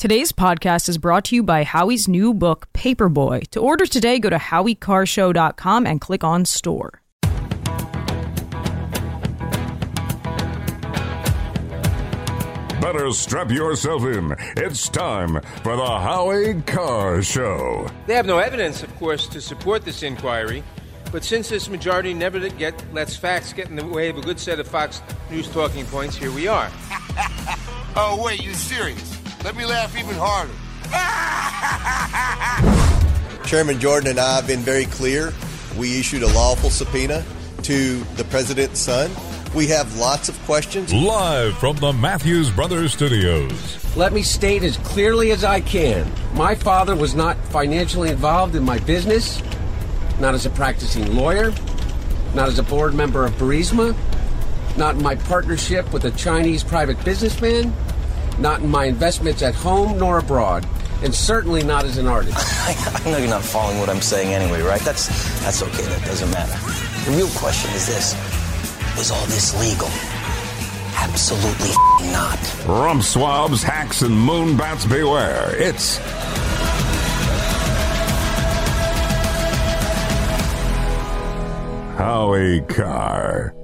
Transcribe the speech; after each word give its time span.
Today's 0.00 0.32
podcast 0.32 0.88
is 0.88 0.96
brought 0.96 1.26
to 1.26 1.34
you 1.36 1.42
by 1.42 1.62
Howie's 1.62 2.08
new 2.08 2.32
book, 2.32 2.68
Paperboy. 2.72 3.46
To 3.48 3.60
order 3.60 3.84
today, 3.84 4.18
go 4.18 4.30
to 4.30 4.38
howiecarrshow.com 4.38 5.86
and 5.86 6.00
click 6.00 6.24
on 6.24 6.46
store. 6.46 7.02
Better 12.80 13.12
strap 13.12 13.50
yourself 13.50 14.04
in. 14.04 14.34
It's 14.56 14.88
time 14.88 15.38
for 15.62 15.76
the 15.76 15.84
Howie 15.84 16.62
Carr 16.62 17.20
Show. 17.20 17.86
They 18.06 18.14
have 18.14 18.24
no 18.24 18.38
evidence, 18.38 18.82
of 18.82 18.96
course, 18.96 19.26
to 19.26 19.38
support 19.42 19.84
this 19.84 20.02
inquiry, 20.02 20.64
but 21.12 21.24
since 21.24 21.50
this 21.50 21.68
majority 21.68 22.14
never 22.14 22.48
get, 22.48 22.82
lets 22.94 23.16
facts 23.16 23.52
get 23.52 23.68
in 23.68 23.76
the 23.76 23.84
way 23.84 24.08
of 24.08 24.16
a 24.16 24.22
good 24.22 24.40
set 24.40 24.60
of 24.60 24.66
Fox 24.66 25.02
News 25.30 25.50
talking 25.50 25.84
points, 25.84 26.16
here 26.16 26.32
we 26.32 26.48
are. 26.48 26.70
oh, 27.96 28.18
wait, 28.24 28.42
you 28.42 28.54
serious? 28.54 29.19
Let 29.44 29.56
me 29.56 29.64
laugh 29.64 29.96
even 29.96 30.16
harder. 30.18 30.52
Chairman 33.46 33.80
Jordan 33.80 34.10
and 34.10 34.20
I 34.20 34.36
have 34.36 34.46
been 34.46 34.60
very 34.60 34.86
clear. 34.86 35.32
We 35.76 35.98
issued 35.98 36.22
a 36.22 36.28
lawful 36.28 36.70
subpoena 36.70 37.24
to 37.62 38.00
the 38.16 38.24
president's 38.24 38.80
son. 38.80 39.10
We 39.54 39.66
have 39.68 39.96
lots 39.96 40.28
of 40.28 40.38
questions. 40.44 40.92
Live 40.92 41.56
from 41.58 41.76
the 41.76 41.92
Matthews 41.92 42.50
Brothers 42.50 42.92
Studios. 42.92 43.96
Let 43.96 44.12
me 44.12 44.22
state 44.22 44.62
as 44.62 44.76
clearly 44.78 45.32
as 45.32 45.42
I 45.42 45.60
can 45.60 46.10
my 46.34 46.54
father 46.54 46.94
was 46.94 47.14
not 47.14 47.36
financially 47.46 48.08
involved 48.08 48.54
in 48.54 48.62
my 48.62 48.78
business, 48.78 49.42
not 50.20 50.34
as 50.34 50.46
a 50.46 50.50
practicing 50.50 51.14
lawyer, 51.14 51.52
not 52.34 52.48
as 52.48 52.58
a 52.58 52.62
board 52.62 52.94
member 52.94 53.24
of 53.24 53.32
Burisma, 53.32 53.96
not 54.76 54.94
in 54.94 55.02
my 55.02 55.16
partnership 55.16 55.92
with 55.92 56.04
a 56.04 56.10
Chinese 56.12 56.62
private 56.62 57.02
businessman, 57.04 57.74
not 58.40 58.60
in 58.60 58.68
my 58.68 58.86
investments 58.86 59.42
at 59.42 59.54
home 59.54 59.98
nor 59.98 60.18
abroad, 60.18 60.66
and 61.02 61.14
certainly 61.14 61.62
not 61.62 61.84
as 61.84 61.98
an 61.98 62.06
artist. 62.06 62.36
I 63.06 63.10
know 63.10 63.18
you're 63.18 63.28
not 63.28 63.42
following 63.42 63.78
what 63.78 63.88
I'm 63.88 64.00
saying 64.00 64.32
anyway, 64.32 64.62
right? 64.62 64.80
That's 64.82 65.08
that's 65.42 65.62
okay. 65.62 65.84
That 65.84 66.04
doesn't 66.04 66.30
matter. 66.30 67.10
The 67.10 67.16
real 67.16 67.28
question 67.38 67.70
is 67.72 67.86
this: 67.86 68.14
Was 68.96 69.10
all 69.10 69.24
this 69.26 69.58
legal? 69.60 69.88
Absolutely 70.96 71.70
not. 72.12 72.38
Rump 72.66 73.02
swabs, 73.02 73.62
hacks, 73.62 74.02
and 74.02 74.18
moon 74.18 74.56
bats 74.56 74.84
beware. 74.86 75.54
It's 75.56 75.98
Howie 81.96 82.60
Carr. 82.62 83.54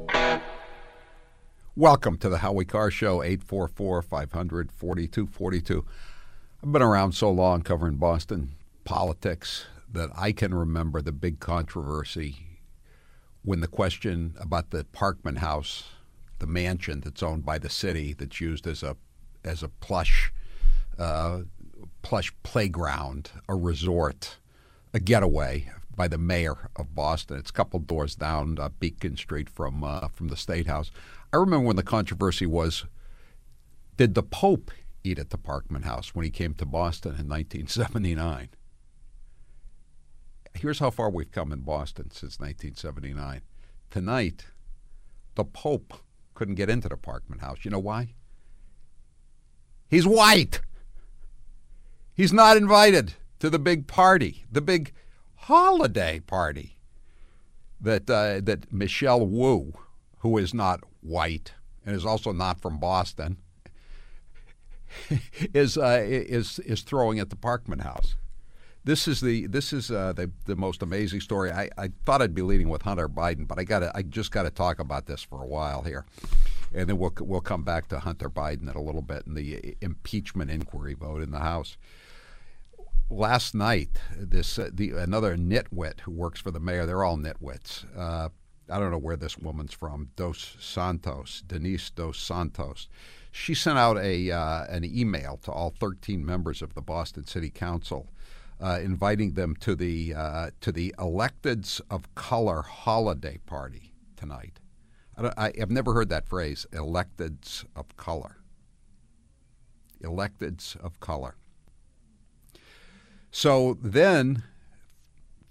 Welcome 1.78 2.16
to 2.19 2.30
the 2.30 2.38
Howie 2.38 2.64
Carr 2.64 2.91
Show, 2.91 3.22
844 3.22 4.00
500 4.00 4.72
4242. 4.72 5.84
I've 6.62 6.72
been 6.72 6.80
around 6.80 7.12
so 7.12 7.30
long 7.30 7.60
covering 7.60 7.96
Boston 7.96 8.52
politics 8.84 9.66
that 9.92 10.08
I 10.16 10.32
can 10.32 10.54
remember 10.54 11.02
the 11.02 11.12
big 11.12 11.38
controversy 11.38 12.36
when 13.42 13.60
the 13.60 13.66
question 13.66 14.36
about 14.41 14.70
the 14.70 14.84
Parkman 14.84 15.36
House, 15.36 15.91
the 16.38 16.47
mansion 16.47 17.00
that's 17.00 17.22
owned 17.22 17.44
by 17.44 17.58
the 17.58 17.69
city 17.69 18.14
that's 18.14 18.41
used 18.41 18.66
as 18.66 18.82
a 18.82 18.97
as 19.44 19.62
a 19.62 19.69
plush 19.69 20.32
uh, 20.98 21.41
plush 22.00 22.32
playground, 22.42 23.32
a 23.50 23.54
resort, 23.54 24.38
a 24.94 24.98
getaway 24.98 25.69
by 25.94 26.08
the 26.08 26.16
mayor 26.16 26.70
of 26.74 26.94
Boston. 26.94 27.36
It's 27.36 27.50
a 27.50 27.52
couple 27.52 27.80
doors 27.80 28.14
down 28.14 28.58
uh, 28.58 28.70
Beacon 28.80 29.19
Street 29.19 29.50
from 29.50 29.84
uh, 29.84 30.08
from 30.08 30.28
the 30.28 30.38
State 30.38 30.66
House. 30.66 30.91
I 31.32 31.36
remember 31.36 31.66
when 31.66 31.77
the 31.77 31.82
controversy 31.82 32.46
was 32.46 32.84
did 33.96 34.14
the 34.14 34.22
Pope 34.22 34.70
eat 35.02 35.19
at 35.19 35.30
the 35.30 35.38
Parkman 35.38 35.84
House 35.84 36.14
when 36.14 36.24
he 36.24 36.30
came 36.30 36.55
to 36.55 36.66
Boston 36.66 37.12
in 37.12 37.28
1979? 37.28 38.50
Here's 40.54 40.78
how 40.78 40.91
far 40.91 41.10
we've 41.10 41.30
come 41.30 41.52
in 41.52 41.60
Boston 41.60 42.10
since 42.10 42.38
1979. 42.38 43.42
Tonight, 43.91 44.47
the 45.34 45.44
Pope 45.44 45.94
couldn't 46.34 46.54
get 46.54 46.70
into 46.70 46.88
the 46.88 46.97
Parkman 46.97 47.41
House. 47.41 47.59
You 47.62 47.70
know 47.70 47.78
why? 47.78 48.15
He's 49.88 50.06
white. 50.06 50.60
He's 52.15 52.32
not 52.32 52.56
invited 52.56 53.15
to 53.38 53.50
the 53.50 53.59
big 53.59 53.86
party, 53.86 54.44
the 54.50 54.60
big 54.60 54.92
holiday 55.34 56.20
party 56.20 56.78
that 57.81 58.09
uh, 58.09 58.41
that 58.42 58.72
Michelle 58.72 59.26
Wu, 59.26 59.75
who 60.19 60.38
is 60.38 60.54
not 60.54 60.81
white 61.06 61.53
and 61.84 61.94
is 61.94 62.05
also 62.05 62.33
not 62.33 62.61
from 62.61 62.78
Boston, 62.78 63.39
is 65.55 65.78
uh, 65.78 66.03
is 66.05 66.59
is 66.61 66.83
throwing 66.83 67.19
at 67.19 67.31
the 67.31 67.37
Parkman 67.37 67.83
House. 67.83 68.17
This 68.84 69.09
is 69.09 69.21
the 69.21 69.47
this 69.47 69.72
is 69.72 69.91
uh, 69.91 70.12
the 70.12 70.31
the 70.47 70.56
most 70.56 70.83
amazing 70.83 71.21
story. 71.21 71.50
I, 71.50 71.71
I 71.77 71.91
thought 72.05 72.22
I'd 72.22 72.34
be 72.34 72.43
leading 72.43 72.69
with 72.69 72.83
Hunter 72.83 73.09
Biden, 73.09 73.47
but 73.47 73.59
I 73.59 73.65
got 73.65 73.83
I 73.95 74.03
just 74.03 74.31
got 74.31 74.45
to 74.45 74.50
talk 74.50 74.78
about 74.78 75.06
this 75.06 75.22
for 75.22 75.43
a 75.43 75.47
while 75.47 75.83
here, 75.83 76.05
and 76.72 76.89
then 76.89 76.99
we'll 76.99 77.12
we'll 77.21 77.41
come 77.41 77.65
back 77.65 77.89
to 77.89 77.99
Hunter 78.00 78.31
Biden 78.31 78.62
in 78.62 78.77
a 78.77 78.83
little 78.83 79.03
bit 79.03 79.27
and 79.27 79.37
the 79.37 79.77
impeachment 79.81 80.50
inquiry 80.50 80.95
vote 80.95 81.22
in 81.22 81.31
the 81.31 81.41
House. 81.41 81.77
Last 83.11 83.55
night, 83.55 84.00
this 84.16 84.59
uh, 84.59 84.71
the 84.72 84.93
another 84.93 85.37
nitwit 85.37 86.00
who 86.00 86.12
works 86.12 86.41
for 86.41 86.50
the 86.50 86.61
mayor. 86.61 86.87
They're 86.87 87.05
all 87.05 87.16
nitwits. 87.16 87.84
I 88.69 88.78
don't 88.78 88.91
know 88.91 88.99
where 88.99 89.16
this 89.16 89.38
woman's 89.38 89.72
from. 89.72 90.10
Dos 90.16 90.56
Santos, 90.59 91.43
Denise 91.47 91.91
Dos 91.91 92.19
Santos. 92.19 92.88
She 93.31 93.54
sent 93.54 93.78
out 93.78 93.99
a 93.99 94.31
uh, 94.31 94.65
an 94.69 94.84
email 94.84 95.38
to 95.44 95.53
all 95.53 95.75
13 95.78 96.25
members 96.25 96.62
of 96.62 96.75
the 96.75 96.82
Boston 96.82 97.27
City 97.27 97.50
Council, 97.50 98.09
uh, 98.60 98.81
inviting 98.82 99.34
them 99.34 99.54
to 99.60 99.75
the 99.75 100.15
uh, 100.15 100.50
to 100.60 100.72
the 100.72 100.94
Electeds 100.99 101.81
of 101.91 102.12
Color 102.15 102.62
holiday 102.62 103.38
party 103.47 103.93
tonight. 104.16 104.59
I 105.19 105.53
have 105.59 105.71
never 105.71 105.94
heard 105.94 106.10
that 106.10 106.28
phrase, 106.28 106.66
electeds 106.72 107.65
of 107.75 107.97
color. 107.97 108.37
Electeds 110.03 110.77
of 110.77 111.00
color. 111.00 111.37
So 113.31 113.78
then 113.81 114.43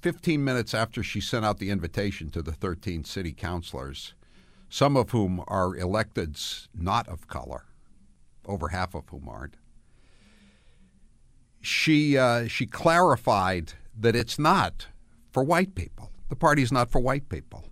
15 0.06 0.44
minutes 0.44 0.76
after 0.76 1.02
she 1.02 1.20
sent 1.20 1.44
out 1.44 1.58
the 1.58 1.72
invitation 1.72 2.30
to 2.30 2.44
the 2.44 2.52
13 2.52 3.04
city 3.06 3.34
councilors, 3.34 4.14
some 4.70 4.96
of 4.96 5.10
whom 5.10 5.44
are 5.48 5.70
electeds 5.70 6.68
not 6.76 7.08
of 7.08 7.28
color, 7.28 7.66
over 8.46 8.68
half 8.68 8.94
of 8.94 9.10
whom 9.10 9.28
aren't, 9.28 9.56
she, 11.60 12.16
uh, 12.20 12.46
she 12.46 12.68
clarified 12.68 13.74
that 14.00 14.16
it's 14.16 14.38
not 14.38 14.86
for 15.32 15.44
white 15.44 15.74
people. 15.74 16.12
The 16.30 16.36
party's 16.36 16.72
not 16.72 16.92
for 16.92 17.00
white 17.00 17.28
people. 17.28 17.66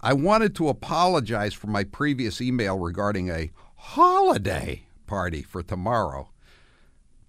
I 0.00 0.12
wanted 0.12 0.54
to 0.54 0.68
apologize 0.68 1.54
for 1.54 1.66
my 1.66 1.82
previous 1.82 2.40
email 2.40 2.78
regarding 2.78 3.30
a 3.30 3.50
holiday 3.74 4.86
party 5.08 5.42
for 5.42 5.64
tomorrow. 5.64 6.28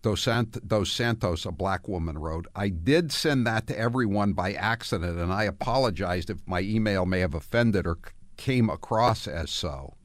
Dos, 0.05 0.21
Sant- 0.21 0.67
Dos 0.67 0.91
Santos, 0.91 1.47
a 1.47 1.51
black 1.51 1.87
woman, 1.87 2.19
wrote, 2.19 2.45
I 2.55 2.69
did 2.69 3.11
send 3.11 3.47
that 3.47 3.65
to 3.65 3.75
everyone 3.75 4.33
by 4.33 4.53
accident, 4.53 5.17
and 5.17 5.33
I 5.33 5.45
apologized 5.45 6.29
if 6.29 6.37
my 6.45 6.59
email 6.59 7.07
may 7.07 7.21
have 7.21 7.33
offended 7.33 7.87
or 7.87 7.97
came 8.37 8.69
across 8.69 9.27
as 9.27 9.49
so. 9.49 9.95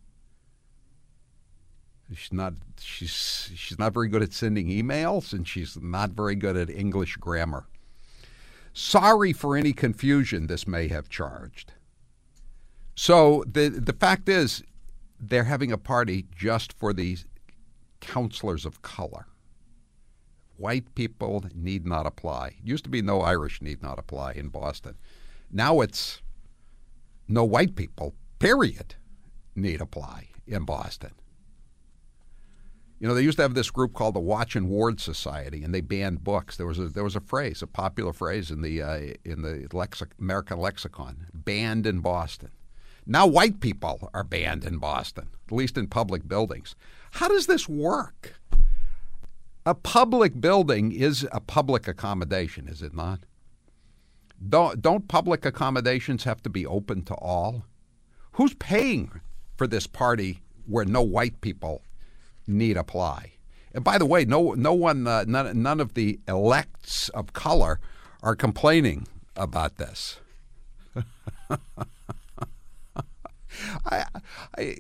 She's 2.15 2.33
not 2.33 2.55
she's 2.81 3.51
she's 3.55 3.79
not 3.79 3.93
very 3.93 4.09
good 4.09 4.23
at 4.23 4.33
sending 4.33 4.69
emails 4.69 5.35
and 5.35 5.47
she's 5.47 5.77
not 5.77 6.13
very 6.13 6.35
good 6.35 6.57
at 6.57 6.71
English 6.71 7.17
grammar. 7.17 7.67
Sorry 8.73 9.35
for 9.35 9.55
any 9.55 9.75
confusion 9.75 10.47
this 10.47 10.67
may 10.67 10.89
have 10.89 11.11
charged. 11.11 11.75
So 12.95 13.45
the 13.47 13.69
the 13.69 13.93
fact 13.93 14.31
is 14.31 14.65
they're 15.21 15.45
having 15.45 15.71
a 15.71 15.79
party 15.79 16.25
just 16.35 16.73
for 16.73 16.95
these 16.95 17.27
counselors 18.01 18.65
of 18.65 18.81
color. 18.81 19.27
White 20.61 20.95
people 20.95 21.43
need 21.55 21.87
not 21.87 22.07
apply. 22.07 22.49
It 22.49 22.69
used 22.69 22.85
to 22.85 22.91
be 22.91 23.01
no 23.01 23.23
Irish 23.23 23.63
need 23.63 23.83
not 23.83 23.99
apply 23.99 24.33
in 24.33 24.49
Boston. 24.49 24.97
Now 25.51 25.81
it's 25.81 26.21
no 27.27 27.45
white 27.45 27.77
people, 27.77 28.15
period, 28.39 28.97
need 29.57 29.81
apply 29.81 30.29
in 30.47 30.67
Boston. 30.67 31.13
You 32.99 33.09
know, 33.09 33.15
they 33.15 33.23
used 33.23 33.39
to 33.39 33.43
have 33.43 33.55
this 33.55 33.71
group 33.71 33.95
called 33.95 34.15
the 34.15 34.21
Watch 34.21 34.55
and 34.55 34.69
Ward 34.69 35.01
Society, 35.01 35.65
and 35.65 35.73
they 35.73 35.81
banned 35.81 36.23
books. 36.23 36.59
There 36.59 36.67
was 36.67 36.79
a 36.79 36.89
there 36.89 37.05
was 37.05 37.17
a 37.17 37.21
phrase, 37.21 37.63
a 37.63 37.67
popular 37.67 38.13
phrase 38.13 38.51
in 38.51 38.61
the 38.61 38.83
uh, 38.83 38.99
in 39.25 39.41
the 39.41 39.67
lexic, 39.71 40.09
American 40.21 40.59
lexicon, 40.59 41.29
banned 41.33 41.87
in 41.87 42.01
Boston. 42.01 42.51
Now 43.07 43.27
white 43.27 43.61
people 43.61 44.11
are 44.13 44.25
banned 44.25 44.67
in 44.67 44.77
Boston, 44.77 45.29
at 45.47 45.53
least 45.53 45.79
in 45.79 45.87
public 45.87 46.29
buildings. 46.29 46.77
How 47.13 47.29
does 47.29 47.47
this 47.47 47.67
work? 47.67 48.35
A 49.67 49.75
public 49.75 50.41
building 50.41 50.91
is 50.93 51.27
a 51.33 51.41
public 51.41 51.87
accommodation, 51.87 52.67
is 52.67 52.81
it 52.83 52.95
not? 52.95 53.21
Don't, 54.49 54.81
don't 54.81 55.07
public 55.07 55.45
accommodations 55.45 56.25
have 56.25 56.43
to 56.43 56.49
be 56.49 56.65
open 56.65 57.03
to 57.05 57.15
all? 57.15 57.65
Who's 58.33 58.55
paying 58.55 59.21
for 59.57 59.67
this 59.67 59.87
party 59.87 60.41
where 60.67 60.87
no 60.87 61.03
white 61.03 61.43
people 61.43 61.83
need 62.47 62.79
apply? 62.79 63.33
And 63.75 63.85
by 63.85 63.99
the 63.99 64.07
way, 64.07 64.25
no 64.25 64.55
no 64.55 64.73
one 64.73 65.07
uh, 65.07 65.25
none 65.29 65.63
none 65.63 65.79
of 65.79 65.95
the 65.95 66.19
elects 66.27 67.09
of 67.11 67.33
color 67.33 67.79
are 68.23 68.35
complaining 68.35 69.07
about 69.37 69.77
this. 69.77 70.19
I, 73.87 74.05
I 74.59 74.77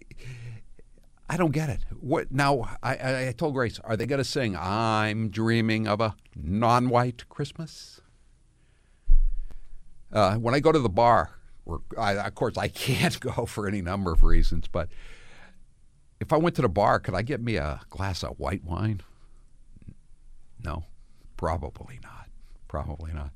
I 1.31 1.37
don't 1.37 1.53
get 1.53 1.69
it. 1.69 1.79
What 2.00 2.32
now? 2.32 2.77
I, 2.82 3.29
I, 3.29 3.35
told 3.37 3.55
Grace, 3.55 3.79
are 3.85 3.97
they 3.97 4.05
going 4.05 4.19
to 4.19 4.25
sing 4.25 4.56
"I'm 4.56 5.29
Dreaming 5.29 5.87
of 5.87 6.00
a 6.00 6.17
Non-White 6.35 7.29
Christmas"? 7.29 8.00
Uh, 10.12 10.35
when 10.35 10.56
I 10.56 10.59
go 10.59 10.73
to 10.73 10.81
the 10.81 10.88
bar, 10.88 11.38
I, 11.97 12.15
of 12.15 12.35
course 12.35 12.59
I 12.59 12.67
can't 12.67 13.21
go 13.37 13.47
for 13.47 13.69
any 13.69 13.81
number 13.81 14.11
of 14.11 14.25
reasons, 14.25 14.67
but 14.67 14.88
if 16.19 16.32
I 16.32 16.37
went 16.37 16.56
to 16.56 16.62
the 16.62 16.69
bar, 16.69 16.99
could 16.99 17.15
I 17.15 17.23
get 17.23 17.41
me 17.41 17.55
a 17.55 17.81
glass 17.91 18.25
of 18.25 18.37
white 18.41 18.65
wine? 18.65 19.00
No, 20.65 20.82
probably 21.37 22.00
not. 22.03 22.27
Probably 22.67 23.12
not. 23.12 23.31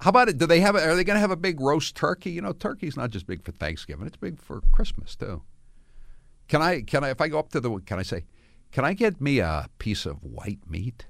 How 0.00 0.10
about 0.10 0.28
it? 0.28 0.38
Do 0.38 0.46
they 0.46 0.60
have? 0.60 0.76
A, 0.76 0.88
are 0.88 0.94
they 0.94 1.02
going 1.02 1.16
to 1.16 1.20
have 1.20 1.32
a 1.32 1.36
big 1.36 1.60
roast 1.60 1.96
turkey? 1.96 2.30
You 2.30 2.42
know, 2.42 2.52
turkey's 2.52 2.96
not 2.96 3.10
just 3.10 3.26
big 3.26 3.42
for 3.42 3.50
Thanksgiving; 3.50 4.06
it's 4.06 4.16
big 4.16 4.40
for 4.40 4.60
Christmas 4.72 5.16
too. 5.16 5.42
Can 6.50 6.60
I? 6.60 6.82
Can 6.82 7.04
I? 7.04 7.10
If 7.10 7.20
I 7.20 7.28
go 7.28 7.38
up 7.38 7.50
to 7.50 7.60
the, 7.60 7.78
can 7.86 8.00
I 8.00 8.02
say, 8.02 8.24
can 8.72 8.84
I 8.84 8.92
get 8.92 9.20
me 9.20 9.38
a 9.38 9.68
piece 9.78 10.04
of 10.04 10.24
white 10.24 10.58
meat? 10.68 11.06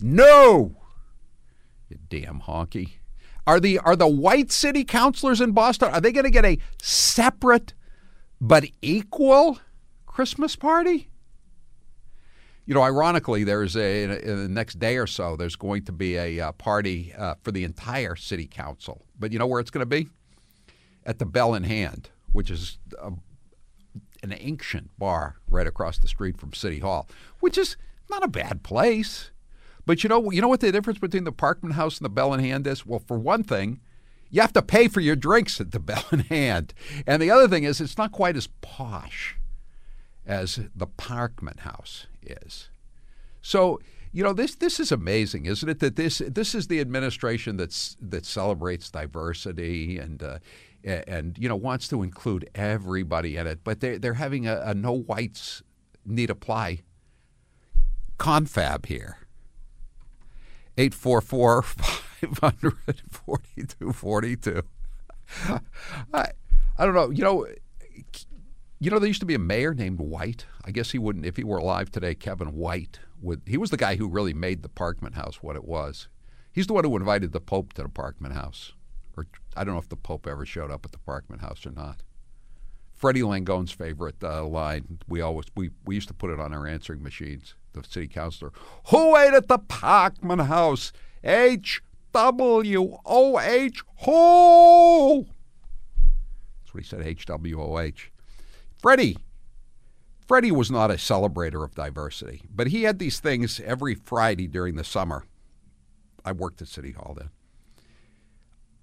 No. 0.00 0.74
You 1.88 1.98
damn 2.08 2.40
honky. 2.40 2.94
Are 3.46 3.60
the 3.60 3.78
are 3.78 3.94
the 3.94 4.08
white 4.08 4.50
city 4.50 4.82
councilors 4.82 5.40
in 5.40 5.52
Boston? 5.52 5.90
Are 5.94 6.00
they 6.00 6.10
going 6.10 6.24
to 6.24 6.32
get 6.32 6.44
a 6.44 6.58
separate 6.82 7.74
but 8.40 8.64
equal 8.82 9.60
Christmas 10.04 10.56
party? 10.56 11.08
You 12.66 12.74
know, 12.74 12.82
ironically, 12.82 13.44
there's 13.44 13.76
a 13.76 14.02
in 14.02 14.36
the 14.36 14.48
next 14.48 14.80
day 14.80 14.96
or 14.96 15.06
so. 15.06 15.36
There's 15.36 15.54
going 15.54 15.84
to 15.84 15.92
be 15.92 16.16
a 16.16 16.40
uh, 16.40 16.52
party 16.52 17.14
uh, 17.16 17.36
for 17.44 17.52
the 17.52 17.62
entire 17.62 18.16
city 18.16 18.48
council. 18.48 19.06
But 19.16 19.30
you 19.30 19.38
know 19.38 19.46
where 19.46 19.60
it's 19.60 19.70
going 19.70 19.82
to 19.82 19.86
be? 19.86 20.08
At 21.06 21.20
the 21.20 21.26
Bell 21.26 21.54
in 21.54 21.62
Hand, 21.62 22.10
which 22.32 22.50
is 22.50 22.78
a, 23.00 23.12
an 24.22 24.34
ancient 24.38 24.90
bar 24.98 25.36
right 25.48 25.66
across 25.66 25.98
the 25.98 26.08
street 26.08 26.38
from 26.38 26.52
City 26.52 26.78
Hall, 26.78 27.08
which 27.40 27.58
is 27.58 27.76
not 28.10 28.24
a 28.24 28.28
bad 28.28 28.62
place. 28.62 29.30
But 29.84 30.04
you 30.04 30.08
know, 30.08 30.30
you 30.30 30.40
know 30.40 30.48
what 30.48 30.60
the 30.60 30.70
difference 30.70 30.98
between 30.98 31.24
the 31.24 31.32
Parkman 31.32 31.72
House 31.72 31.98
and 31.98 32.04
the 32.04 32.10
Bell 32.10 32.32
in 32.32 32.40
Hand 32.40 32.66
is? 32.66 32.86
Well, 32.86 33.02
for 33.06 33.18
one 33.18 33.42
thing, 33.42 33.80
you 34.30 34.40
have 34.40 34.52
to 34.52 34.62
pay 34.62 34.88
for 34.88 35.00
your 35.00 35.16
drinks 35.16 35.60
at 35.60 35.72
the 35.72 35.80
Bell 35.80 36.04
in 36.12 36.20
Hand, 36.20 36.72
and 37.06 37.20
the 37.20 37.30
other 37.30 37.48
thing 37.48 37.64
is 37.64 37.80
it's 37.80 37.98
not 37.98 38.12
quite 38.12 38.36
as 38.36 38.48
posh 38.60 39.36
as 40.24 40.60
the 40.74 40.86
Parkman 40.86 41.60
House 41.60 42.06
is. 42.22 42.70
So 43.40 43.80
you 44.12 44.22
know 44.22 44.32
this 44.32 44.54
this 44.54 44.78
is 44.78 44.92
amazing, 44.92 45.46
isn't 45.46 45.68
it? 45.68 45.80
That 45.80 45.96
this 45.96 46.22
this 46.26 46.54
is 46.54 46.68
the 46.68 46.80
administration 46.80 47.56
that's 47.56 47.96
that 48.00 48.24
celebrates 48.24 48.90
diversity 48.90 49.98
and. 49.98 50.22
Uh, 50.22 50.38
and 50.84 51.38
you 51.38 51.48
know 51.48 51.56
wants 51.56 51.88
to 51.88 52.02
include 52.02 52.48
everybody 52.54 53.36
in 53.36 53.46
it, 53.46 53.60
but 53.64 53.80
they're 53.80 53.98
they're 53.98 54.14
having 54.14 54.46
a, 54.46 54.60
a 54.64 54.74
no 54.74 54.92
whites 54.92 55.62
need 56.04 56.30
apply 56.30 56.80
confab 58.22 58.86
here. 58.86 59.18
844 60.78 61.62
500 61.62 63.02
4242. 63.10 64.62
I, 66.14 66.28
I 66.78 66.84
don't 66.84 66.94
know. 66.94 67.10
You 67.10 67.24
know, 67.24 67.46
you 68.78 68.90
know, 68.90 69.00
there 69.00 69.08
used 69.08 69.20
to 69.20 69.26
be 69.26 69.34
a 69.34 69.40
mayor 69.40 69.74
named 69.74 69.98
White. 69.98 70.46
I 70.64 70.70
guess 70.70 70.92
he 70.92 70.98
wouldn't, 70.98 71.26
if 71.26 71.36
he 71.36 71.42
were 71.42 71.58
alive 71.58 71.90
today, 71.90 72.14
Kevin 72.14 72.54
White 72.54 73.00
would. 73.20 73.42
He 73.44 73.56
was 73.56 73.70
the 73.70 73.76
guy 73.76 73.96
who 73.96 74.08
really 74.08 74.34
made 74.34 74.62
the 74.62 74.68
Parkman 74.68 75.14
House 75.14 75.42
what 75.42 75.56
it 75.56 75.64
was. 75.64 76.06
He's 76.52 76.68
the 76.68 76.74
one 76.74 76.84
who 76.84 76.96
invited 76.96 77.32
the 77.32 77.40
Pope 77.40 77.72
to 77.72 77.82
the 77.82 77.88
Parkman 77.88 78.32
House. 78.32 78.72
Or 79.16 79.26
I 79.56 79.64
don't 79.64 79.74
know 79.74 79.80
if 79.80 79.88
the 79.88 79.96
Pope 79.96 80.26
ever 80.26 80.46
showed 80.46 80.70
up 80.70 80.84
at 80.84 80.92
the 80.92 80.98
Parkman 80.98 81.40
House 81.40 81.66
or 81.66 81.70
not. 81.70 82.02
Freddie 82.94 83.22
Langone's 83.22 83.72
favorite 83.72 84.22
uh, 84.22 84.44
line. 84.44 85.00
We 85.08 85.20
always 85.20 85.46
we, 85.56 85.70
we 85.84 85.94
used 85.96 86.08
to 86.08 86.14
put 86.14 86.30
it 86.30 86.38
on 86.38 86.54
our 86.54 86.66
answering 86.66 87.02
machines. 87.02 87.54
The 87.72 87.82
city 87.82 88.06
councilor, 88.06 88.52
who 88.88 89.16
ate 89.16 89.34
at 89.34 89.48
the 89.48 89.58
Parkman 89.58 90.46
House? 90.46 90.92
H 91.24 91.82
W 92.12 92.98
O 93.04 93.40
H. 93.40 93.82
Who? 94.04 95.26
That's 96.60 96.74
what 96.74 96.82
he 96.82 96.88
said. 96.88 97.02
H 97.02 97.26
W 97.26 97.60
O 97.60 97.78
H. 97.78 98.12
Freddie. 98.78 99.16
Freddie 100.26 100.52
was 100.52 100.70
not 100.70 100.90
a 100.90 100.94
celebrator 100.94 101.64
of 101.64 101.74
diversity, 101.74 102.42
but 102.54 102.68
he 102.68 102.84
had 102.84 102.98
these 102.98 103.20
things 103.20 103.60
every 103.64 103.94
Friday 103.94 104.46
during 104.46 104.76
the 104.76 104.84
summer. 104.84 105.24
I 106.24 106.32
worked 106.32 106.62
at 106.62 106.68
City 106.68 106.92
Hall 106.92 107.14
then. 107.18 107.30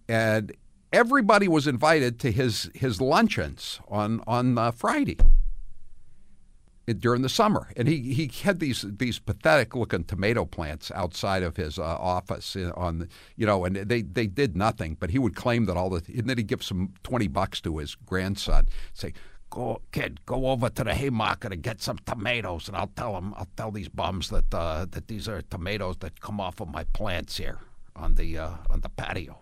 And 0.09 0.53
everybody 0.91 1.47
was 1.47 1.67
invited 1.67 2.19
to 2.21 2.31
his 2.31 2.69
his 2.73 2.99
luncheons 2.99 3.79
on 3.87 4.21
on 4.25 4.57
uh, 4.57 4.71
Friday 4.71 5.17
during 6.97 7.21
the 7.21 7.29
summer, 7.29 7.69
and 7.77 7.87
he, 7.87 8.15
he 8.15 8.31
had 8.43 8.59
these 8.59 8.83
these 8.97 9.19
pathetic 9.19 9.75
looking 9.75 10.03
tomato 10.03 10.45
plants 10.45 10.91
outside 10.95 11.43
of 11.43 11.57
his 11.57 11.77
uh, 11.77 11.83
office 11.83 12.55
on 12.73 12.99
the, 12.99 13.07
you 13.35 13.45
know, 13.45 13.65
and 13.65 13.75
they 13.75 14.01
they 14.01 14.25
did 14.25 14.57
nothing, 14.57 14.97
but 14.99 15.11
he 15.11 15.19
would 15.19 15.35
claim 15.35 15.65
that 15.65 15.77
all 15.77 15.91
the 15.91 16.01
and 16.17 16.27
then 16.27 16.39
he'd 16.39 16.47
give 16.47 16.63
some 16.63 16.91
twenty 17.03 17.27
bucks 17.27 17.61
to 17.61 17.77
his 17.77 17.95
grandson, 17.95 18.67
say. 18.93 19.13
Go, 19.51 19.81
kid, 19.91 20.19
go 20.27 20.45
over 20.45 20.69
to 20.69 20.83
the 20.83 20.93
Haymarket 20.93 21.51
and 21.51 21.63
get 21.63 21.81
some 21.81 21.97
tomatoes, 22.05 22.67
and 22.67 22.77
I'll 22.77 22.93
tell 22.95 23.13
them. 23.13 23.33
I'll 23.35 23.47
tell 23.57 23.71
these 23.71 23.89
bums 23.89 24.29
that 24.29 24.53
uh, 24.53 24.85
that 24.91 25.07
these 25.07 25.27
are 25.27 25.41
tomatoes 25.41 25.97
that 26.01 26.21
come 26.21 26.39
off 26.39 26.59
of 26.59 26.67
my 26.67 26.83
plants 26.83 27.37
here 27.37 27.57
on 27.95 28.13
the 28.13 28.37
uh, 28.37 28.51
on 28.69 28.81
the 28.81 28.89
patio. 28.89 29.39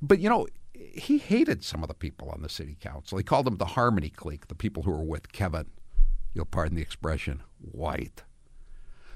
But 0.00 0.20
you 0.20 0.28
know, 0.28 0.46
he 0.74 1.18
hated 1.18 1.64
some 1.64 1.82
of 1.82 1.88
the 1.88 1.94
people 1.94 2.30
on 2.30 2.42
the 2.42 2.48
city 2.48 2.76
council. 2.80 3.18
He 3.18 3.24
called 3.24 3.46
them 3.46 3.56
the 3.56 3.64
Harmony 3.66 4.10
Clique, 4.10 4.48
the 4.48 4.54
people 4.54 4.82
who 4.82 4.90
were 4.90 5.02
with 5.02 5.32
Kevin. 5.32 5.66
You'll 6.34 6.44
pardon 6.44 6.76
the 6.76 6.82
expression, 6.82 7.42
white. 7.58 8.22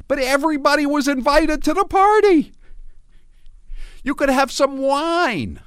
But 0.09 0.19
everybody 0.19 0.87
was 0.87 1.07
invited 1.09 1.63
to 1.63 1.75
the 1.75 1.85
party. 1.85 2.53
You 4.03 4.15
could 4.15 4.31
have 4.31 4.51
some 4.51 4.79
wine. 4.79 5.61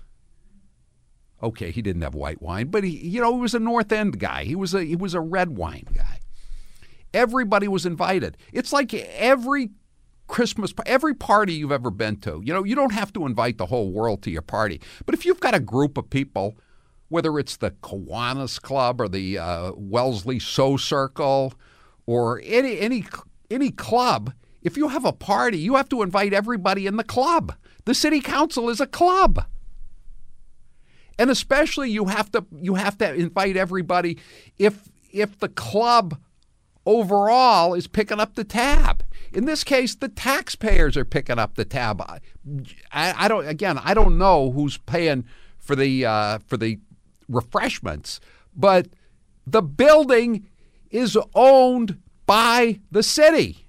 Okay, 1.41 1.71
he 1.71 1.81
didn't 1.81 2.01
have 2.01 2.15
white 2.15 2.41
wine, 2.41 2.67
but 2.67 2.83
he, 2.83 2.89
you 2.89 3.21
know, 3.21 3.33
he 3.35 3.41
was 3.41 3.53
a 3.53 3.59
North 3.59 3.91
End 3.91 4.19
guy. 4.19 4.43
He 4.43 4.55
was 4.55 4.73
a 4.73 4.83
he 4.83 4.95
was 4.95 5.13
a 5.13 5.21
red 5.21 5.57
wine 5.57 5.87
guy. 5.93 6.19
Everybody 7.13 7.67
was 7.67 7.85
invited. 7.85 8.35
It's 8.51 8.73
like 8.73 8.93
every 8.93 9.69
Christmas, 10.27 10.73
every 10.85 11.13
party 11.13 11.53
you've 11.53 11.71
ever 11.71 11.91
been 11.91 12.17
to. 12.17 12.41
You 12.43 12.53
know, 12.53 12.63
you 12.63 12.75
don't 12.75 12.93
have 12.93 13.13
to 13.13 13.25
invite 13.25 13.57
the 13.57 13.67
whole 13.67 13.91
world 13.91 14.21
to 14.23 14.31
your 14.31 14.41
party. 14.41 14.81
But 15.05 15.15
if 15.15 15.25
you've 15.25 15.39
got 15.39 15.55
a 15.55 15.59
group 15.59 15.97
of 15.97 16.09
people, 16.09 16.55
whether 17.09 17.37
it's 17.39 17.57
the 17.57 17.71
Kiwanis 17.71 18.61
Club 18.61 18.99
or 18.99 19.07
the 19.07 19.37
uh, 19.37 19.71
Wellesley 19.75 20.39
Sew 20.39 20.77
Circle 20.77 21.53
or 22.05 22.41
any 22.43 22.79
any 22.79 23.05
any 23.49 23.71
club, 23.71 24.33
if 24.61 24.75
you 24.75 24.89
have 24.89 25.05
a 25.05 25.13
party, 25.13 25.59
you 25.59 25.75
have 25.75 25.89
to 25.89 26.01
invite 26.01 26.33
everybody 26.33 26.87
in 26.87 26.97
the 26.97 27.03
club. 27.03 27.53
The 27.85 27.93
city 27.93 28.19
council 28.19 28.69
is 28.69 28.81
a 28.81 28.87
club. 28.87 29.45
And 31.17 31.29
especially 31.29 31.91
you 31.91 32.05
have 32.05 32.31
to 32.31 32.45
you 32.51 32.75
have 32.75 32.97
to 32.97 33.13
invite 33.13 33.55
everybody 33.55 34.17
if 34.57 34.89
if 35.11 35.39
the 35.39 35.47
club 35.47 36.19
overall 36.85 37.73
is 37.73 37.87
picking 37.87 38.19
up 38.19 38.35
the 38.35 38.43
tab. 38.43 39.03
In 39.35 39.43
this 39.43 39.65
case, 39.65 39.95
the 39.95 40.07
taxpayers 40.07 40.95
are 40.95 41.03
picking 41.03 41.37
up 41.37 41.55
the 41.55 41.65
tab. 41.65 42.01
I, 42.01 42.21
I 42.91 43.27
don't. 43.27 43.45
Again, 43.45 43.77
I 43.83 43.93
don't 43.93 44.17
know 44.17 44.51
who's 44.51 44.77
paying 44.77 45.25
for 45.59 45.75
the 45.75 46.05
uh, 46.05 46.39
for 46.47 46.55
the 46.55 46.79
refreshments, 47.27 48.21
but 48.55 48.87
the 49.45 49.61
building 49.61 50.47
is 50.89 51.17
owned 51.35 51.99
by 52.25 52.79
the 52.91 53.03
city. 53.03 53.67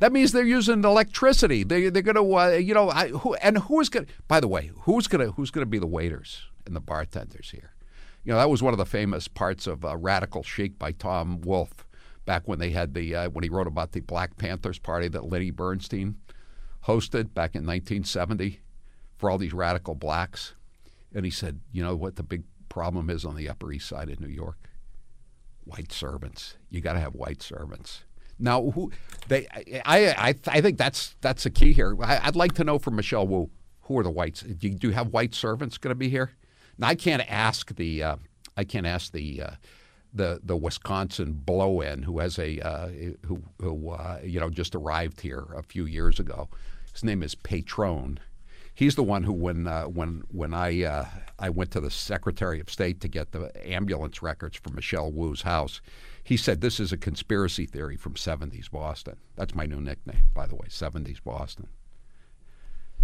That 0.00 0.12
means 0.12 0.32
they're 0.32 0.42
using 0.42 0.82
electricity. 0.82 1.62
They, 1.62 1.88
they're 1.88 2.02
going 2.02 2.16
to, 2.16 2.36
uh, 2.36 2.48
you 2.56 2.74
know, 2.74 2.90
I, 2.90 3.08
who, 3.10 3.34
and 3.34 3.56
who's 3.58 3.88
going? 3.88 4.06
to, 4.06 4.12
By 4.26 4.40
the 4.40 4.48
way, 4.48 4.72
who's 4.80 5.06
going 5.06 5.24
to 5.24 5.32
who's 5.32 5.52
going 5.52 5.62
to 5.62 5.70
be 5.70 5.78
the 5.78 5.86
waiters 5.86 6.42
and 6.66 6.74
the 6.74 6.80
bartenders 6.80 7.50
here? 7.50 7.72
You 8.24 8.32
know, 8.32 8.38
that 8.38 8.50
was 8.50 8.64
one 8.64 8.74
of 8.74 8.78
the 8.78 8.86
famous 8.86 9.28
parts 9.28 9.68
of 9.68 9.84
uh, 9.84 9.96
Radical 9.96 10.42
Chic 10.42 10.76
by 10.76 10.90
Tom 10.90 11.40
Wolfe 11.42 11.86
back 12.24 12.46
when 12.46 12.58
they 12.58 12.70
had 12.70 12.94
the 12.94 13.14
uh, 13.14 13.30
when 13.30 13.42
he 13.42 13.50
wrote 13.50 13.66
about 13.66 13.92
the 13.92 14.00
Black 14.00 14.36
Panthers 14.36 14.78
party 14.78 15.08
that 15.08 15.28
Lenny 15.28 15.50
Bernstein 15.50 16.16
hosted 16.86 17.34
back 17.34 17.54
in 17.54 17.62
1970 17.66 18.60
for 19.16 19.30
all 19.30 19.38
these 19.38 19.52
radical 19.52 19.94
blacks, 19.94 20.54
and 21.14 21.24
he 21.24 21.30
said, 21.30 21.60
you 21.70 21.82
know 21.82 21.94
what 21.94 22.16
the 22.16 22.22
big 22.22 22.44
problem 22.68 23.10
is 23.10 23.24
on 23.24 23.36
the 23.36 23.48
Upper 23.48 23.72
East 23.72 23.88
Side 23.88 24.10
of 24.10 24.20
New 24.20 24.28
York? 24.28 24.68
White 25.64 25.92
servants. 25.92 26.56
You 26.70 26.80
got 26.80 26.94
to 26.94 27.00
have 27.00 27.14
white 27.14 27.42
servants. 27.42 28.02
Now, 28.38 28.70
who 28.70 28.90
they? 29.28 29.46
I, 29.84 30.08
I 30.08 30.34
I 30.48 30.60
think 30.60 30.78
that's 30.78 31.14
that's 31.20 31.44
the 31.44 31.50
key 31.50 31.72
here. 31.72 31.96
I, 32.02 32.26
would 32.26 32.36
like 32.36 32.54
to 32.54 32.64
know 32.64 32.78
from 32.78 32.96
Michelle 32.96 33.26
Wu 33.26 33.50
who 33.82 33.98
are 33.98 34.02
the 34.02 34.10
whites. 34.10 34.40
Do 34.42 34.68
you, 34.68 34.74
do 34.74 34.88
you 34.88 34.94
have 34.94 35.08
white 35.08 35.34
servants 35.34 35.78
going 35.78 35.90
to 35.90 35.96
be 35.96 36.08
here? 36.08 36.32
Now, 36.78 36.88
I 36.88 36.94
can't 36.94 37.22
ask 37.30 37.74
the 37.74 38.02
uh, 38.02 38.16
I 38.56 38.64
can't 38.64 38.86
ask 38.86 39.12
the 39.12 39.42
uh, 39.42 39.50
the 40.12 40.40
the 40.42 40.56
Wisconsin 40.56 41.32
blow-in 41.32 42.02
who 42.02 42.18
has 42.18 42.38
a 42.38 42.60
uh, 42.60 42.88
who 43.26 43.42
who 43.60 43.90
uh, 43.90 44.20
you 44.22 44.40
know 44.40 44.50
just 44.50 44.74
arrived 44.74 45.20
here 45.20 45.46
a 45.56 45.62
few 45.62 45.86
years 45.86 46.18
ago. 46.18 46.48
His 46.92 47.04
name 47.04 47.22
is 47.22 47.34
Patron. 47.34 48.18
He's 48.74 48.94
the 48.94 49.02
one 49.02 49.22
who 49.22 49.32
when 49.32 49.66
uh, 49.66 49.84
when 49.84 50.22
when 50.30 50.54
I 50.54 50.82
uh, 50.84 51.06
I 51.38 51.50
went 51.50 51.70
to 51.72 51.80
the 51.80 51.90
Secretary 51.90 52.60
of 52.60 52.70
State 52.70 53.00
to 53.00 53.08
get 53.08 53.32
the 53.32 53.50
ambulance 53.68 54.22
records 54.22 54.56
from 54.56 54.74
Michelle 54.74 55.12
Wu's 55.12 55.42
house. 55.42 55.80
He 56.24 56.36
said 56.36 56.60
this 56.60 56.78
is 56.78 56.92
a 56.92 56.96
conspiracy 56.96 57.66
theory 57.66 57.96
from 57.96 58.14
70s 58.14 58.70
Boston. 58.70 59.16
That's 59.36 59.54
my 59.54 59.66
new 59.66 59.80
nickname, 59.80 60.24
by 60.34 60.46
the 60.46 60.54
way, 60.54 60.68
70s 60.68 61.22
Boston. 61.22 61.66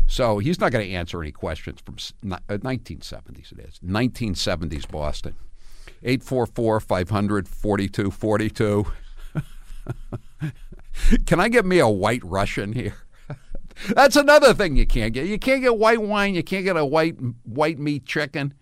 So 0.06 0.38
he's 0.38 0.60
not 0.60 0.72
going 0.72 0.86
to 0.86 0.94
answer 0.94 1.20
any 1.20 1.32
questions 1.32 1.80
from 1.84 1.96
1970s. 1.96 3.52
Uh, 3.52 3.62
it 3.62 3.68
is 3.68 3.80
1970s 3.84 4.88
Boston. 4.88 5.34
844 6.02 6.80
500 6.80 7.48
4242. 7.48 8.86
Can 11.26 11.40
I 11.40 11.48
get 11.48 11.64
me 11.64 11.78
a 11.78 11.88
white 11.88 12.22
Russian 12.24 12.72
here? 12.72 12.94
That's 13.94 14.16
another 14.16 14.54
thing 14.54 14.76
you 14.76 14.86
can't 14.86 15.12
get. 15.14 15.26
You 15.26 15.38
can't 15.38 15.62
get 15.62 15.78
white 15.78 16.02
wine. 16.02 16.34
You 16.34 16.42
can't 16.42 16.64
get 16.64 16.76
a 16.76 16.84
white 16.84 17.16
white 17.44 17.78
meat 17.78 18.04
chicken. 18.06 18.54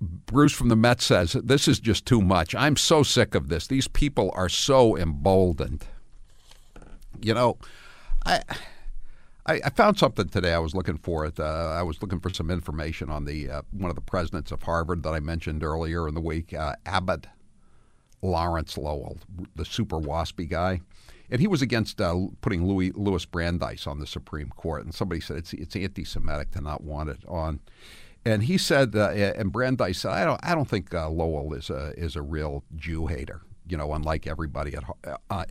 Bruce 0.00 0.52
from 0.52 0.68
the 0.68 0.76
Met 0.76 1.00
says 1.00 1.32
this 1.32 1.66
is 1.66 1.80
just 1.80 2.06
too 2.06 2.22
much. 2.22 2.54
I'm 2.54 2.76
so 2.76 3.02
sick 3.02 3.34
of 3.34 3.48
this. 3.48 3.66
These 3.66 3.88
people 3.88 4.30
are 4.34 4.48
so 4.48 4.96
emboldened. 4.96 5.86
You 7.20 7.34
know, 7.34 7.58
I. 8.24 8.42
I, 9.48 9.70
found 9.70 9.98
something 9.98 10.28
today. 10.28 10.52
I 10.52 10.58
was 10.58 10.74
looking 10.74 10.98
for 10.98 11.24
it. 11.24 11.40
Uh, 11.40 11.74
I 11.74 11.82
was 11.82 12.02
looking 12.02 12.20
for 12.20 12.28
some 12.30 12.50
information 12.50 13.08
on 13.08 13.24
the 13.24 13.50
uh, 13.50 13.62
one 13.70 13.90
of 13.90 13.94
the 13.94 14.02
presidents 14.02 14.52
of 14.52 14.62
Harvard 14.62 15.02
that 15.04 15.14
I 15.14 15.20
mentioned 15.20 15.64
earlier 15.64 16.06
in 16.06 16.14
the 16.14 16.20
week, 16.20 16.52
uh, 16.52 16.74
Abbott 16.84 17.26
Lawrence 18.20 18.76
Lowell, 18.76 19.18
the 19.56 19.64
super 19.64 19.98
waspy 19.98 20.48
guy, 20.48 20.80
and 21.30 21.40
he 21.40 21.46
was 21.46 21.62
against 21.62 22.00
uh, 22.00 22.14
putting 22.40 22.66
Louis 22.66 22.92
Louis 22.92 23.24
Brandeis 23.24 23.86
on 23.86 24.00
the 24.00 24.06
Supreme 24.06 24.50
Court. 24.50 24.84
And 24.84 24.94
somebody 24.94 25.20
said 25.20 25.38
it's 25.38 25.52
it's 25.54 25.76
anti-Semitic 25.76 26.50
to 26.52 26.60
not 26.60 26.82
want 26.82 27.08
it 27.08 27.20
on. 27.26 27.60
And 28.24 28.42
he 28.42 28.58
said, 28.58 28.94
uh, 28.94 29.10
and 29.10 29.50
Brandeis 29.52 30.00
said, 30.00 30.12
I 30.12 30.24
don't 30.24 30.40
I 30.42 30.54
don't 30.54 30.68
think 30.68 30.92
uh, 30.92 31.08
Lowell 31.08 31.54
is 31.54 31.70
a 31.70 31.94
is 31.96 32.16
a 32.16 32.22
real 32.22 32.64
Jew 32.76 33.06
hater. 33.06 33.42
You 33.66 33.76
know, 33.76 33.92
unlike 33.92 34.26
everybody 34.26 34.74
at 34.74 34.84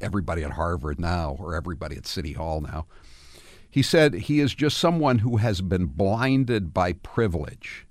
everybody 0.01 0.43
at 0.43 0.51
Harvard 0.51 0.99
now 0.99 1.35
or 1.39 1.55
everybody 1.55 1.95
at 1.95 2.05
City 2.05 2.33
Hall 2.33 2.61
now. 2.61 2.85
He 3.69 3.81
said 3.81 4.13
he 4.13 4.39
is 4.39 4.55
just 4.55 4.77
someone 4.77 5.19
who 5.19 5.37
has 5.37 5.61
been 5.61 5.85
blinded 5.85 6.73
by 6.73 6.93
privilege, 6.93 7.85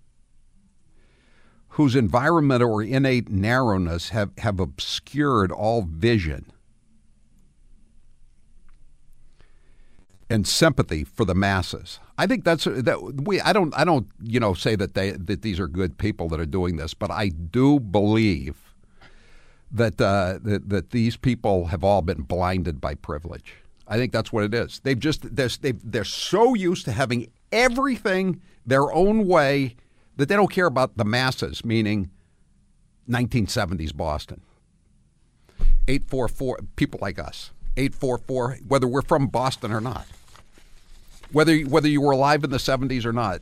whose 1.70 1.94
environment 1.94 2.62
or 2.62 2.82
innate 2.82 3.28
narrowness 3.28 4.08
have, 4.10 4.30
have 4.38 4.58
obscured 4.58 5.52
all 5.52 5.82
vision 5.82 6.50
and 10.28 10.46
sympathy 10.46 11.04
for 11.04 11.24
the 11.24 11.34
masses. 11.34 12.00
I 12.18 12.26
think 12.26 12.44
that's 12.44 12.64
that 12.64 13.22
we 13.24 13.40
I 13.40 13.52
don't 13.52 13.76
I 13.76 13.84
don't 13.84 14.08
you 14.22 14.40
know 14.40 14.54
say 14.54 14.74
that 14.76 14.94
they 14.94 15.12
that 15.12 15.42
these 15.42 15.60
are 15.60 15.68
good 15.68 15.98
people 15.98 16.28
that 16.30 16.40
are 16.40 16.46
doing 16.46 16.76
this, 16.76 16.94
but 16.94 17.10
I 17.10 17.28
do 17.28 17.78
believe 17.78 18.56
that 19.70 20.00
uh, 20.00 20.38
that, 20.42 20.68
that 20.68 20.90
these 20.90 21.16
people 21.16 21.66
have 21.66 21.84
all 21.84 22.02
been 22.02 22.22
blinded 22.22 22.80
by 22.80 22.94
privilege. 22.94 23.54
I 23.88 23.96
think 23.96 24.12
that's 24.12 24.32
what 24.32 24.44
it 24.44 24.54
is. 24.54 24.80
They've 24.80 24.98
just 24.98 25.34
they're, 25.34 25.48
they're 25.60 26.04
so 26.04 26.54
used 26.54 26.84
to 26.86 26.92
having 26.92 27.30
everything 27.52 28.40
their 28.64 28.92
own 28.92 29.26
way 29.26 29.76
that 30.16 30.28
they 30.28 30.34
don't 30.34 30.50
care 30.50 30.66
about 30.66 30.96
the 30.96 31.04
masses, 31.04 31.64
meaning 31.64 32.10
1970s 33.08 33.96
Boston. 33.96 34.40
844 35.88 36.60
people 36.74 36.98
like 37.00 37.18
us. 37.18 37.52
844 37.76 38.58
whether 38.66 38.86
we're 38.88 39.02
from 39.02 39.28
Boston 39.28 39.72
or 39.72 39.80
not. 39.80 40.06
Whether 41.32 41.58
whether 41.60 41.88
you 41.88 42.00
were 42.00 42.12
alive 42.12 42.42
in 42.44 42.50
the 42.50 42.58
70s 42.58 43.04
or 43.04 43.12
not. 43.12 43.40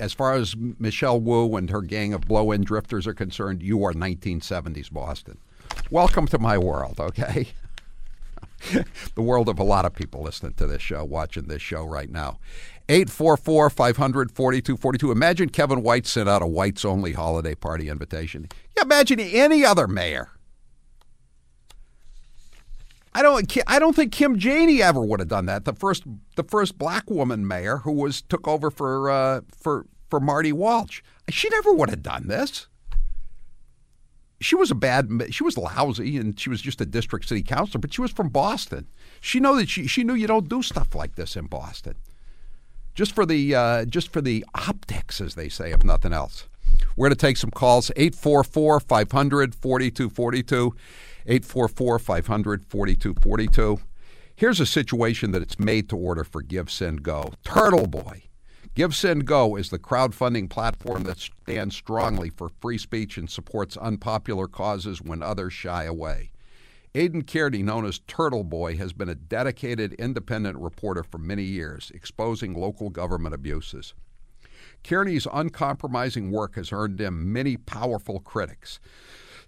As 0.00 0.12
far 0.12 0.34
as 0.34 0.54
Michelle 0.56 1.18
Wu 1.18 1.56
and 1.56 1.70
her 1.70 1.82
gang 1.82 2.12
of 2.12 2.20
blow-in 2.20 2.62
drifters 2.62 3.04
are 3.08 3.14
concerned, 3.14 3.64
you 3.64 3.82
are 3.82 3.92
1970s 3.92 4.92
Boston. 4.92 5.38
Welcome 5.90 6.28
to 6.28 6.38
my 6.38 6.56
world, 6.56 7.00
okay? 7.00 7.48
the 9.14 9.22
world 9.22 9.48
of 9.48 9.58
a 9.58 9.64
lot 9.64 9.84
of 9.84 9.94
people 9.94 10.22
listening 10.22 10.54
to 10.54 10.66
this 10.66 10.82
show, 10.82 11.04
watching 11.04 11.44
this 11.44 11.62
show 11.62 11.84
right 11.84 12.10
now. 12.10 12.38
844 12.88 13.70
500 13.70 14.30
4242. 14.32 15.12
Imagine 15.12 15.48
Kevin 15.48 15.82
White 15.82 16.06
sent 16.06 16.28
out 16.28 16.42
a 16.42 16.46
whites 16.46 16.84
only 16.84 17.12
holiday 17.12 17.54
party 17.54 17.88
invitation. 17.88 18.48
Yeah, 18.76 18.84
imagine 18.84 19.20
any 19.20 19.64
other 19.64 19.86
mayor. 19.86 20.30
I 23.14 23.22
don't. 23.22 23.56
I 23.66 23.78
don't 23.78 23.96
think 23.96 24.12
Kim 24.12 24.38
Janey 24.38 24.82
ever 24.82 25.00
would 25.00 25.18
have 25.20 25.28
done 25.28 25.46
that. 25.46 25.64
The 25.64 25.72
first, 25.72 26.04
the 26.36 26.44
first 26.44 26.78
black 26.78 27.10
woman 27.10 27.46
mayor 27.46 27.78
who 27.78 27.92
was 27.92 28.22
took 28.22 28.46
over 28.46 28.70
for 28.70 29.10
uh, 29.10 29.40
for 29.56 29.86
for 30.08 30.20
Marty 30.20 30.52
Walsh. 30.52 31.02
She 31.28 31.48
never 31.48 31.72
would 31.72 31.90
have 31.90 32.02
done 32.02 32.28
this 32.28 32.68
she 34.40 34.54
was 34.54 34.70
a 34.70 34.74
bad 34.74 35.10
she 35.30 35.42
was 35.42 35.58
lousy 35.58 36.16
and 36.16 36.38
she 36.38 36.48
was 36.48 36.60
just 36.60 36.80
a 36.80 36.86
district 36.86 37.28
city 37.28 37.42
councilor 37.42 37.80
but 37.80 37.92
she 37.92 38.00
was 38.00 38.10
from 38.10 38.28
boston. 38.28 38.86
She 39.20 39.40
know 39.40 39.56
that 39.56 39.68
she, 39.68 39.86
she 39.86 40.04
knew 40.04 40.14
you 40.14 40.26
don't 40.26 40.48
do 40.48 40.62
stuff 40.62 40.94
like 40.94 41.16
this 41.16 41.36
in 41.36 41.46
boston. 41.46 41.94
Just 42.94 43.14
for 43.14 43.26
the 43.26 43.54
uh, 43.54 43.84
just 43.84 44.12
for 44.12 44.20
the 44.20 44.44
optics 44.54 45.20
as 45.20 45.34
they 45.34 45.48
say 45.48 45.72
if 45.72 45.84
nothing 45.84 46.12
else. 46.12 46.46
We're 46.96 47.08
going 47.08 47.16
to 47.16 47.26
take 47.26 47.36
some 47.36 47.50
calls 47.50 47.90
844 47.96 48.80
500 48.80 49.54
4242 49.54 50.74
844 51.26 51.98
500 51.98 52.66
4242 52.66 53.80
here's 54.36 54.60
a 54.60 54.66
situation 54.66 55.32
that 55.32 55.42
it's 55.42 55.58
made 55.58 55.88
to 55.88 55.96
order 55.96 56.22
for 56.22 56.42
give 56.42 56.70
send 56.70 57.02
go. 57.02 57.32
Turtle 57.44 57.86
boy 57.86 58.27
Give 58.78 59.24
Go 59.24 59.56
is 59.56 59.70
the 59.70 59.78
crowdfunding 59.80 60.48
platform 60.48 61.02
that 61.02 61.18
stands 61.18 61.74
strongly 61.74 62.30
for 62.30 62.48
free 62.60 62.78
speech 62.78 63.18
and 63.18 63.28
supports 63.28 63.76
unpopular 63.76 64.46
causes 64.46 65.02
when 65.02 65.20
others 65.20 65.52
shy 65.52 65.82
away. 65.82 66.30
Aidan 66.94 67.24
Kearney, 67.24 67.64
known 67.64 67.84
as 67.84 67.98
Turtle 67.98 68.44
Boy, 68.44 68.76
has 68.76 68.92
been 68.92 69.08
a 69.08 69.16
dedicated 69.16 69.94
independent 69.94 70.58
reporter 70.58 71.02
for 71.02 71.18
many 71.18 71.42
years, 71.42 71.90
exposing 71.92 72.54
local 72.54 72.88
government 72.88 73.34
abuses. 73.34 73.94
Kearney's 74.84 75.26
uncompromising 75.32 76.30
work 76.30 76.54
has 76.54 76.70
earned 76.70 77.00
him 77.00 77.32
many 77.32 77.56
powerful 77.56 78.20
critics. 78.20 78.78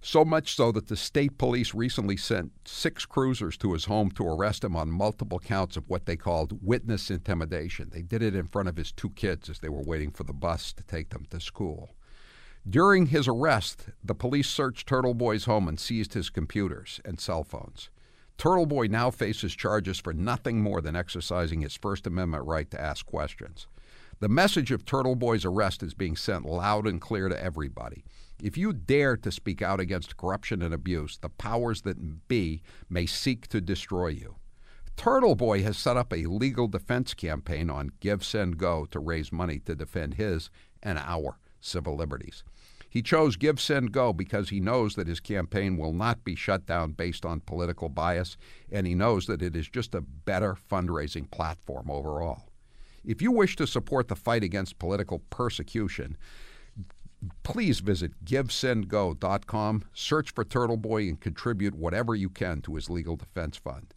So 0.02 0.24
much 0.24 0.56
so 0.56 0.72
that 0.72 0.88
the 0.88 0.96
state 0.96 1.36
police 1.36 1.74
recently 1.74 2.16
sent 2.16 2.52
six 2.64 3.04
cruisers 3.04 3.58
to 3.58 3.74
his 3.74 3.84
home 3.84 4.10
to 4.12 4.26
arrest 4.26 4.64
him 4.64 4.74
on 4.74 4.90
multiple 4.90 5.38
counts 5.38 5.76
of 5.76 5.88
what 5.88 6.06
they 6.06 6.16
called 6.16 6.58
witness 6.62 7.10
intimidation. 7.10 7.90
They 7.92 8.00
did 8.00 8.22
it 8.22 8.34
in 8.34 8.46
front 8.46 8.68
of 8.70 8.78
his 8.78 8.92
two 8.92 9.10
kids 9.10 9.50
as 9.50 9.58
they 9.58 9.68
were 9.68 9.82
waiting 9.82 10.10
for 10.10 10.24
the 10.24 10.32
bus 10.32 10.72
to 10.74 10.82
take 10.84 11.10
them 11.10 11.26
to 11.30 11.38
school. 11.38 11.90
During 12.68 13.06
his 13.06 13.28
arrest, 13.28 13.86
the 14.02 14.14
police 14.14 14.48
searched 14.48 14.86
Turtle 14.86 15.14
Boy's 15.14 15.44
home 15.44 15.68
and 15.68 15.78
seized 15.78 16.14
his 16.14 16.30
computers 16.30 17.00
and 17.04 17.20
cell 17.20 17.44
phones. 17.44 17.90
Turtle 18.38 18.66
Boy 18.66 18.86
now 18.86 19.10
faces 19.10 19.54
charges 19.54 19.98
for 19.98 20.14
nothing 20.14 20.62
more 20.62 20.80
than 20.80 20.96
exercising 20.96 21.60
his 21.60 21.76
First 21.76 22.06
Amendment 22.06 22.46
right 22.46 22.70
to 22.70 22.80
ask 22.80 23.04
questions. 23.04 23.66
The 24.20 24.28
message 24.28 24.70
of 24.70 24.86
Turtle 24.86 25.14
Boy's 25.14 25.44
arrest 25.44 25.82
is 25.82 25.92
being 25.92 26.16
sent 26.16 26.46
loud 26.46 26.86
and 26.86 27.00
clear 27.00 27.28
to 27.28 27.42
everybody. 27.42 28.02
If 28.42 28.56
you 28.56 28.72
dare 28.72 29.16
to 29.18 29.30
speak 29.30 29.60
out 29.60 29.80
against 29.80 30.16
corruption 30.16 30.62
and 30.62 30.72
abuse, 30.72 31.18
the 31.18 31.28
powers 31.28 31.82
that 31.82 32.28
be 32.28 32.62
may 32.88 33.04
seek 33.06 33.46
to 33.48 33.60
destroy 33.60 34.08
you. 34.08 34.36
Turtle 34.96 35.34
Boy 35.34 35.62
has 35.62 35.78
set 35.78 35.96
up 35.96 36.12
a 36.12 36.26
legal 36.26 36.68
defense 36.68 37.14
campaign 37.14 37.70
on 37.70 37.90
Give, 38.00 38.24
Send, 38.24 38.58
Go 38.58 38.86
to 38.86 38.98
raise 38.98 39.32
money 39.32 39.58
to 39.60 39.74
defend 39.74 40.14
his 40.14 40.50
and 40.82 40.98
our 40.98 41.38
civil 41.60 41.96
liberties. 41.96 42.44
He 42.88 43.02
chose 43.02 43.36
Give, 43.36 43.60
Send, 43.60 43.92
Go 43.92 44.12
because 44.12 44.48
he 44.48 44.60
knows 44.60 44.96
that 44.96 45.06
his 45.06 45.20
campaign 45.20 45.76
will 45.76 45.92
not 45.92 46.24
be 46.24 46.34
shut 46.34 46.66
down 46.66 46.92
based 46.92 47.24
on 47.24 47.40
political 47.40 47.88
bias, 47.88 48.36
and 48.70 48.86
he 48.86 48.94
knows 48.94 49.26
that 49.26 49.42
it 49.42 49.54
is 49.54 49.68
just 49.68 49.94
a 49.94 50.00
better 50.00 50.56
fundraising 50.70 51.30
platform 51.30 51.90
overall. 51.90 52.44
If 53.04 53.22
you 53.22 53.32
wish 53.32 53.56
to 53.56 53.66
support 53.66 54.08
the 54.08 54.16
fight 54.16 54.42
against 54.42 54.78
political 54.78 55.20
persecution, 55.30 56.16
please 57.42 57.80
visit 57.80 58.24
givesendgo.com, 58.24 59.84
search 59.92 60.32
for 60.32 60.44
Turtle 60.44 60.76
Boy, 60.76 61.08
and 61.08 61.20
contribute 61.20 61.74
whatever 61.74 62.14
you 62.14 62.28
can 62.28 62.60
to 62.62 62.76
his 62.76 62.90
legal 62.90 63.16
defense 63.16 63.56
fund. 63.56 63.92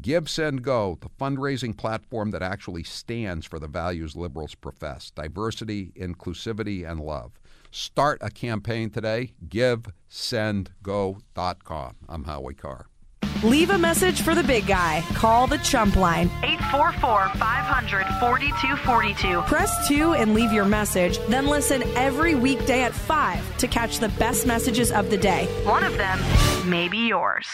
Give, 0.00 0.28
Send, 0.28 0.62
Go, 0.62 0.98
the 1.00 1.08
fundraising 1.08 1.76
platform 1.76 2.30
that 2.32 2.42
actually 2.42 2.82
stands 2.82 3.46
for 3.46 3.58
the 3.58 3.68
values 3.68 4.14
liberals 4.14 4.54
profess 4.54 5.10
diversity, 5.10 5.92
inclusivity, 5.96 6.86
and 6.88 7.00
love. 7.00 7.40
Start 7.70 8.18
a 8.20 8.30
campaign 8.30 8.90
today. 8.90 9.32
GiveSendGo.com. 9.48 11.96
I'm 12.08 12.24
Howie 12.24 12.54
Carr. 12.54 12.86
Leave 13.44 13.70
a 13.70 13.78
message 13.78 14.22
for 14.22 14.34
the 14.34 14.42
big 14.42 14.66
guy. 14.66 15.04
Call 15.14 15.46
the 15.46 15.58
Chump 15.58 15.96
Line. 15.96 16.30
844 16.42 17.28
500 17.38 18.06
4242. 18.20 19.42
Press 19.42 19.88
2 19.88 20.14
and 20.14 20.34
leave 20.34 20.52
your 20.52 20.64
message, 20.64 21.18
then 21.28 21.46
listen 21.46 21.82
every 21.96 22.34
weekday 22.34 22.82
at 22.82 22.94
5 22.94 23.58
to 23.58 23.68
catch 23.68 23.98
the 23.98 24.08
best 24.10 24.46
messages 24.46 24.90
of 24.90 25.10
the 25.10 25.18
day. 25.18 25.46
One 25.64 25.84
of 25.84 25.96
them 25.96 26.18
may 26.68 26.88
be 26.88 27.08
yours. 27.08 27.46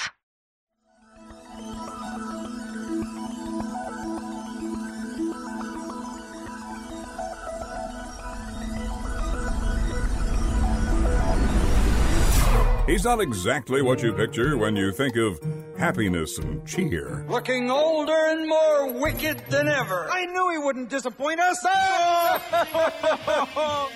He's 12.92 13.04
not 13.04 13.22
exactly 13.22 13.80
what 13.80 14.02
you 14.02 14.12
picture 14.12 14.58
when 14.58 14.76
you 14.76 14.92
think 14.92 15.16
of 15.16 15.40
happiness 15.78 16.36
and 16.36 16.62
cheer. 16.66 17.24
Looking 17.26 17.70
older 17.70 18.12
and 18.12 18.46
more 18.46 18.92
wicked 18.92 19.38
than 19.48 19.66
ever. 19.66 20.10
I 20.10 20.26
knew 20.26 20.50
he 20.50 20.58
wouldn't 20.58 20.90
disappoint 20.90 21.40
us. 21.40 21.56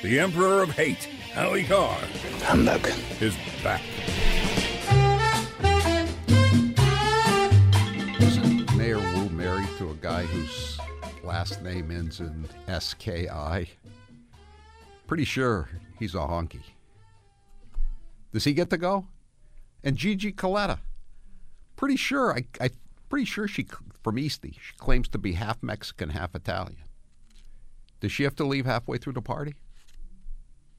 The 0.03 0.19
Emperor 0.19 0.63
of 0.63 0.71
Hate, 0.71 1.05
Howie 1.35 1.65
Carr, 1.65 1.99
Humbug. 2.45 2.89
is 3.21 3.37
back. 3.63 3.83
Isn't 8.19 8.75
Mayor 8.77 8.99
Wu 8.99 9.29
married 9.29 9.69
to 9.77 9.91
a 9.91 9.95
guy 9.97 10.23
whose 10.23 10.79
last 11.23 11.63
name 11.63 11.91
ends 11.91 12.21
in 12.21 12.49
S-K-I? 12.67 13.69
Pretty 15.07 15.25
sure 15.25 15.69
he's 15.99 16.15
a 16.15 16.21
honky. 16.21 16.63
Does 18.37 18.45
he 18.45 18.53
get 18.53 18.69
to 18.69 18.77
go? 18.77 19.07
And 19.83 19.97
Gigi 19.97 20.31
Coletta? 20.31 20.81
Pretty 21.75 21.97
sure. 21.97 22.35
I, 22.35 22.45
I 22.61 22.69
pretty 23.09 23.25
sure 23.25 23.49
she 23.49 23.67
from 24.05 24.19
Eastie. 24.19 24.59
She 24.61 24.75
claims 24.77 25.09
to 25.09 25.19
be 25.19 25.33
half 25.33 25.63
Mexican, 25.63 26.11
half 26.11 26.35
Italian. 26.35 26.85
Does 28.01 28.13
she 28.13 28.25
have 28.25 28.37
to 28.37 28.45
leave 28.45 28.67
halfway 28.67 28.99
through 28.99 29.15
the 29.15 29.23
party? 29.23 29.55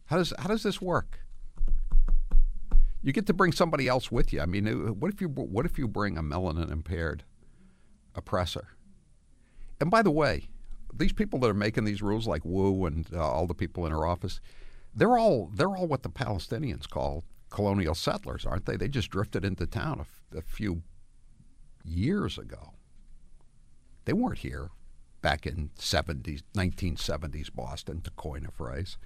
How 0.05 0.17
does 0.17 0.35
how 0.37 0.49
does 0.49 0.61
this 0.61 0.79
work? 0.79 1.21
You 3.01 3.11
get 3.11 3.25
to 3.25 3.33
bring 3.33 3.53
somebody 3.53 3.87
else 3.87 4.11
with 4.11 4.31
you. 4.31 4.39
I 4.41 4.45
mean, 4.45 4.67
uh, 4.67 4.93
what 4.93 5.11
if 5.11 5.19
you 5.19 5.27
what 5.27 5.65
if 5.65 5.79
you 5.79 5.87
bring 5.87 6.15
a 6.15 6.21
melanin 6.21 6.71
impaired 6.71 7.23
oppressor? 8.13 8.67
And 9.81 9.89
by 9.89 10.03
the 10.03 10.11
way, 10.11 10.47
these 10.93 11.11
people 11.11 11.39
that 11.39 11.49
are 11.49 11.55
making 11.55 11.85
these 11.85 12.03
rules, 12.03 12.27
like 12.27 12.45
Wu 12.45 12.85
and 12.85 13.07
uh, 13.11 13.27
all 13.27 13.47
the 13.47 13.55
people 13.55 13.87
in 13.87 13.91
her 13.91 14.05
office, 14.05 14.41
they're 14.93 15.17
all 15.17 15.49
they're 15.55 15.75
all 15.75 15.87
what 15.87 16.03
the 16.03 16.11
Palestinians 16.11 16.87
call 16.87 17.23
colonial 17.49 17.95
settlers, 17.95 18.45
aren't 18.45 18.65
they? 18.65 18.75
They 18.75 18.87
just 18.87 19.09
drifted 19.09 19.45
into 19.45 19.65
town 19.65 20.05
a, 20.35 20.41
few 20.41 20.83
years 21.83 22.37
ago. 22.37 22.73
They 24.05 24.13
weren't 24.13 24.39
here 24.39 24.69
back 25.21 25.45
in 25.45 25.71
70s, 25.77 26.41
1970s 26.55 27.53
Boston, 27.53 28.01
to 28.01 28.11
coin 28.11 28.45
a 28.45 28.51
phrase. 28.51 28.97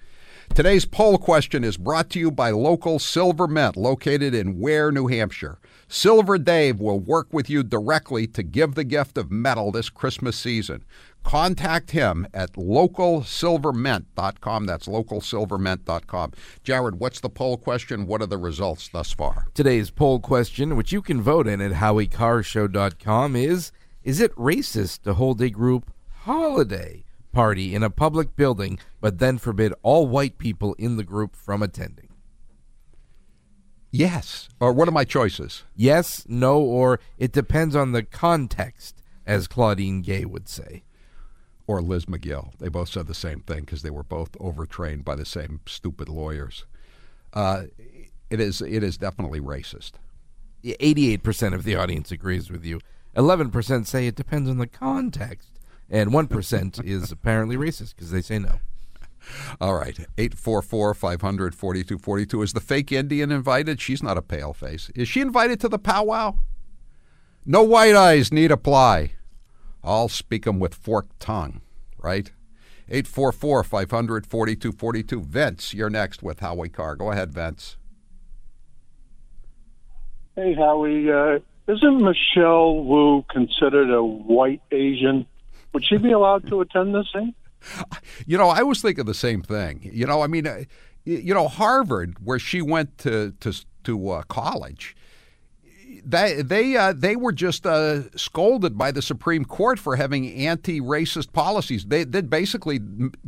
Today's 0.54 0.84
poll 0.84 1.18
question 1.18 1.64
is 1.64 1.76
brought 1.76 2.10
to 2.10 2.18
you 2.18 2.30
by 2.30 2.50
local 2.50 2.98
Silver 2.98 3.48
Mint, 3.48 3.76
located 3.76 4.34
in 4.34 4.58
Weare, 4.58 4.92
New 4.92 5.06
Hampshire. 5.06 5.58
Silver 5.88 6.38
Dave 6.38 6.78
will 6.78 7.00
work 7.00 7.32
with 7.32 7.48
you 7.48 7.62
directly 7.62 8.26
to 8.28 8.42
give 8.42 8.74
the 8.74 8.84
gift 8.84 9.18
of 9.18 9.30
metal 9.30 9.72
this 9.72 9.88
Christmas 9.88 10.36
season. 10.36 10.84
Contact 11.22 11.92
him 11.92 12.26
at 12.34 12.52
localsilvermint.com. 12.54 14.66
That's 14.66 14.86
localsilvermint.com. 14.86 16.32
Jared, 16.64 17.00
what's 17.00 17.20
the 17.20 17.30
poll 17.30 17.56
question? 17.56 18.06
What 18.06 18.22
are 18.22 18.26
the 18.26 18.38
results 18.38 18.88
thus 18.88 19.12
far? 19.12 19.46
Today's 19.54 19.90
poll 19.90 20.20
question, 20.20 20.76
which 20.76 20.92
you 20.92 21.02
can 21.02 21.22
vote 21.22 21.46
in 21.46 21.60
at 21.60 21.72
howiecarrshow.com, 21.72 23.36
is 23.36 23.72
Is 24.02 24.20
it 24.20 24.34
racist 24.36 25.02
to 25.02 25.14
hold 25.14 25.40
a 25.40 25.50
group 25.50 25.92
holiday 26.22 27.04
party 27.32 27.74
in 27.74 27.82
a 27.82 27.90
public 27.90 28.36
building 28.36 28.78
but 29.00 29.18
then 29.18 29.38
forbid 29.38 29.72
all 29.82 30.06
white 30.06 30.38
people 30.38 30.74
in 30.74 30.96
the 30.96 31.04
group 31.04 31.34
from 31.34 31.62
attending? 31.62 32.08
Yes. 33.90 34.48
Or 34.58 34.72
what 34.72 34.88
are 34.88 34.92
my 34.92 35.04
choices? 35.04 35.64
Yes, 35.76 36.24
no, 36.26 36.58
or 36.58 36.98
it 37.18 37.30
depends 37.30 37.76
on 37.76 37.92
the 37.92 38.02
context, 38.02 39.02
as 39.26 39.46
Claudine 39.46 40.00
Gay 40.00 40.24
would 40.24 40.48
say. 40.48 40.82
Or 41.66 41.80
Liz 41.80 42.06
Magill. 42.06 42.56
They 42.58 42.68
both 42.68 42.88
said 42.88 43.06
the 43.06 43.14
same 43.14 43.40
thing 43.40 43.60
because 43.60 43.82
they 43.82 43.90
were 43.90 44.02
both 44.02 44.36
overtrained 44.40 45.04
by 45.04 45.14
the 45.14 45.24
same 45.24 45.60
stupid 45.66 46.08
lawyers. 46.08 46.64
Uh, 47.32 47.64
it 48.30 48.40
is 48.40 48.60
it 48.60 48.82
is 48.82 48.98
definitely 48.98 49.40
racist. 49.40 49.92
88% 50.64 51.54
of 51.54 51.64
the 51.64 51.76
audience 51.76 52.12
agrees 52.12 52.50
with 52.50 52.64
you. 52.64 52.80
11% 53.16 53.86
say 53.86 54.06
it 54.06 54.14
depends 54.14 54.48
on 54.48 54.58
the 54.58 54.66
context. 54.66 55.50
And 55.90 56.10
1% 56.10 56.84
is 56.84 57.12
apparently 57.12 57.56
racist 57.56 57.94
because 57.94 58.10
they 58.10 58.22
say 58.22 58.38
no. 58.38 58.60
All 59.60 59.74
right. 59.74 59.98
844 60.18 60.94
500 60.94 61.54
4242. 61.54 62.42
Is 62.42 62.52
the 62.52 62.60
fake 62.60 62.92
Indian 62.92 63.30
invited? 63.30 63.80
She's 63.80 64.02
not 64.02 64.18
a 64.18 64.22
pale 64.22 64.52
face. 64.52 64.90
Is 64.94 65.08
she 65.08 65.20
invited 65.20 65.60
to 65.60 65.68
the 65.68 65.78
powwow? 65.78 66.38
No 67.44 67.62
white 67.62 67.94
eyes 67.94 68.32
need 68.32 68.50
apply. 68.50 69.12
I'll 69.84 70.08
speak 70.08 70.46
'em 70.46 70.58
with 70.60 70.74
forked 70.74 71.18
tongue, 71.20 71.60
right? 71.98 72.30
844 72.88 73.64
500 73.64 74.26
4242. 74.26 75.20
Vince, 75.22 75.72
you're 75.74 75.90
next 75.90 76.22
with 76.22 76.40
Howie 76.40 76.68
Carr. 76.68 76.96
Go 76.96 77.10
ahead, 77.10 77.32
Vince. 77.32 77.76
Hey, 80.36 80.54
Howie. 80.54 81.10
Uh, 81.10 81.38
isn't 81.68 82.02
Michelle 82.02 82.84
Wu 82.84 83.24
considered 83.30 83.90
a 83.90 84.02
white 84.02 84.62
Asian? 84.72 85.26
Would 85.72 85.84
she 85.84 85.96
be 85.96 86.12
allowed 86.12 86.46
to 86.48 86.60
attend 86.60 86.94
this 86.94 87.10
thing? 87.12 87.34
You 88.26 88.38
know, 88.38 88.48
I 88.48 88.62
was 88.62 88.82
thinking 88.82 89.04
the 89.04 89.14
same 89.14 89.42
thing. 89.42 89.88
You 89.92 90.06
know, 90.06 90.22
I 90.22 90.26
mean, 90.26 90.46
uh, 90.46 90.64
you 91.04 91.32
know, 91.34 91.48
Harvard, 91.48 92.16
where 92.24 92.38
she 92.38 92.60
went 92.62 92.98
to 92.98 93.32
to 93.40 93.52
to 93.84 94.10
uh, 94.10 94.22
college, 94.22 94.96
they 96.04 96.42
they 96.42 96.76
uh, 96.76 96.92
they 96.92 97.16
were 97.16 97.32
just 97.32 97.66
uh, 97.66 98.10
scolded 98.16 98.76
by 98.76 98.90
the 98.90 99.02
Supreme 99.02 99.44
Court 99.44 99.78
for 99.78 99.96
having 99.96 100.32
anti-racist 100.32 101.32
policies. 101.32 101.84
They 101.84 102.04
they 102.04 102.20
basically 102.22 102.80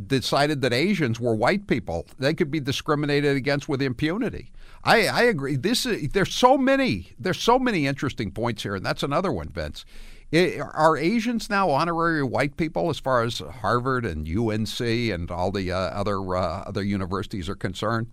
decided 0.07 0.61
that 0.61 0.73
Asians 0.73 1.19
were 1.19 1.35
white 1.35 1.67
people; 1.67 2.05
they 2.19 2.33
could 2.33 2.51
be 2.51 2.59
discriminated 2.59 3.35
against 3.35 3.69
with 3.69 3.81
impunity. 3.81 4.51
I, 4.83 5.07
I 5.07 5.21
agree. 5.23 5.55
This 5.55 5.85
is, 5.85 6.09
there's 6.09 6.33
so 6.33 6.57
many 6.57 7.13
there's 7.17 7.41
so 7.41 7.57
many 7.57 7.87
interesting 7.87 8.31
points 8.31 8.63
here, 8.63 8.75
and 8.75 8.85
that's 8.85 9.03
another 9.03 9.31
one, 9.31 9.49
Vince. 9.49 9.85
I- 10.33 10.59
are 10.59 10.97
Asians 10.97 11.49
now 11.49 11.69
honorary 11.69 12.23
white 12.23 12.57
people 12.57 12.89
as 12.89 12.99
far 12.99 13.23
as 13.23 13.39
Harvard 13.39 14.05
and 14.05 14.27
UNC 14.27 14.79
and 14.79 15.31
all 15.31 15.51
the 15.51 15.71
uh, 15.71 15.77
other 15.77 16.35
uh, 16.35 16.63
other 16.65 16.83
universities 16.83 17.49
are 17.49 17.55
concerned? 17.55 18.07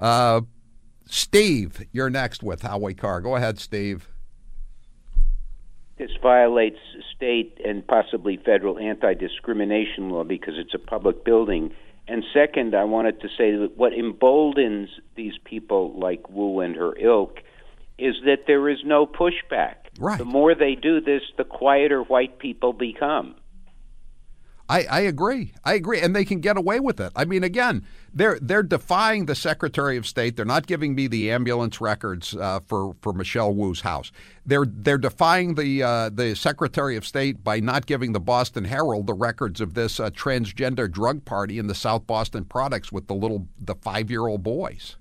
Uh, 0.00 0.42
Steve, 1.06 1.86
you're 1.92 2.10
next 2.10 2.42
with 2.42 2.62
Howie 2.62 2.94
Carr. 2.94 3.20
Go 3.20 3.36
ahead, 3.36 3.58
Steve. 3.58 4.08
This 5.96 6.10
violates 6.20 6.78
state 7.14 7.60
and 7.64 7.86
possibly 7.86 8.36
federal 8.36 8.78
anti 8.78 9.14
discrimination 9.14 10.10
law 10.10 10.24
because 10.24 10.54
it's 10.56 10.74
a 10.74 10.78
public 10.78 11.24
building. 11.24 11.72
And 12.08 12.24
second, 12.34 12.74
I 12.74 12.84
wanted 12.84 13.20
to 13.20 13.28
say 13.28 13.56
that 13.56 13.76
what 13.76 13.92
emboldens 13.92 14.88
these 15.14 15.34
people 15.44 15.98
like 15.98 16.28
Wu 16.28 16.60
and 16.60 16.74
her 16.76 16.94
ilk 16.98 17.40
is 17.96 18.16
that 18.24 18.46
there 18.46 18.68
is 18.68 18.78
no 18.84 19.06
pushback. 19.06 19.76
Right. 19.98 20.18
The 20.18 20.24
more 20.24 20.54
they 20.54 20.74
do 20.74 21.00
this, 21.00 21.22
the 21.38 21.44
quieter 21.44 22.02
white 22.02 22.38
people 22.38 22.72
become. 22.72 23.36
I, 24.68 24.84
I 24.84 25.00
agree. 25.00 25.52
I 25.64 25.74
agree, 25.74 26.00
and 26.00 26.16
they 26.16 26.24
can 26.24 26.40
get 26.40 26.56
away 26.56 26.80
with 26.80 26.98
it. 26.98 27.12
I 27.14 27.24
mean, 27.24 27.44
again, 27.44 27.86
they're 28.14 28.38
they're 28.40 28.62
defying 28.62 29.26
the 29.26 29.34
Secretary 29.34 29.96
of 29.96 30.06
State. 30.06 30.36
They're 30.36 30.44
not 30.44 30.66
giving 30.66 30.94
me 30.94 31.06
the 31.06 31.30
ambulance 31.30 31.80
records 31.80 32.34
uh, 32.34 32.60
for 32.66 32.94
for 33.00 33.12
Michelle 33.12 33.52
Wu's 33.54 33.80
house. 33.80 34.12
They're 34.46 34.66
they're 34.66 34.98
defying 34.98 35.54
the 35.54 35.82
uh, 35.82 36.10
the 36.10 36.34
Secretary 36.34 36.96
of 36.96 37.06
State 37.06 37.42
by 37.42 37.60
not 37.60 37.86
giving 37.86 38.12
the 38.12 38.20
Boston 38.20 38.64
Herald 38.64 39.06
the 39.06 39.14
records 39.14 39.60
of 39.60 39.74
this 39.74 39.98
uh, 39.98 40.10
transgender 40.10 40.90
drug 40.90 41.24
party 41.24 41.58
in 41.58 41.66
the 41.66 41.74
South 41.74 42.06
Boston 42.06 42.44
Products 42.44 42.92
with 42.92 43.08
the 43.08 43.14
little 43.14 43.48
the 43.60 43.74
five 43.74 44.10
year 44.10 44.26
old 44.26 44.42
boys. 44.42 44.96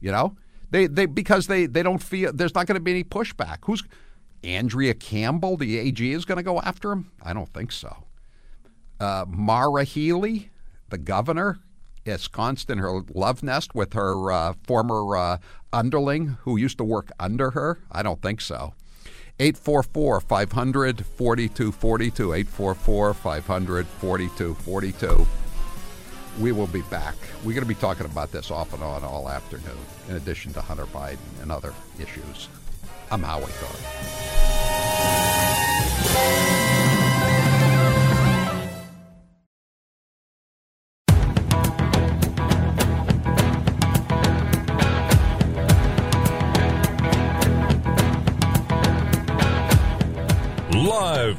You 0.00 0.12
know, 0.12 0.36
they 0.70 0.86
they 0.86 1.06
because 1.06 1.46
they 1.46 1.66
they 1.66 1.82
don't 1.82 2.02
feel 2.02 2.32
there's 2.32 2.54
not 2.54 2.66
going 2.66 2.76
to 2.76 2.80
be 2.80 2.92
any 2.92 3.04
pushback. 3.04 3.58
Who's 3.62 3.82
Andrea 4.42 4.94
Campbell, 4.94 5.56
the 5.56 5.78
AG, 5.78 6.12
is 6.12 6.24
going 6.24 6.36
to 6.36 6.42
go 6.42 6.60
after 6.60 6.92
him? 6.92 7.10
I 7.22 7.32
don't 7.32 7.52
think 7.52 7.72
so 7.72 8.06
uh, 9.00 9.24
Maura 9.28 9.84
Healey, 9.84 10.50
the 10.88 10.98
governor, 10.98 11.58
ensconced 12.06 12.70
in 12.70 12.78
her 12.78 13.02
love 13.14 13.42
nest 13.42 13.74
with 13.74 13.92
her 13.92 14.30
uh, 14.30 14.54
former 14.66 15.16
uh, 15.16 15.38
underling 15.72 16.38
who 16.42 16.56
used 16.56 16.78
to 16.78 16.84
work 16.84 17.10
under 17.18 17.50
her? 17.50 17.78
I 17.90 18.02
don't 18.02 18.22
think 18.22 18.40
so. 18.40 18.74
844 19.38 20.20
500 20.20 21.04
4242. 21.04 22.32
844 22.32 23.14
500 23.14 23.86
4242. 23.86 25.26
We 26.40 26.52
will 26.52 26.66
be 26.66 26.82
back. 26.82 27.14
We're 27.44 27.52
going 27.52 27.62
to 27.62 27.66
be 27.66 27.74
talking 27.74 28.06
about 28.06 28.32
this 28.32 28.50
off 28.50 28.72
and 28.74 28.82
on 28.82 29.04
all 29.04 29.28
afternoon, 29.28 29.76
in 30.08 30.16
addition 30.16 30.52
to 30.54 30.60
Hunter 30.60 30.86
Biden 30.86 31.18
and 31.42 31.50
other 31.50 31.72
issues. 31.98 32.48
I'm 33.10 33.22
Howie 33.22 33.52
Carr. 33.60 33.76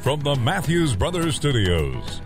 From 0.08 0.20
the 0.20 0.36
Matthews 0.36 0.96
Brothers 0.96 1.36
Studios. 1.36 2.22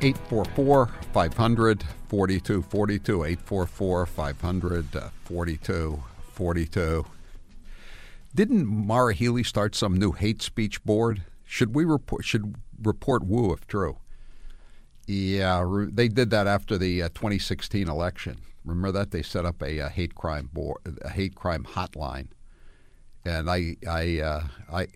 844 0.00 0.86
500 1.12 1.84
4242. 2.06 3.24
844 3.24 4.06
500 4.06 4.86
4242. 5.24 7.06
Didn't 8.32 8.64
Maura 8.64 9.12
Healey 9.12 9.42
start 9.42 9.74
some 9.74 9.96
new 9.96 10.12
hate 10.12 10.40
speech 10.40 10.84
board? 10.84 11.24
Should 11.44 11.74
we 11.74 11.84
report? 11.84 12.24
Should 12.24 12.54
report 12.80 13.24
Wu 13.24 13.52
if 13.52 13.66
true? 13.66 13.98
Yeah, 15.08 15.88
they 15.90 16.06
did 16.06 16.30
that 16.30 16.46
after 16.46 16.78
the 16.78 17.02
uh, 17.02 17.08
2016 17.08 17.88
election. 17.88 18.36
Remember 18.64 18.92
that 18.92 19.10
they 19.10 19.22
set 19.22 19.44
up 19.44 19.60
a, 19.60 19.80
uh 19.80 19.88
hate 19.88 20.14
crime 20.14 20.48
board, 20.52 20.78
a 21.02 21.10
hate 21.10 21.34
crime 21.34 21.64
hotline, 21.64 22.28
and 23.24 23.50
I, 23.50 23.74
I, 23.84 24.20
uh, 24.20 24.44
I, 24.72 24.86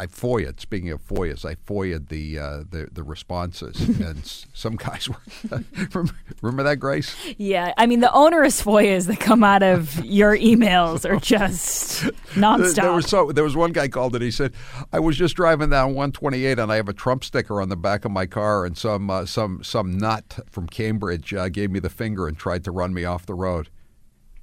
I 0.00 0.06
foia. 0.06 0.58
Speaking 0.58 0.90
of 0.92 1.06
foias, 1.06 1.44
I 1.44 1.56
foia 1.56 2.08
the 2.08 2.38
uh, 2.38 2.56
the 2.70 2.88
the 2.90 3.02
responses, 3.02 3.78
and 4.00 4.20
s- 4.20 4.46
some 4.54 4.76
guys 4.76 5.10
were. 5.10 5.16
remember, 5.92 6.14
remember 6.40 6.62
that, 6.62 6.76
Grace? 6.76 7.14
Yeah, 7.36 7.74
I 7.76 7.84
mean 7.86 8.00
the 8.00 8.10
onerous 8.10 8.62
FOIAs 8.62 9.06
that 9.08 9.20
come 9.20 9.44
out 9.44 9.62
of 9.62 10.02
your 10.02 10.34
emails 10.38 11.04
are 11.08 11.20
just 11.20 12.04
nonstop. 12.34 12.76
There 12.76 12.92
was 12.92 13.06
so 13.08 13.30
there 13.30 13.44
was 13.44 13.56
one 13.56 13.72
guy 13.72 13.88
called 13.88 14.14
and 14.14 14.24
he 14.24 14.30
said, 14.30 14.54
"I 14.90 15.00
was 15.00 15.18
just 15.18 15.36
driving 15.36 15.68
down 15.68 15.88
128 15.88 16.58
and 16.58 16.72
I 16.72 16.76
have 16.76 16.88
a 16.88 16.94
Trump 16.94 17.22
sticker 17.22 17.60
on 17.60 17.68
the 17.68 17.76
back 17.76 18.06
of 18.06 18.10
my 18.10 18.24
car, 18.24 18.64
and 18.64 18.78
some 18.78 19.10
uh, 19.10 19.26
some 19.26 19.62
some 19.62 19.98
nut 19.98 20.38
from 20.50 20.66
Cambridge 20.66 21.34
uh, 21.34 21.50
gave 21.50 21.70
me 21.70 21.78
the 21.78 21.90
finger 21.90 22.26
and 22.26 22.38
tried 22.38 22.64
to 22.64 22.70
run 22.70 22.94
me 22.94 23.04
off 23.04 23.26
the 23.26 23.34
road." 23.34 23.68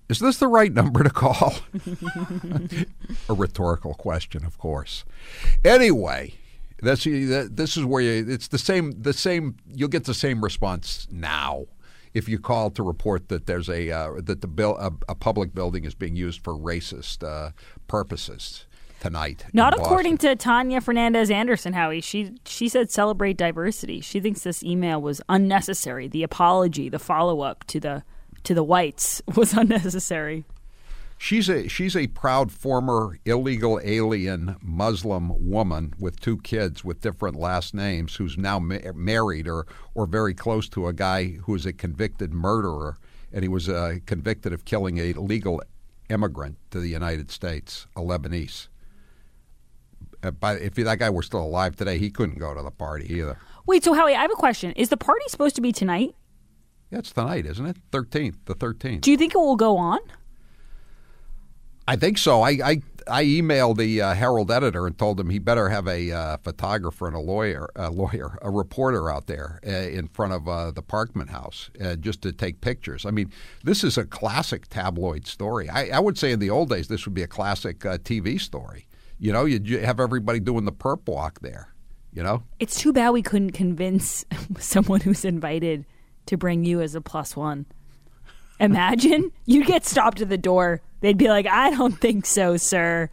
Is 0.09 0.19
this 0.19 0.37
the 0.37 0.47
right 0.47 0.71
number 0.71 1.03
to 1.03 1.09
call? 1.09 1.55
a 3.29 3.33
rhetorical 3.33 3.93
question, 3.93 4.45
of 4.45 4.57
course. 4.57 5.03
Anyway, 5.65 6.33
that's 6.81 7.03
this 7.03 7.75
is 7.77 7.83
where 7.83 8.01
you, 8.01 8.25
it's 8.27 8.47
the 8.47 8.57
same 8.57 9.01
the 9.01 9.13
same 9.13 9.57
you'll 9.73 9.89
get 9.89 10.05
the 10.05 10.13
same 10.13 10.43
response 10.43 11.07
now 11.11 11.65
if 12.13 12.29
you 12.29 12.39
call 12.39 12.69
to 12.71 12.83
report 12.83 13.29
that 13.29 13.47
there's 13.47 13.69
a 13.69 13.91
uh, 13.91 14.13
that 14.23 14.41
the 14.41 14.47
bill 14.47 14.77
a, 14.77 14.91
a 15.09 15.15
public 15.15 15.53
building 15.53 15.85
is 15.85 15.93
being 15.93 16.15
used 16.15 16.43
for 16.43 16.53
racist 16.53 17.23
uh, 17.23 17.51
purposes 17.87 18.65
tonight. 18.99 19.45
Not 19.53 19.73
according 19.73 20.17
to 20.19 20.35
Tania 20.35 20.81
Fernandes 20.81 21.31
Anderson, 21.31 21.73
Howie. 21.73 22.01
She 22.01 22.33
she 22.45 22.69
said 22.69 22.91
celebrate 22.91 23.37
diversity. 23.37 24.01
She 24.01 24.19
thinks 24.19 24.41
this 24.41 24.63
email 24.63 25.01
was 25.01 25.21
unnecessary. 25.29 26.07
The 26.07 26.23
apology, 26.23 26.89
the 26.89 26.99
follow 26.99 27.41
up 27.41 27.65
to 27.65 27.79
the 27.79 28.03
to 28.47 28.53
the 28.53 28.63
whites 28.63 29.21
was 29.35 29.53
unnecessary. 29.53 30.45
She's 31.19 31.49
a 31.49 31.67
she's 31.67 31.95
a 31.95 32.07
proud 32.07 32.51
former 32.51 33.17
illegal 33.25 33.79
alien 33.83 34.55
Muslim 34.61 35.49
woman 35.49 35.95
with 35.99 36.19
two 36.19 36.37
kids 36.37 36.83
with 36.83 37.01
different 37.01 37.35
last 37.35 37.73
names 37.73 38.15
who's 38.15 38.37
now 38.37 38.59
ma- 38.59 38.77
married 38.93 39.47
or 39.47 39.65
or 39.95 40.05
very 40.05 40.35
close 40.35 40.69
to 40.69 40.87
a 40.87 40.93
guy 40.93 41.39
who 41.43 41.55
is 41.55 41.65
a 41.65 41.73
convicted 41.73 42.33
murderer 42.33 42.97
and 43.33 43.43
he 43.43 43.49
was 43.49 43.67
uh, 43.67 43.95
convicted 44.05 44.53
of 44.53 44.63
killing 44.63 44.99
a 44.99 45.13
legal 45.13 45.61
immigrant 46.09 46.57
to 46.71 46.79
the 46.79 46.87
United 46.87 47.31
States, 47.31 47.87
a 47.95 48.01
Lebanese. 48.01 48.67
Uh, 50.23 50.31
but 50.31 50.61
if 50.61 50.75
that 50.75 50.99
guy 50.99 51.09
were 51.09 51.23
still 51.23 51.43
alive 51.43 51.75
today, 51.75 51.97
he 51.97 52.09
couldn't 52.09 52.39
go 52.39 52.53
to 52.53 52.61
the 52.61 52.71
party 52.71 53.11
either. 53.13 53.37
Wait, 53.65 53.83
so 53.83 53.93
Howie, 53.93 54.15
I 54.15 54.21
have 54.21 54.31
a 54.31 54.35
question. 54.35 54.71
Is 54.73 54.89
the 54.89 54.97
party 54.97 55.25
supposed 55.27 55.55
to 55.55 55.61
be 55.61 55.73
tonight? 55.73 56.15
Yeah, 56.91 56.99
it's 56.99 57.11
tonight, 57.11 57.45
isn't 57.45 57.65
it? 57.65 57.77
Thirteenth, 57.91 58.37
the 58.45 58.53
thirteenth. 58.53 59.01
Do 59.01 59.11
you 59.11 59.17
think 59.17 59.35
it 59.35 59.37
will 59.37 59.55
go 59.57 59.77
on? 59.77 59.99
I 61.87 61.95
think 61.95 62.17
so. 62.17 62.41
I 62.41 62.51
I, 62.63 62.81
I 63.09 63.23
emailed 63.25 63.77
the 63.77 64.01
uh, 64.01 64.13
Herald 64.13 64.51
editor 64.51 64.87
and 64.87 64.97
told 64.97 65.19
him 65.19 65.29
he 65.29 65.39
better 65.39 65.69
have 65.69 65.87
a 65.87 66.11
uh, 66.11 66.37
photographer 66.37 67.07
and 67.07 67.15
a 67.15 67.19
lawyer, 67.19 67.69
a 67.75 67.89
lawyer, 67.89 68.37
a 68.41 68.49
reporter 68.49 69.09
out 69.09 69.27
there 69.27 69.59
uh, 69.65 69.69
in 69.69 70.07
front 70.09 70.33
of 70.33 70.47
uh, 70.47 70.71
the 70.71 70.83
Parkman 70.83 71.29
House 71.29 71.69
uh, 71.81 71.95
just 71.95 72.21
to 72.21 72.31
take 72.31 72.61
pictures. 72.61 73.05
I 73.05 73.11
mean, 73.11 73.31
this 73.63 73.83
is 73.83 73.97
a 73.97 74.05
classic 74.05 74.67
tabloid 74.67 75.27
story. 75.27 75.69
I, 75.69 75.89
I 75.89 75.99
would 75.99 76.17
say 76.17 76.31
in 76.31 76.39
the 76.39 76.49
old 76.49 76.69
days 76.69 76.87
this 76.87 77.05
would 77.05 77.13
be 77.13 77.23
a 77.23 77.27
classic 77.27 77.85
uh, 77.85 77.97
TV 77.97 78.39
story. 78.39 78.87
You 79.19 79.33
know, 79.33 79.45
you'd 79.45 79.67
you 79.67 79.79
have 79.79 79.99
everybody 79.99 80.39
doing 80.39 80.65
the 80.65 80.71
perp 80.71 81.07
walk 81.07 81.39
there. 81.41 81.73
You 82.13 82.23
know, 82.23 82.43
It's 82.59 82.79
too 82.79 82.93
bad 82.93 83.11
we 83.11 83.21
couldn't 83.21 83.51
convince 83.51 84.25
someone 84.59 85.01
who's 85.01 85.23
invited 85.23 85.85
to 86.27 86.37
bring 86.37 86.63
you 86.65 86.81
as 86.81 86.95
a 86.95 87.01
plus 87.01 87.35
one. 87.35 87.65
Imagine 88.59 89.31
you 89.45 89.63
get 89.65 89.85
stopped 89.85 90.21
at 90.21 90.29
the 90.29 90.37
door. 90.37 90.81
They'd 91.01 91.17
be 91.17 91.27
like, 91.29 91.45
"I 91.47 91.71
don't 91.71 91.99
think 91.99 92.25
so, 92.25 92.57
sir." 92.57 93.09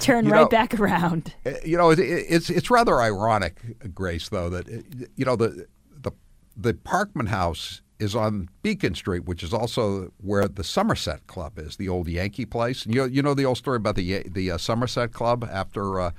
Turn 0.00 0.24
You 0.26 0.32
right 0.32 0.40
know- 0.42 0.48
back 0.48 0.78
around. 0.80 1.34
Uh, 1.44 1.52
You 1.64 1.76
know, 1.76 1.90
it, 1.90 1.98
it- 1.98 2.26
it's 2.28 2.50
it's 2.50 2.70
rather 2.70 3.00
ironic, 3.00 3.60
Grace, 3.94 4.28
though 4.28 4.48
that 4.50 4.68
uh, 4.68 5.06
you 5.16 5.24
know 5.24 5.36
the 5.36 5.66
the 6.00 6.12
the 6.56 6.72
Parkman 6.74 7.28
House 7.28 7.82
is 7.98 8.14
on 8.14 8.48
Beacon 8.62 8.94
Street, 8.94 9.24
which 9.24 9.42
is 9.42 9.52
also 9.52 10.12
where 10.18 10.46
the 10.48 10.62
Somerset 10.64 11.26
Club 11.26 11.58
is, 11.58 11.76
the 11.76 11.88
old 11.88 12.08
Yankee 12.08 12.46
place. 12.46 12.84
And 12.86 12.94
you 12.94 13.04
you 13.06 13.22
know 13.22 13.34
the 13.34 13.44
old 13.44 13.58
story 13.58 13.76
about 13.76 13.94
the 13.96 14.22
the 14.28 14.50
uh, 14.52 14.58
Somerset 14.58 15.12
Club 15.12 15.46
after 15.50 16.00
uh, 16.00 16.10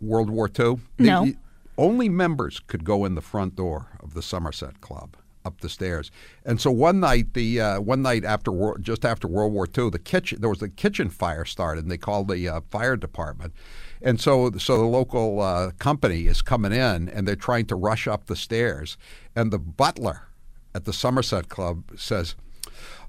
World 0.00 0.30
War 0.30 0.46
II. 0.48 0.76
The- 0.98 1.04
No. 1.04 1.32
Only 1.78 2.08
members 2.08 2.60
could 2.60 2.84
go 2.84 3.04
in 3.04 3.14
the 3.14 3.20
front 3.20 3.56
door 3.56 3.88
of 4.00 4.14
the 4.14 4.22
Somerset 4.22 4.80
Club 4.80 5.16
up 5.44 5.60
the 5.60 5.68
stairs. 5.68 6.10
And 6.44 6.60
so 6.60 6.70
one 6.70 7.00
night, 7.00 7.34
the 7.34 7.60
uh, 7.60 7.80
one 7.80 8.02
night 8.02 8.24
after 8.24 8.74
just 8.80 9.04
after 9.04 9.26
World 9.28 9.52
War 9.52 9.66
II, 9.66 9.90
the 9.90 9.98
kitchen 9.98 10.40
there 10.40 10.50
was 10.50 10.62
a 10.62 10.68
kitchen 10.68 11.10
fire 11.10 11.44
started, 11.44 11.84
and 11.84 11.90
they 11.90 11.98
called 11.98 12.28
the 12.28 12.48
uh, 12.48 12.60
fire 12.70 12.96
department. 12.96 13.52
And 14.00 14.20
so, 14.20 14.50
so 14.58 14.76
the 14.76 14.84
local 14.84 15.40
uh, 15.40 15.70
company 15.78 16.26
is 16.26 16.42
coming 16.42 16.72
in, 16.72 17.08
and 17.08 17.26
they're 17.26 17.36
trying 17.36 17.66
to 17.66 17.76
rush 17.76 18.08
up 18.08 18.26
the 18.26 18.36
stairs. 18.36 18.96
And 19.36 19.52
the 19.52 19.60
butler 19.60 20.28
at 20.74 20.84
the 20.84 20.92
Somerset 20.92 21.48
Club 21.48 21.84
says, 21.96 22.34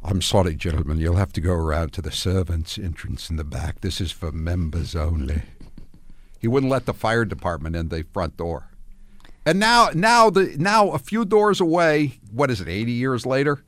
"I'm 0.04 0.22
sorry, 0.22 0.56
gentlemen, 0.56 1.00
you'll 1.00 1.16
have 1.16 1.34
to 1.34 1.42
go 1.42 1.54
around 1.54 1.94
to 1.94 2.02
the 2.02 2.12
servants' 2.12 2.78
entrance 2.78 3.30
in 3.30 3.38
the 3.38 3.44
back. 3.44 3.82
This 3.82 4.00
is 4.02 4.12
for 4.12 4.32
members 4.32 4.96
only." 4.96 5.44
He 6.44 6.50
wouldn't 6.50 6.70
let 6.70 6.86
the 6.86 6.94
fire 6.94 7.24
department 7.24 7.78
in 7.78 7.88
the 7.88 8.04
front 8.14 8.36
door. 8.36 8.70
And 9.46 9.60
now, 9.60 9.90
now 9.96 10.30
the 10.30 10.54
now 10.58 10.90
a 10.90 11.00
few 11.00 11.24
doors 11.24 11.62
away, 11.62 12.20
what 12.32 12.52
is 12.52 12.60
it? 12.60 12.68
Eighty 12.68 12.92
years 12.92 13.26
later, 13.26 13.64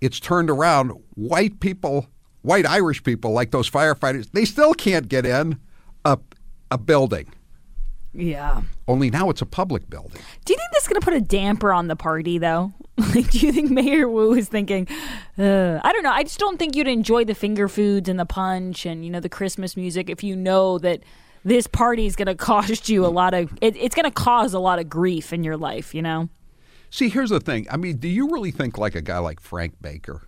it's 0.00 0.20
turned 0.20 0.48
around. 0.48 0.92
White 1.16 1.58
people, 1.58 2.06
white 2.42 2.66
Irish 2.66 3.02
people, 3.02 3.32
like 3.32 3.50
those 3.50 3.68
firefighters, 3.68 4.30
they 4.30 4.44
still 4.44 4.74
can't 4.74 5.08
get 5.08 5.26
in 5.26 5.58
a 6.04 6.18
a 6.70 6.78
building. 6.78 7.32
Yeah. 8.12 8.62
Only 8.86 9.10
now 9.10 9.28
it's 9.28 9.42
a 9.42 9.46
public 9.46 9.90
building. 9.90 10.20
Do 10.44 10.52
you 10.52 10.56
think 10.56 10.70
this 10.72 10.84
is 10.84 10.88
going 10.88 11.00
to 11.00 11.04
put 11.04 11.14
a 11.14 11.20
damper 11.20 11.72
on 11.72 11.88
the 11.88 11.96
party, 11.96 12.38
though? 12.38 12.72
Like, 12.96 13.30
do 13.30 13.40
you 13.40 13.52
think 13.52 13.72
Mayor 13.72 14.08
Wu 14.08 14.34
is 14.34 14.48
thinking, 14.48 14.86
uh, 15.36 15.80
I 15.82 15.92
don't 15.92 16.04
know. 16.04 16.12
I 16.12 16.22
just 16.22 16.38
don't 16.38 16.58
think 16.58 16.76
you'd 16.76 16.86
enjoy 16.86 17.24
the 17.24 17.34
finger 17.34 17.68
foods 17.68 18.08
and 18.08 18.20
the 18.20 18.24
punch 18.24 18.86
and, 18.86 19.04
you 19.04 19.10
know, 19.10 19.18
the 19.18 19.28
Christmas 19.28 19.76
music 19.76 20.08
if 20.08 20.22
you 20.22 20.36
know 20.36 20.78
that 20.78 21.02
this 21.44 21.66
party 21.66 22.06
is 22.06 22.16
going 22.16 22.26
to 22.26 22.34
cost 22.34 22.88
you 22.88 23.04
a 23.04 23.08
lot 23.08 23.34
of, 23.34 23.52
it, 23.60 23.76
it's 23.76 23.94
going 23.94 24.04
to 24.04 24.10
cause 24.10 24.54
a 24.54 24.58
lot 24.58 24.78
of 24.78 24.88
grief 24.88 25.32
in 25.32 25.44
your 25.44 25.56
life, 25.56 25.94
you 25.94 26.02
know? 26.02 26.28
See, 26.90 27.08
here's 27.08 27.30
the 27.30 27.40
thing. 27.40 27.66
I 27.70 27.76
mean, 27.76 27.96
do 27.98 28.08
you 28.08 28.30
really 28.30 28.50
think 28.50 28.78
like 28.78 28.94
a 28.94 29.02
guy 29.02 29.18
like 29.18 29.40
Frank 29.40 29.74
Baker, 29.82 30.22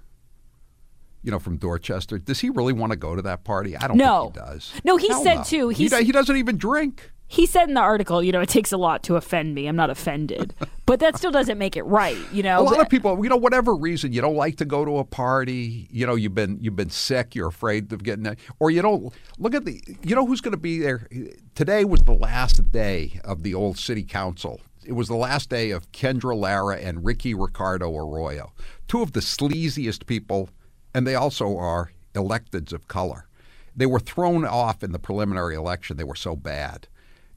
you 1.22 1.30
know, 1.30 1.38
from 1.38 1.56
Dorchester, 1.56 2.18
does 2.18 2.40
he 2.40 2.50
really 2.50 2.72
want 2.72 2.92
to 2.92 2.96
go 2.96 3.16
to 3.16 3.22
that 3.22 3.44
party? 3.44 3.76
I 3.76 3.86
don't 3.88 3.96
No. 3.96 4.30
think 4.32 4.34
he 4.34 4.40
does. 4.52 4.72
No, 4.84 4.96
he 4.96 5.08
Hell 5.08 5.22
said 5.22 5.34
no. 5.36 5.42
too, 5.44 5.68
He, 5.70 5.88
he 5.88 6.12
doesn't 6.12 6.36
even 6.36 6.56
drink. 6.56 7.12
He 7.28 7.44
said 7.46 7.68
in 7.68 7.74
the 7.74 7.80
article, 7.80 8.22
you 8.22 8.30
know, 8.30 8.40
it 8.40 8.48
takes 8.48 8.70
a 8.72 8.76
lot 8.76 9.02
to 9.04 9.16
offend 9.16 9.54
me. 9.54 9.66
I'm 9.66 9.74
not 9.74 9.90
offended. 9.90 10.54
but 10.86 11.00
that 11.00 11.16
still 11.16 11.32
doesn't 11.32 11.58
make 11.58 11.76
it 11.76 11.82
right, 11.82 12.16
you 12.32 12.42
know? 12.42 12.60
a 12.60 12.62
lot 12.62 12.74
of 12.74 12.80
uh, 12.80 12.84
people, 12.84 13.22
you 13.22 13.28
know, 13.28 13.36
whatever 13.36 13.74
reason, 13.74 14.12
you 14.12 14.20
don't 14.20 14.36
like 14.36 14.56
to 14.56 14.64
go 14.64 14.84
to 14.84 14.98
a 14.98 15.04
party. 15.04 15.88
You 15.90 16.06
know, 16.06 16.14
you've 16.14 16.34
been 16.34 16.58
you've 16.60 16.76
been 16.76 16.90
sick. 16.90 17.34
You're 17.34 17.48
afraid 17.48 17.92
of 17.92 18.04
getting, 18.04 18.36
or 18.60 18.70
you 18.70 18.82
don't 18.82 19.12
look 19.38 19.54
at 19.54 19.64
the. 19.64 19.82
You 20.02 20.14
know 20.14 20.24
who's 20.24 20.40
going 20.40 20.52
to 20.52 20.58
be 20.58 20.78
there? 20.78 21.08
Today 21.54 21.84
was 21.84 22.02
the 22.02 22.14
last 22.14 22.70
day 22.70 23.20
of 23.24 23.42
the 23.42 23.54
old 23.54 23.78
city 23.78 24.04
council. 24.04 24.60
It 24.84 24.92
was 24.92 25.08
the 25.08 25.16
last 25.16 25.50
day 25.50 25.72
of 25.72 25.90
Kendra 25.90 26.36
Lara 26.36 26.76
and 26.76 27.04
Ricky 27.04 27.34
Ricardo 27.34 27.94
Arroyo, 27.96 28.52
two 28.86 29.02
of 29.02 29.12
the 29.12 29.20
sleaziest 29.20 30.06
people, 30.06 30.48
and 30.94 31.04
they 31.04 31.16
also 31.16 31.56
are 31.56 31.90
electeds 32.14 32.72
of 32.72 32.86
color. 32.86 33.26
They 33.74 33.86
were 33.86 33.98
thrown 33.98 34.44
off 34.44 34.84
in 34.84 34.92
the 34.92 35.00
preliminary 35.00 35.56
election. 35.56 35.96
They 35.96 36.04
were 36.04 36.14
so 36.14 36.36
bad. 36.36 36.86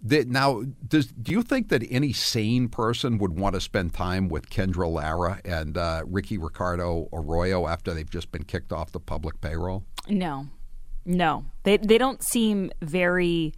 Now, 0.02 0.64
does 0.88 1.08
do 1.08 1.32
you 1.34 1.42
think 1.42 1.70
that 1.70 1.84
any 1.90 2.14
sane 2.14 2.70
person 2.70 3.18
would 3.18 3.38
want 3.38 3.56
to 3.56 3.62
spend 3.62 3.94
time 3.94 4.30
with 4.30 4.50
Kendra 4.50 4.90
Lara 4.90 5.42
and 5.44 5.78
uh, 5.78 6.04
Ricky 6.06 6.38
Ricardo 6.38 7.10
Arroyo 7.12 7.68
after 7.68 7.94
they've 7.94 8.10
just 8.10 8.32
been 8.32 8.44
kicked 8.44 8.72
off 8.72 8.92
the 8.92 9.00
public 9.00 9.42
payroll? 9.42 9.84
No, 10.08 10.48
no, 11.06 11.46
they 11.64 11.78
they 11.78 11.98
don't 11.98 12.24
seem 12.24 12.72
very 12.82 13.54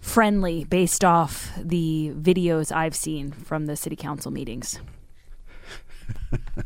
friendly 0.00 0.64
based 0.64 1.04
off 1.04 1.52
the 1.56 2.12
videos 2.16 2.74
I've 2.74 2.96
seen 2.96 3.30
from 3.30 3.66
the 3.66 3.76
city 3.76 3.96
council 3.96 4.30
meetings. 4.30 4.80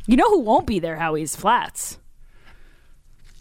you 0.06 0.16
know 0.16 0.30
who 0.30 0.40
won't 0.40 0.66
be 0.66 0.78
there? 0.78 0.96
Howie's 0.96 1.34
Flats. 1.34 1.98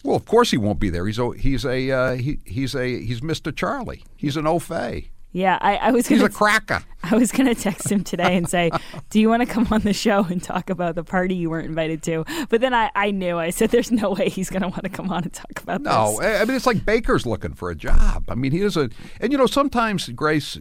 Well, 0.03 0.15
of 0.15 0.25
course 0.25 0.51
he 0.51 0.57
won't 0.57 0.79
be 0.79 0.89
there. 0.89 1.05
He's 1.05 1.17
a 1.17 1.31
he's 1.37 1.65
a 1.65 1.91
uh, 1.91 2.15
he, 2.15 2.39
he's 2.45 2.75
a 2.75 2.99
he's 3.01 3.21
Mr. 3.21 3.55
Charlie. 3.55 4.03
He's 4.15 4.37
an 4.37 4.45
au 4.47 4.59
fait. 4.59 5.05
Yeah, 5.35 5.57
I, 5.59 5.75
I 5.75 5.91
was 5.91 6.07
He's 6.07 6.19
gonna 6.19 6.29
a 6.29 6.33
cracker. 6.33 6.81
I 7.03 7.17
was 7.17 7.33
gonna 7.33 7.53
text 7.53 7.91
him 7.91 8.05
today 8.05 8.37
and 8.37 8.47
say, 8.49 8.71
"Do 9.09 9.19
you 9.19 9.27
want 9.27 9.41
to 9.41 9.45
come 9.45 9.67
on 9.69 9.81
the 9.81 9.91
show 9.91 10.23
and 10.23 10.41
talk 10.41 10.69
about 10.69 10.95
the 10.95 11.03
party 11.03 11.35
you 11.35 11.49
weren't 11.49 11.67
invited 11.67 12.01
to?" 12.03 12.23
But 12.47 12.61
then 12.61 12.73
I, 12.73 12.89
I 12.95 13.11
knew 13.11 13.37
I 13.37 13.49
said, 13.49 13.69
"There's 13.69 13.91
no 13.91 14.11
way 14.11 14.29
he's 14.29 14.49
gonna 14.49 14.69
want 14.69 14.83
to 14.85 14.89
come 14.89 15.09
on 15.11 15.23
and 15.23 15.33
talk 15.33 15.61
about 15.61 15.81
No, 15.81 16.11
this." 16.11 16.19
I 16.21 16.41
I 16.41 16.45
mean 16.45 16.55
it's 16.55 16.65
like 16.65 16.85
Baker's 16.85 17.25
looking 17.25 17.53
for 17.53 17.69
a 17.69 17.75
job. 17.75 18.23
I 18.29 18.35
mean 18.35 18.53
he 18.53 18.59
doesn't. 18.59 18.93
And 19.19 19.33
you 19.33 19.37
know 19.37 19.45
sometimes 19.45 20.07
Grace, 20.07 20.57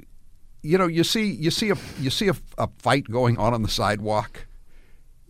you 0.62 0.76
know 0.76 0.88
you 0.88 1.04
see 1.04 1.30
you 1.30 1.52
see 1.52 1.70
a 1.70 1.76
you 2.00 2.10
see 2.10 2.26
a, 2.26 2.34
a 2.58 2.68
fight 2.80 3.08
going 3.08 3.38
on 3.38 3.54
on 3.54 3.62
the 3.62 3.68
sidewalk. 3.68 4.44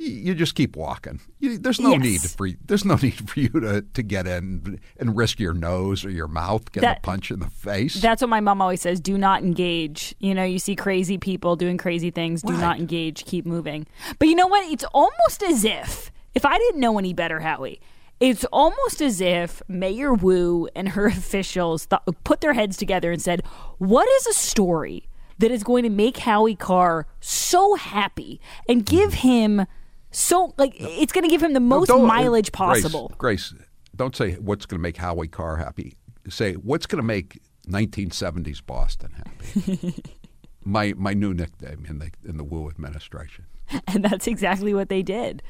You, 0.04 0.34
just 0.34 0.54
keep 0.54 0.76
walking. 0.76 1.20
You, 1.38 1.58
there's 1.58 1.80
no 1.80 1.92
Yes. 1.92 2.00
need 2.02 2.20
for 2.22 2.46
you- 2.46 2.56
there's 2.64 2.84
no 2.84 2.94
need 3.02 3.28
for 3.28 3.40
you 3.40 3.48
to, 3.48 3.82
to 3.82 4.02
get 4.02 4.26
in 4.26 4.80
and 4.98 5.16
risk 5.16 5.40
your 5.40 5.54
nose 5.54 6.04
or 6.04 6.10
your 6.10 6.28
mouth 6.28 6.70
getting 6.72 6.88
That- 6.88 6.98
a 6.98 7.00
punch 7.00 7.30
in 7.30 7.40
the 7.40 7.50
face. 7.50 7.94
That's 7.94 8.22
what 8.22 8.28
my 8.28 8.40
mom 8.40 8.60
always 8.60 8.82
says. 8.82 9.00
Do 9.00 9.16
not 9.18 9.42
engage. 9.42 10.14
You 10.18 10.34
know, 10.34 10.44
you 10.44 10.58
see 10.58 10.76
crazy 10.76 11.18
people 11.18 11.56
doing 11.56 11.78
crazy 11.78 12.10
things. 12.10 12.42
Do 12.42 12.56
not 12.56 12.78
engage. 12.78 13.24
Keep 13.24 13.46
moving. 13.46 13.86
But 14.18 14.28
you 14.28 14.34
know 14.34 14.46
what? 14.46 14.70
It's 14.70 14.84
almost 14.92 15.42
as 15.42 15.64
if, 15.64 16.10
if 16.34 16.44
I 16.44 16.58
didn't 16.58 16.80
know 16.80 16.98
any 16.98 17.12
better, 17.12 17.40
Howie, 17.40 17.80
it's 18.20 18.44
almost 18.46 19.00
as 19.02 19.20
if 19.20 19.60
Mayor 19.68 20.14
Wu 20.14 20.68
and 20.74 20.90
her 20.90 21.06
officials 21.20 21.86
th- 21.86 22.00
put 22.24 22.40
their 22.40 22.52
heads 22.54 22.76
together 22.76 23.12
and 23.12 23.20
said, 23.20 23.42
What 23.78 24.08
is 24.08 24.26
a 24.28 24.32
story 24.32 25.08
that 25.38 25.50
is 25.50 25.64
going 25.64 25.82
to 25.82 25.90
make 25.90 26.18
Howie 26.18 26.54
Carr 26.54 27.06
so 27.20 27.74
happy 27.74 28.40
and 28.68 28.86
give 28.86 29.10
mm-hmm. 29.10 29.28
him 29.28 29.66
so, 30.14 30.54
like, 30.56 30.74
it's 30.78 31.12
going 31.12 31.24
to 31.24 31.30
give 31.30 31.42
him 31.42 31.52
the 31.52 31.60
most 31.60 31.88
Don't- 31.88 32.04
uh, 32.04 32.06
mileage 32.06 32.52
Grace- 32.52 32.82
possible? 32.82 33.12
Grace, 33.18 33.52
don't 33.96 34.14
say 34.16 34.32
what's 34.34 34.66
going 34.66 34.78
to 34.78 34.82
make 34.82 34.96
Howie 34.96 35.28
Carr 35.28 35.56
happy. 35.56 35.96
Say 36.28 36.54
what's 36.54 36.86
going 36.86 36.98
to 37.02 37.06
make 37.06 37.40
1970s 37.68 38.64
Boston 38.64 39.12
happy. 39.12 39.94
my 40.64 40.94
my 40.96 41.12
new 41.14 41.34
nickname 41.34 41.84
in 41.88 41.98
the 41.98 42.10
in 42.24 42.36
the 42.36 42.44
Wu 42.44 42.68
administration. 42.68 43.44
And 43.86 44.04
that's 44.04 44.26
exactly 44.26 44.74
what 44.74 44.88
they 44.88 45.02
did. 45.02 45.42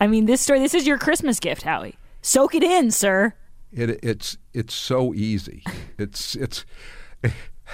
I 0.00 0.06
mean, 0.08 0.26
this 0.26 0.40
story, 0.40 0.58
this 0.58 0.74
is 0.74 0.86
your 0.86 0.98
Christmas 0.98 1.38
gift, 1.38 1.62
Howie. 1.62 1.96
Soak 2.20 2.54
it 2.56 2.62
in, 2.64 2.90
sir. 2.90 3.34
It 3.72 4.00
it's 4.02 4.36
it's 4.52 4.74
so 4.74 5.14
easy. 5.14 5.62
It's 5.98 6.34
it's 6.34 6.64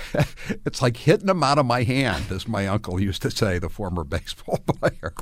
it's 0.66 0.82
like 0.82 0.96
hitting 0.96 1.26
them 1.26 1.42
out 1.42 1.58
of 1.58 1.66
my 1.66 1.82
hand, 1.82 2.30
as 2.30 2.48
my 2.48 2.66
uncle 2.66 3.00
used 3.00 3.22
to 3.22 3.30
say, 3.30 3.58
the 3.58 3.68
former 3.68 4.04
baseball 4.04 4.58
player. 4.66 5.12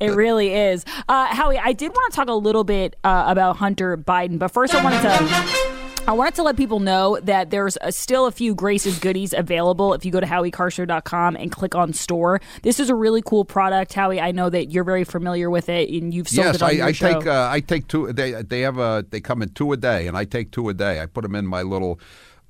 It 0.00 0.10
really 0.10 0.54
is. 0.54 0.84
Uh, 1.08 1.26
Howie, 1.34 1.58
I 1.58 1.72
did 1.72 1.90
want 1.90 2.12
to 2.12 2.16
talk 2.16 2.28
a 2.28 2.34
little 2.34 2.64
bit 2.64 2.96
uh, 3.04 3.24
about 3.26 3.56
Hunter 3.56 3.96
Biden, 3.96 4.38
but 4.38 4.48
first 4.48 4.74
I 4.74 4.82
wanted 4.82 5.02
to. 5.02 5.78
I 6.08 6.12
wanted 6.12 6.36
to 6.36 6.42
let 6.42 6.56
people 6.56 6.80
know 6.80 7.20
that 7.24 7.50
there's 7.50 7.76
uh 7.76 7.90
still 7.90 8.24
a 8.24 8.32
few 8.32 8.54
Grace's 8.54 8.98
goodies 8.98 9.34
available 9.34 9.92
if 9.92 10.06
you 10.06 10.10
go 10.10 10.20
to 10.20 10.26
howiecarrshow.com 10.26 11.36
and 11.36 11.52
click 11.52 11.74
on 11.74 11.92
store. 11.92 12.40
This 12.62 12.80
is 12.80 12.88
a 12.88 12.94
really 12.94 13.20
cool 13.20 13.44
product, 13.44 13.92
Howie. 13.92 14.18
I 14.18 14.32
know 14.32 14.48
that 14.48 14.70
you're 14.70 14.84
very 14.84 15.04
familiar 15.04 15.50
with 15.50 15.68
it 15.68 15.90
and 15.90 16.14
you've 16.14 16.26
sold 16.26 16.46
yes, 16.46 16.54
it 16.54 16.62
on 16.62 16.70
I, 16.70 16.72
your 16.72 16.86
I 16.86 16.92
show. 16.92 17.12
take 17.12 17.26
uh, 17.26 17.48
I 17.50 17.60
take 17.60 17.88
two. 17.88 18.10
They 18.10 18.42
they 18.42 18.62
have 18.62 18.78
a 18.78 19.04
they 19.10 19.20
come 19.20 19.42
in 19.42 19.50
two 19.50 19.70
a 19.74 19.76
day, 19.76 20.06
and 20.06 20.16
I 20.16 20.24
take 20.24 20.50
two 20.50 20.70
a 20.70 20.72
day. 20.72 21.02
I 21.02 21.04
put 21.04 21.24
them 21.24 21.34
in 21.34 21.46
my 21.46 21.60
little 21.60 22.00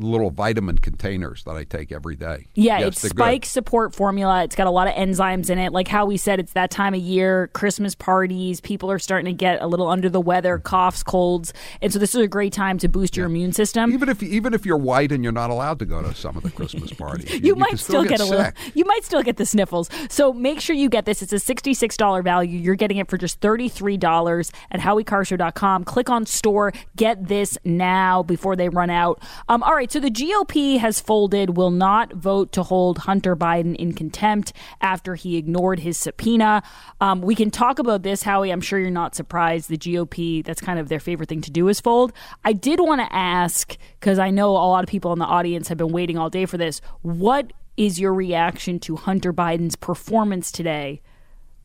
little 0.01 0.31
vitamin 0.31 0.79
containers 0.79 1.43
that 1.45 1.57
I 1.57 1.65
take 1.65 1.91
every 1.91 2.15
day. 2.17 2.47
Yeah, 2.55 2.79
Yes, 2.79 2.89
it's 2.89 3.03
they're 3.03 3.09
good. 3.11 3.17
spike 3.17 3.47
support 3.47 3.95
formula. 3.95 4.45
It's 4.45 4.55
got 4.55 4.67
a 4.67 4.71
lot 4.71 4.87
of 4.87 4.95
enzymes 4.95 5.51
in 5.51 5.59
it. 5.59 5.73
Like 5.73 5.89
how 5.89 6.07
we 6.07 6.17
said, 6.17 6.39
it's 6.39 6.53
that 6.53 6.71
time 6.71 6.95
of 6.95 7.01
year, 7.01 7.49
Christmas 7.49 7.95
parties. 7.95 8.61
People 8.61 8.91
are 8.91 8.99
starting 9.01 9.27
to 9.27 9.33
get 9.33 9.61
a 9.61 9.67
little 9.67 9.89
under 9.89 10.09
the 10.09 10.21
weather, 10.21 10.59
coughs, 10.59 11.03
colds, 11.03 11.53
and 11.83 11.93
so 11.93 11.99
this 11.99 12.15
is 12.15 12.21
a 12.21 12.29
great 12.29 12.53
time 12.53 12.79
to 12.79 12.89
boost 12.89 13.17
your 13.17 13.27
immune 13.27 13.53
system. 13.53 13.93
Even 13.93 14.09
if 14.09 14.23
even 14.23 14.55
if 14.55 14.65
you're 14.65 14.77
white 14.77 15.11
and 15.11 15.25
you're 15.25 15.33
not 15.33 15.51
allowed 15.51 15.79
to 15.81 15.85
go 15.85 16.01
to 16.01 16.15
some 16.15 16.37
of 16.37 16.43
the 16.45 16.51
Christmas 16.51 16.93
parties, 16.95 17.41
you, 17.41 17.57
might 17.57 17.71
can 17.71 17.79
still, 17.79 18.05
get, 18.05 18.21
a 18.21 18.25
little. 18.25 18.53
You 18.75 18.85
might 18.85 19.05
still 19.05 19.23
get 19.23 19.37
the 19.37 19.47
sniffles. 19.47 19.91
So 20.09 20.33
make 20.33 20.61
sure 20.61 20.77
you 20.77 20.89
get 20.89 21.07
this. 21.07 21.23
It's 21.23 21.33
a 21.33 21.39
sixty-six 21.41 21.97
dollar 21.97 22.23
value. 22.23 22.59
You're 22.59 22.77
getting 22.77 22.99
it 22.99 23.09
for 23.09 23.19
just 23.19 23.41
thirty-three 23.41 23.97
dollars 23.97 24.53
at 24.71 24.81
HowieCarrshow.com. 24.81 25.85
Click 25.85 26.09
on 26.09 26.25
store. 26.27 26.73
Get 26.97 27.27
this 27.27 27.59
now 27.65 28.23
before 28.23 28.55
they 28.55 28.69
run 28.69 28.91
out. 28.91 29.21
Um, 29.49 29.63
all 29.65 29.75
right. 29.75 29.88
So 29.89 30.01
the 30.01 30.11
GOP 30.11 30.79
has 30.79 31.01
folded. 31.01 31.57
Will 31.57 31.71
not 31.71 32.13
vote 32.13 32.53
to 32.53 32.63
hold 32.63 32.99
Hunter 32.99 33.35
Biden 33.35 33.75
in 33.75 33.95
contempt 33.95 34.53
after 34.83 35.15
he 35.15 35.39
ignored 35.39 35.81
his 35.81 35.99
subpoena. 35.99 36.63
Um, 37.01 37.23
we 37.23 37.35
can 37.35 37.51
talk 37.51 37.79
about 37.79 38.03
this, 38.03 38.23
Howie. 38.23 38.51
I'm 38.51 38.61
sure 38.61 38.79
you're 38.79 38.91
not 38.91 39.15
surprised. 39.15 39.71
The 39.71 39.79
GOP. 39.79 40.45
That's 40.45 40.61
kind 40.61 40.79
of 40.79 40.91
their 40.91 41.01
favorite 41.01 41.31
thing 41.31 41.41
to 41.41 41.51
do 41.51 41.69
is 41.69 41.81
fold. 41.81 42.13
I 42.45 42.53
did 42.53 42.81
want 42.81 43.01
to 43.01 43.11
ask 43.15 43.79
because 43.99 44.19
I 44.19 44.29
know 44.29 44.51
a 44.51 44.69
lot 44.69 44.85
of 44.85 44.91
people 44.91 45.13
in 45.15 45.19
the 45.19 45.25
audience 45.25 45.69
have 45.69 45.79
been 45.79 45.93
waiting 45.93 46.19
all 46.19 46.29
day 46.29 46.45
for 46.45 46.59
this. 46.59 46.83
What 47.01 47.55
is 47.79 47.99
your 47.99 48.13
reaction 48.13 48.79
to 48.81 48.97
Hunter 48.97 49.33
Biden's 49.33 49.77
performance 49.77 50.53
today 50.53 51.01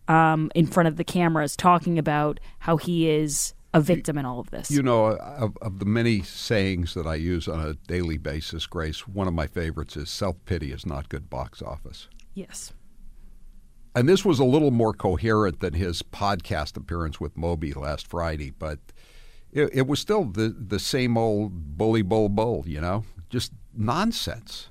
um, 0.08 0.50
in 0.56 0.66
front 0.66 0.88
of 0.88 0.96
the 0.96 1.04
cameras, 1.04 1.58
talking 1.58 2.00
about 2.00 2.40
how 2.60 2.78
he 2.78 3.10
is 3.10 3.54
a 3.74 3.82
victim 3.82 4.18
in 4.18 4.26
all 4.26 4.40
of 4.40 4.50
this? 4.52 4.70
You 4.72 4.84
know, 4.84 5.06
of, 5.18 5.58
of 5.62 5.80
the 5.80 5.86
many 5.86 6.22
sayings 6.22 6.94
that 6.94 7.08
I 7.08 7.16
use 7.16 7.48
on 7.48 7.60
a 7.60 7.74
daily 7.74 8.18
basis, 8.18 8.66
Grace, 8.68 9.08
one 9.08 9.28
of 9.28 9.34
my 9.34 9.48
favorites 9.48 9.98
is 9.98 10.10
self 10.10 10.36
pity 10.46 10.72
is 10.72 10.86
not 10.86 11.10
good 11.10 11.30
box 11.30 11.62
office. 11.62 12.08
yes. 12.34 12.74
And 13.96 14.10
this 14.10 14.26
was 14.26 14.40
a 14.40 14.44
little 14.44 14.72
more 14.72 14.92
coherent 14.92 15.60
than 15.60 15.76
his 15.76 16.02
podcast 16.02 16.76
appearance 16.78 17.20
with 17.20 17.38
Moby 17.38 17.74
last 17.74 18.08
Friday, 18.08 18.50
but 18.50 18.80
it, 19.52 19.70
it 19.72 19.88
was 19.88 20.00
still 20.00 20.24
the, 20.26 20.50
the 20.50 20.80
same 20.80 21.16
old 21.16 21.78
bully, 21.78 22.02
bull, 22.02 22.28
bull, 22.28 22.64
you 22.66 22.82
know? 22.82 23.04
Just 23.30 23.52
nonsense. 23.72 24.70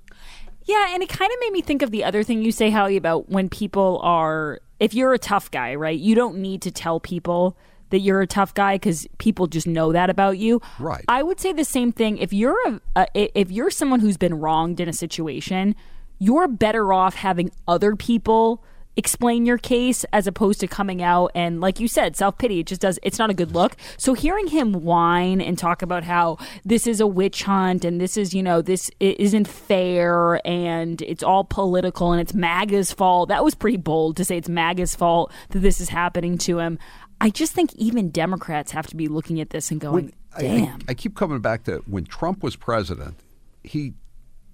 Yeah, 0.65 0.93
and 0.93 1.05
it 1.05 1.09
kind 1.09 1.31
of 1.31 1.39
made 1.41 1.53
me 1.53 1.61
think 1.63 1.83
of 1.83 1.93
the 1.93 2.03
other 2.03 2.25
thing 2.25 2.43
you 2.43 2.51
say, 2.51 2.71
Howie, 2.71 2.97
about 2.97 3.29
when 3.29 3.49
people 3.49 4.01
are, 4.03 4.59
if 4.81 4.93
you're 4.93 5.13
a 5.13 5.19
tough 5.21 5.53
guy, 5.53 5.77
right? 5.77 5.97
You 5.99 6.17
don't 6.17 6.39
need 6.39 6.61
to 6.63 6.73
tell 6.73 6.99
people 6.99 7.57
that 7.93 8.01
you're 8.01 8.21
a 8.21 8.27
tough 8.27 8.53
guy 8.55 8.75
because 8.75 9.07
people 9.19 9.47
just 9.47 9.67
know 9.67 9.93
that 9.93 10.11
about 10.11 10.39
you. 10.39 10.61
Right. 10.81 11.05
I 11.07 11.23
would 11.23 11.39
say 11.39 11.53
the 11.53 11.65
same 11.65 11.93
thing. 11.93 12.19
If 12.19 12.33
you're 12.33 12.59
a, 12.67 12.81
a 13.15 13.39
if 13.39 13.53
you're 13.53 13.71
someone 13.71 14.01
who's 14.01 14.17
been 14.17 14.35
wronged 14.35 14.81
in 14.81 14.89
a 14.89 14.93
situation, 14.93 15.77
you're 16.19 16.49
better 16.49 16.93
off 16.93 17.15
having 17.15 17.51
other 17.69 17.95
people 17.95 18.65
explain 18.97 19.47
your 19.47 19.57
case 19.57 20.05
as 20.13 20.27
opposed 20.27 20.61
to 20.61 20.67
coming 20.67 21.03
out 21.03 21.31
and 21.35 21.63
like 21.63 21.81
you 21.81 21.89
said 21.89 22.15
self 22.15 22.37
pity 22.37 22.61
it 22.61 22.67
just 22.67 22.81
does 22.81 22.99
it's 23.03 23.19
not 23.19 23.31
a 23.31 23.35
good 23.35 23.53
look 23.53 23.75
so 23.97 24.13
hearing 24.13 24.49
him 24.49 24.73
whine 24.73 25.41
and 25.41 25.57
talk 25.57 25.81
about 25.81 26.05
how 26.05 26.37
this 26.63 26.87
is 26.87 27.01
a 27.01 27.07
witch 27.07 27.45
hunt 27.45 27.87
and 27.87 28.01
this 28.01 28.19
is 28.19 28.35
you 28.35 28.43
know 28.43 28.61
this 28.61 28.91
isn't 29.01 29.49
fair 29.49 30.47
and 30.47 31.01
it's 31.03 31.23
all 31.23 31.43
political 31.43 32.13
and 32.13 32.21
it's 32.21 32.35
MAGA's 32.35 32.93
fault 32.93 33.31
that 33.31 33.43
was 33.43 33.55
pretty 33.55 33.79
bold 33.79 34.17
to 34.19 34.27
say 34.27 34.37
it's 34.37 34.49
MAGA's 34.49 34.95
fault 34.95 35.33
that 35.51 35.61
this 35.61 35.81
is 35.81 35.89
happening 35.89 36.37
to 36.39 36.59
him 36.59 36.79
I 37.23 37.31
just 37.31 37.53
think 37.53 37.73
even 37.77 38.11
Democrats 38.11 38.73
have 38.73 38.89
to 38.89 38.97
be 38.97 39.07
looking 39.07 39.41
at 39.41 39.51
this 39.51 39.71
and 39.71 39.81
going 39.81 40.13
I- 40.35 40.39
I- 40.39 40.43
damn 40.43 40.79
I, 40.89 40.95
keep 40.95 41.15
coming 41.15 41.41
back 41.41 41.65
to 41.65 41.83
when 41.87 42.05
Trump 42.05 42.43
was 42.43 42.57
president, 42.57 43.21
he 43.63 43.93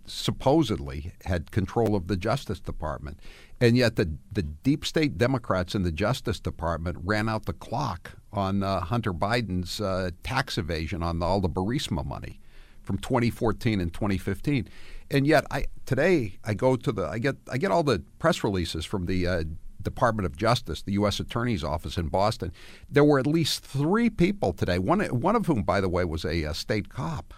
supposedly 0.05 1.13
had 1.25 1.51
control 1.51 1.95
of 1.95 2.09
the 2.09 2.17
Justice 2.17 2.61
Department. 2.61 3.21
And 3.61 3.77
yet 3.77 3.97
the, 3.97 4.11
the 4.31 4.43
deep 4.43 4.85
state 4.85 5.17
Democrats 5.17 5.75
in 5.75 5.83
the 5.83 5.93
Justice 5.93 6.41
Department 6.41 6.99
ran 7.05 7.29
out 7.29 7.47
the 7.47 7.53
clock 7.53 8.13
on 8.33 8.63
uh, 8.63 8.81
Hunter 8.81 9.13
Biden's 9.13 9.81
uh, 9.81 10.11
tax 10.23 10.59
evasion 10.59 11.03
on 11.03 11.23
all 11.23 11.41
the 11.41 11.49
Burisma 11.49 12.05
money 12.05 12.39
from 12.83 12.99
2014 12.99 13.81
and 13.81 13.93
2015. 13.93 14.69
And 15.11 15.27
yet 15.27 15.45
I 15.51 15.65
today 15.87 16.39
I 16.45 16.53
go 16.55 16.77
to 16.77 16.93
the 16.93 17.07
I 17.07 17.19
get 17.19 17.37
I 17.51 17.57
get 17.57 17.71
all 17.71 17.83
the 17.83 18.03
press 18.19 18.45
releases 18.45 18.85
from 18.85 19.07
the 19.07 19.27
uh, 19.27 19.45
Department 19.89 20.27
of 20.27 20.37
Justice, 20.37 20.83
the 20.83 20.93
U.S. 20.93 21.21
Attorney's 21.21 21.65
Office 21.65 21.97
in 21.97 22.09
Boston. 22.09 22.53
There 22.91 23.05
were 23.05 23.19
at 23.19 23.27
least 23.27 23.65
three 23.65 24.11
people 24.11 24.53
today. 24.53 24.79
One 24.79 25.01
one 25.07 25.37
of 25.37 25.47
whom, 25.47 25.63
by 25.63 25.81
the 25.81 25.89
way, 25.89 26.05
was 26.05 26.25
a, 26.25 26.45
uh 26.45 26.53
state 26.53 26.89
cop, 26.89 27.35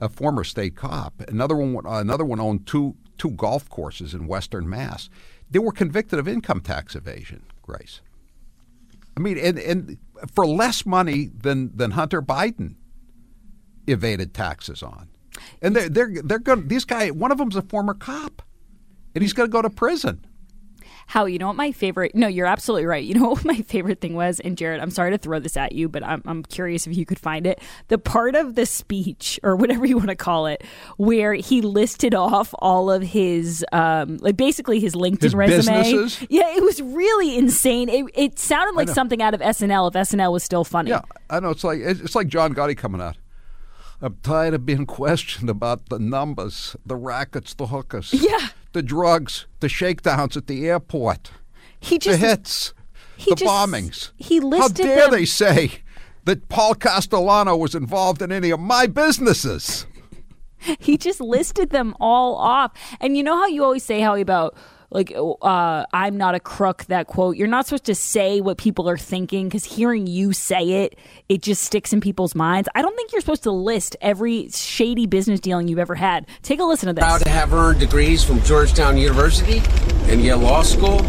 a 0.00 0.08
former 0.08 0.44
state 0.44 0.76
cop. 0.76 1.22
Another 1.28 1.56
one 1.56 1.84
another 1.86 2.24
one 2.24 2.40
owned 2.40 2.66
two 2.66 2.96
two 3.18 3.30
golf 3.30 3.68
courses 3.68 4.14
in 4.14 4.26
Western 4.26 4.68
Mass. 4.68 5.10
They 5.50 5.58
were 5.58 5.72
convicted 5.72 6.18
of 6.18 6.28
income 6.28 6.60
tax 6.60 6.94
evasion. 6.94 7.44
Grace. 7.62 8.00
I 9.16 9.20
mean, 9.20 9.38
and, 9.38 9.58
and 9.58 9.98
for 10.34 10.46
less 10.46 10.86
money 10.86 11.30
than 11.36 11.76
than 11.76 11.92
Hunter 11.92 12.22
Biden 12.22 12.76
evaded 13.86 14.34
taxes 14.34 14.82
on. 14.82 15.08
And 15.62 15.74
they're 15.74 15.88
they're 15.88 16.22
they're 16.22 16.38
going. 16.38 16.68
These 16.68 16.84
guy, 16.84 17.10
one 17.10 17.32
of 17.32 17.38
them's 17.38 17.56
a 17.56 17.62
former 17.62 17.94
cop, 17.94 18.42
and 19.14 19.22
he's 19.22 19.32
going 19.32 19.48
to 19.48 19.52
go 19.52 19.62
to 19.62 19.70
prison. 19.70 20.24
How 21.10 21.24
you 21.24 21.38
know 21.38 21.48
what 21.48 21.56
my 21.56 21.72
favorite? 21.72 22.14
No, 22.14 22.28
you're 22.28 22.46
absolutely 22.46 22.86
right. 22.86 23.02
You 23.02 23.14
know 23.14 23.30
what 23.30 23.44
my 23.44 23.56
favorite 23.62 24.00
thing 24.00 24.14
was, 24.14 24.38
and 24.38 24.56
Jared, 24.56 24.80
I'm 24.80 24.92
sorry 24.92 25.10
to 25.10 25.18
throw 25.18 25.40
this 25.40 25.56
at 25.56 25.72
you, 25.72 25.88
but 25.88 26.04
I'm 26.04 26.22
I'm 26.24 26.44
curious 26.44 26.86
if 26.86 26.96
you 26.96 27.04
could 27.04 27.18
find 27.18 27.48
it. 27.48 27.60
The 27.88 27.98
part 27.98 28.36
of 28.36 28.54
the 28.54 28.64
speech 28.64 29.40
or 29.42 29.56
whatever 29.56 29.84
you 29.84 29.96
want 29.96 30.10
to 30.10 30.14
call 30.14 30.46
it, 30.46 30.62
where 30.98 31.34
he 31.34 31.62
listed 31.62 32.14
off 32.14 32.54
all 32.60 32.92
of 32.92 33.02
his, 33.02 33.64
um, 33.72 34.18
like 34.18 34.36
basically 34.36 34.78
his 34.78 34.94
LinkedIn 34.94 35.22
His 35.22 35.34
resume. 35.34 35.82
businesses? 35.82 36.26
Yeah, 36.30 36.54
it 36.56 36.62
was 36.62 36.80
really 36.80 37.36
insane. 37.36 37.88
It, 37.88 38.04
it 38.14 38.38
sounded 38.38 38.76
like 38.76 38.88
something 38.88 39.20
out 39.20 39.34
of 39.34 39.40
SNL 39.40 39.88
if 39.88 39.94
SNL 39.94 40.30
was 40.30 40.44
still 40.44 40.62
funny. 40.62 40.90
Yeah, 40.90 41.00
I 41.28 41.40
know. 41.40 41.50
It's 41.50 41.64
like 41.64 41.80
it's 41.80 41.98
it's 41.98 42.14
like 42.14 42.28
John 42.28 42.54
Gotti 42.54 42.76
coming 42.76 43.00
out. 43.00 43.16
I'm 44.00 44.16
tired 44.22 44.54
of 44.54 44.64
being 44.64 44.86
questioned 44.86 45.50
about 45.50 45.88
the 45.88 45.98
numbers, 45.98 46.76
the 46.86 46.96
rackets, 46.96 47.52
the 47.54 47.66
hookers, 47.66 48.12
Yeah. 48.14 48.48
The 48.72 48.82
drugs, 48.82 49.46
the 49.60 49.68
shakedowns 49.68 50.36
at 50.36 50.46
the 50.46 50.68
airport, 50.68 51.30
He 51.80 51.98
just 51.98 52.20
the 52.20 52.26
hits, 52.26 52.74
he 53.16 53.30
the 53.30 53.36
just- 53.36 53.50
bombings. 53.50 54.10
he 54.16 54.40
listed 54.40 54.84
How 54.86 54.88
dare 54.94 55.00
them- 55.02 55.10
they 55.12 55.24
say 55.24 55.82
that 56.24 56.48
Paul 56.48 56.74
Castellano 56.74 57.56
was 57.56 57.74
involved 57.74 58.22
in 58.22 58.30
any 58.32 58.50
of 58.50 58.60
my 58.60 58.86
businesses? 58.86 59.86
he 60.78 60.96
just 60.98 61.20
listed 61.20 61.70
them 61.70 61.94
all 61.98 62.36
off. 62.36 62.72
And 63.00 63.16
you 63.16 63.22
know 63.22 63.36
how 63.36 63.46
you 63.46 63.64
always 63.64 63.84
say, 63.84 64.00
Howie, 64.00 64.20
about 64.20 64.54
like, 64.90 65.14
uh, 65.14 65.84
I'm 65.92 66.16
not 66.16 66.34
a 66.34 66.40
crook, 66.40 66.84
that 66.86 67.06
quote. 67.06 67.36
You're 67.36 67.46
not 67.48 67.66
supposed 67.66 67.84
to 67.84 67.94
say 67.94 68.40
what 68.40 68.58
people 68.58 68.88
are 68.88 68.98
thinking 68.98 69.48
because 69.48 69.64
hearing 69.64 70.06
you 70.06 70.32
say 70.32 70.84
it, 70.84 70.98
it 71.28 71.42
just 71.42 71.62
sticks 71.62 71.92
in 71.92 72.00
people's 72.00 72.34
minds. 72.34 72.68
I 72.74 72.82
don't 72.82 72.96
think 72.96 73.12
you're 73.12 73.20
supposed 73.20 73.44
to 73.44 73.52
list 73.52 73.96
every 74.00 74.48
shady 74.48 75.06
business 75.06 75.38
dealing 75.38 75.68
you've 75.68 75.78
ever 75.78 75.94
had. 75.94 76.26
Take 76.42 76.58
a 76.58 76.64
listen 76.64 76.88
to 76.88 76.92
this. 76.92 77.04
Proud 77.04 77.22
to 77.22 77.30
have 77.30 77.52
earned 77.52 77.78
degrees 77.78 78.24
from 78.24 78.42
Georgetown 78.42 78.96
University 78.96 79.62
and 80.10 80.20
Yale 80.22 80.38
Law 80.38 80.62
School. 80.62 81.00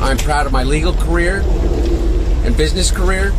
I'm 0.00 0.18
proud 0.18 0.46
of 0.46 0.52
my 0.52 0.62
legal 0.62 0.92
career 0.92 1.40
and 2.44 2.56
business 2.56 2.92
career. 2.92 3.32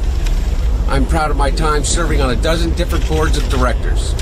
I'm 0.90 1.06
proud 1.06 1.32
of 1.32 1.38
my 1.38 1.52
time 1.52 1.84
serving 1.86 2.20
on 2.20 2.32
a 2.32 2.36
dozen 2.42 2.74
different 2.74 3.08
boards 3.08 3.38
of 3.38 3.48
directors. 3.50 4.14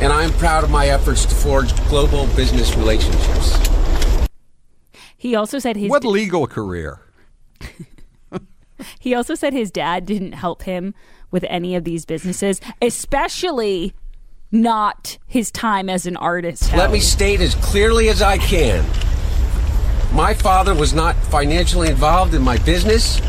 And 0.00 0.12
I'm 0.12 0.32
proud 0.32 0.64
of 0.64 0.70
my 0.70 0.88
efforts 0.88 1.24
to 1.26 1.34
forge 1.34 1.74
global 1.88 2.26
business 2.34 2.76
relationships. 2.76 3.65
He 5.16 5.34
also 5.34 5.58
said 5.58 5.76
his 5.76 5.90
What 5.90 6.04
legal 6.04 6.46
career? 6.46 7.00
he 9.00 9.14
also 9.14 9.34
said 9.34 9.52
his 9.52 9.70
dad 9.70 10.04
didn't 10.06 10.32
help 10.32 10.62
him 10.62 10.94
with 11.30 11.44
any 11.48 11.74
of 11.74 11.84
these 11.84 12.04
businesses, 12.04 12.60
especially 12.82 13.94
not 14.52 15.18
his 15.26 15.50
time 15.50 15.88
as 15.88 16.06
an 16.06 16.16
artist. 16.16 16.72
Let 16.72 16.90
me 16.90 17.00
state 17.00 17.40
as 17.40 17.54
clearly 17.56 18.08
as 18.08 18.22
I 18.22 18.38
can. 18.38 18.84
My 20.12 20.34
father 20.34 20.74
was 20.74 20.94
not 20.94 21.16
financially 21.16 21.88
involved 21.88 22.34
in 22.34 22.42
my 22.42 22.58
business, 22.58 23.20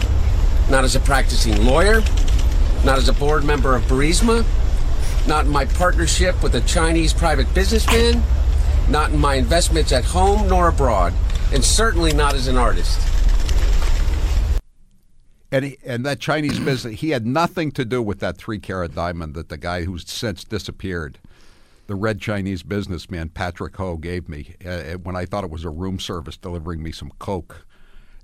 not 0.70 0.84
as 0.84 0.96
a 0.96 1.00
practicing 1.00 1.66
lawyer, 1.66 2.02
not 2.86 2.98
as 2.98 3.10
a 3.10 3.14
board 3.14 3.44
member 3.44 3.76
of 3.76 3.84
Burisma, 3.84 4.46
not 5.28 5.46
in 5.46 5.52
my 5.52 5.66
partnership 5.66 6.42
with 6.44 6.56
a 6.56 6.62
Chinese 6.62 7.14
private 7.14 7.52
businessman, 7.54 8.22
not 8.90 9.12
in 9.12 9.20
my 9.20 9.36
investments 9.36 9.92
at 9.92 10.06
home 10.06 10.48
nor 10.48 10.70
abroad, 10.70 11.14
and 11.54 11.64
certainly 11.64 12.14
not 12.14 12.34
as 12.34 12.48
an 12.48 12.58
artist. 12.58 13.00
And 15.52 15.64
he, 15.64 15.78
and 15.86 16.06
that 16.06 16.20
Chinese 16.20 16.60
business, 16.60 17.00
he 17.00 17.12
had 17.12 17.26
nothing 17.26 17.72
to 17.72 17.86
do 17.86 18.02
with 18.02 18.20
that 18.20 18.38
three 18.38 18.60
carat 18.60 18.94
diamond 18.94 19.34
that 19.36 19.50
the 19.50 19.58
guy 19.58 19.84
who's 19.84 20.10
since 20.10 20.44
disappeared, 20.44 21.20
the 21.88 21.96
red 21.96 22.20
Chinese 22.20 22.64
businessman 22.64 23.30
Patrick 23.30 23.76
Ho 23.78 23.96
gave 23.96 24.28
me 24.28 24.56
uh, 24.66 24.96
when 24.96 25.16
I 25.16 25.26
thought 25.26 25.46
it 25.46 25.50
was 25.50 25.64
a 25.64 25.70
room 25.70 26.00
service 26.00 26.36
delivering 26.36 26.84
me 26.84 26.92
some 26.92 27.12
coke 27.18 27.66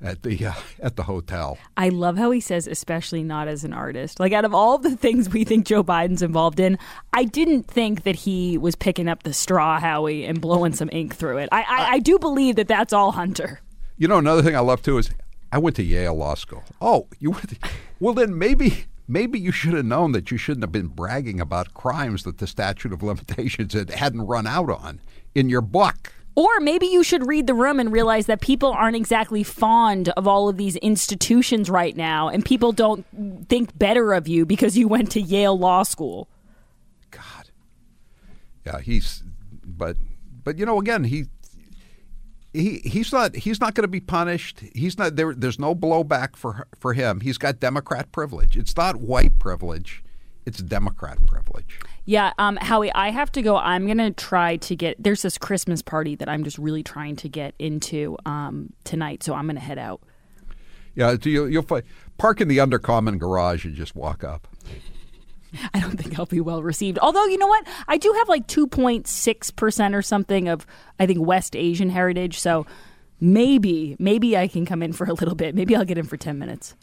at 0.02 0.24
the 0.24 0.48
uh, 0.48 0.54
at 0.82 0.96
the 0.96 1.04
hotel. 1.04 1.58
I 1.78 1.90
love 1.90 2.18
how 2.18 2.32
he 2.32 2.40
says, 2.40 2.68
especially 2.68 3.24
not 3.24 3.48
as 3.48 3.64
an 3.64 3.74
artist. 3.74 4.20
Like, 4.20 4.34
out 4.34 4.46
of 4.46 4.54
all 4.54 4.78
the 4.78 4.96
things 4.98 5.30
we 5.30 5.44
think 5.44 5.66
Joe 5.66 5.84
Biden's 5.84 6.22
involved 6.22 6.60
in, 6.60 6.78
I 7.12 7.26
didn't 7.26 7.64
think 7.64 8.04
that 8.04 8.16
he 8.16 8.58
was 8.58 8.76
picking 8.76 9.08
up 9.08 9.24
the 9.24 9.34
straw, 9.34 9.80
Howie, 9.80 10.26
and 10.26 10.40
blowing 10.42 10.74
some 10.74 10.90
ink 10.92 11.16
through 11.16 11.38
it. 11.38 11.50
I, 11.52 11.62
I, 11.62 11.92
I 11.94 12.00
do 12.00 12.20
believe 12.20 12.56
that 12.56 12.68
that's 12.68 12.94
all 12.94 13.12
Hunter. 13.12 13.62
You 13.98 14.08
know, 14.08 14.18
another 14.18 14.42
thing 14.42 14.56
I 14.56 14.60
love 14.60 14.82
too 14.82 14.98
is 14.98 15.10
I 15.52 15.60
went 15.60 15.76
to 15.76 15.84
Yale 15.84 16.16
Law 16.16 16.36
School. 16.36 16.64
Oh, 16.82 17.08
you 17.20 17.32
went? 17.32 17.50
To, 17.50 17.70
well, 18.00 18.14
then 18.14 18.38
maybe 18.38 18.86
maybe 19.08 19.40
you 19.40 19.52
should 19.52 19.74
have 19.74 19.86
known 19.86 20.12
that 20.14 20.32
you 20.32 20.38
shouldn't 20.38 20.64
have 20.64 20.72
been 20.72 20.88
bragging 20.88 21.40
about 21.40 21.74
crimes 21.74 22.24
that 22.24 22.40
the 22.40 22.48
statute 22.48 22.92
of 22.94 23.04
limitations 23.04 23.74
had, 23.74 23.92
hadn't 23.92 24.22
run 24.22 24.48
out 24.48 24.70
on 24.70 25.00
in 25.36 25.50
your 25.50 25.62
book. 25.62 26.12
Or 26.36 26.60
maybe 26.60 26.88
you 26.88 27.04
should 27.04 27.28
read 27.28 27.46
the 27.46 27.54
room 27.54 27.80
and 27.80 27.92
realize 27.92 28.26
that 28.26 28.42
people 28.42 28.72
aren't 28.72 28.96
exactly 28.96 29.44
fond 29.44 30.10
of 30.10 30.28
all 30.28 30.50
of 30.50 30.58
these 30.58 30.76
institutions 30.78 31.70
right 31.70 31.96
now, 31.96 32.28
and 32.28 32.44
people 32.44 32.72
don't 32.72 33.06
think 33.48 33.78
better 33.78 34.14
of 34.14 34.28
you 34.28 34.46
because 34.46 34.78
you 34.78 34.88
went 34.88 35.12
to 35.12 35.22
Yale 35.22 35.58
Law 35.58 35.84
School. 35.84 36.28
God. 37.12 37.50
Yeah, 38.66 38.80
he's, 38.80 39.24
but 39.64 39.98
but 40.44 40.58
you 40.58 40.66
know, 40.66 40.80
again, 40.80 41.04
he 41.04 41.26
he 42.54 42.80
he's 42.80 43.12
not 43.12 43.36
he's 43.36 43.60
not 43.60 43.76
going 43.76 43.84
to 43.84 43.88
be 43.88 44.00
punished. 44.00 44.62
He's 44.74 44.98
not 44.98 45.16
there. 45.16 45.34
There's 45.34 45.60
no 45.60 45.76
blowback 45.76 46.36
for 46.36 46.68
for 46.80 46.94
him. 46.94 47.20
He's 47.22 47.38
got 47.38 47.60
Democrat 47.60 48.12
privilege. 48.12 48.58
It's 48.58 48.76
not 48.76 48.98
white 48.98 49.38
privilege. 49.40 50.04
It's 50.46 50.62
Democrat 50.62 51.26
privilege. 51.26 51.80
Yeah, 52.06 52.34
um, 52.38 52.58
Howie, 52.58 52.92
I 52.94 53.12
have 53.12 53.32
to 53.34 53.42
go. 53.42 53.58
I'm 53.58 53.88
gonna 53.88 54.12
try 54.12 54.58
to 54.58 54.76
get. 54.76 55.02
There's 55.02 55.22
this 55.22 55.38
Christmas 55.38 55.82
party 55.82 56.16
that 56.16 56.28
I'm 56.28 56.44
just 56.44 56.58
really 56.58 56.84
trying 56.84 57.16
to 57.18 57.30
get 57.30 57.56
into 57.60 58.18
um, 58.26 58.74
tonight, 58.84 59.24
so 59.24 59.34
I'm 59.34 59.48
gonna 59.48 59.60
head 59.60 59.78
out. 59.78 60.02
Yeah, 60.96 61.16
so 61.22 61.30
you, 61.30 61.46
you'll 61.46 61.64
find, 61.64 61.84
park 62.18 62.42
in 62.42 62.48
the 62.48 62.58
undercommon 62.58 63.18
garage 63.18 63.66
and 63.66 63.74
just 63.74 63.96
walk 63.96 64.24
up. 64.24 64.48
I 65.74 65.80
don't 65.80 66.00
think 66.00 66.18
I'll 66.18 66.26
be 66.26 66.42
well 66.42 66.64
received. 66.64 67.00
Although, 67.00 67.26
you 67.26 67.38
know 67.38 67.48
what? 67.48 67.68
I 67.88 67.98
do 67.98 68.14
have 68.18 68.30
like 68.30 68.48
2.6% 68.48 69.94
or 69.94 70.02
something 70.02 70.48
of, 70.48 70.66
I 71.00 71.06
think, 71.06 71.26
West 71.26 71.56
Asian 71.56 71.90
heritage. 71.90 72.40
So 72.40 72.66
maybe, 73.20 73.96
maybe 74.00 74.36
I 74.38 74.48
can 74.48 74.66
come 74.66 74.82
in 74.82 74.94
for 74.94 75.06
a 75.06 75.14
little 75.14 75.36
bit. 75.36 75.56
Maybe 75.56 75.76
I'll 75.76 75.86
get 75.86 75.98
in 75.98 76.06
for 76.06 76.18
10 76.18 76.40
minutes. 76.40 76.76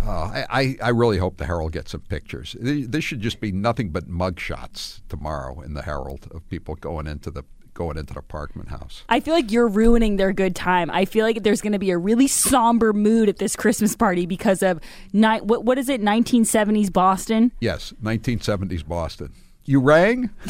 Uh, 0.00 0.44
I, 0.48 0.76
I 0.82 0.90
really 0.90 1.18
hope 1.18 1.36
the 1.36 1.46
Herald 1.46 1.72
gets 1.72 1.90
some 1.90 2.02
pictures. 2.02 2.56
This 2.60 3.04
should 3.04 3.20
just 3.20 3.40
be 3.40 3.52
nothing 3.52 3.90
but 3.90 4.08
mug 4.08 4.38
shots 4.40 5.02
tomorrow 5.08 5.60
in 5.60 5.74
the 5.74 5.82
Herald 5.82 6.28
of 6.30 6.48
people 6.48 6.76
going 6.76 7.06
into 7.06 7.30
the 7.30 7.44
going 7.74 7.96
into 7.96 8.12
the 8.12 8.22
Parkman 8.22 8.68
house. 8.68 9.04
I 9.08 9.20
feel 9.20 9.34
like 9.34 9.52
you're 9.52 9.68
ruining 9.68 10.16
their 10.16 10.32
good 10.32 10.56
time. 10.56 10.90
I 10.90 11.04
feel 11.04 11.24
like 11.24 11.44
there's 11.44 11.60
going 11.60 11.74
to 11.74 11.78
be 11.78 11.90
a 11.90 11.98
really 11.98 12.26
somber 12.26 12.92
mood 12.92 13.28
at 13.28 13.38
this 13.38 13.54
Christmas 13.54 13.94
party 13.94 14.26
because 14.26 14.62
of 14.62 14.80
ni- 15.12 15.40
what 15.40 15.64
what 15.64 15.78
is 15.78 15.88
it? 15.88 16.02
1970s 16.02 16.92
Boston. 16.92 17.52
Yes, 17.60 17.92
1970s 18.02 18.86
Boston. 18.86 19.32
You 19.64 19.80
rang? 19.80 20.30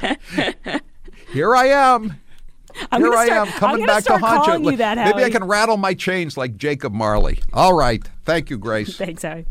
Here 1.32 1.54
I 1.54 1.66
am. 1.66 2.20
I'm 2.92 3.02
Here 3.02 3.12
I 3.12 3.26
start- 3.26 3.48
am 3.48 3.52
coming 3.54 3.86
back 3.86 4.04
to 4.04 4.18
haunt 4.18 4.44
calling 4.44 4.64
you 4.64 4.76
that, 4.76 4.96
Maybe 4.96 5.24
I 5.24 5.30
can 5.30 5.44
rattle 5.44 5.76
my 5.76 5.94
chains 5.94 6.36
like 6.36 6.56
Jacob 6.56 6.92
Marley. 6.92 7.40
All 7.52 7.74
right. 7.74 8.02
Thank 8.24 8.50
you, 8.50 8.58
Grace. 8.66 8.96
Thanks, 8.96 9.22
Howie. 9.22 9.46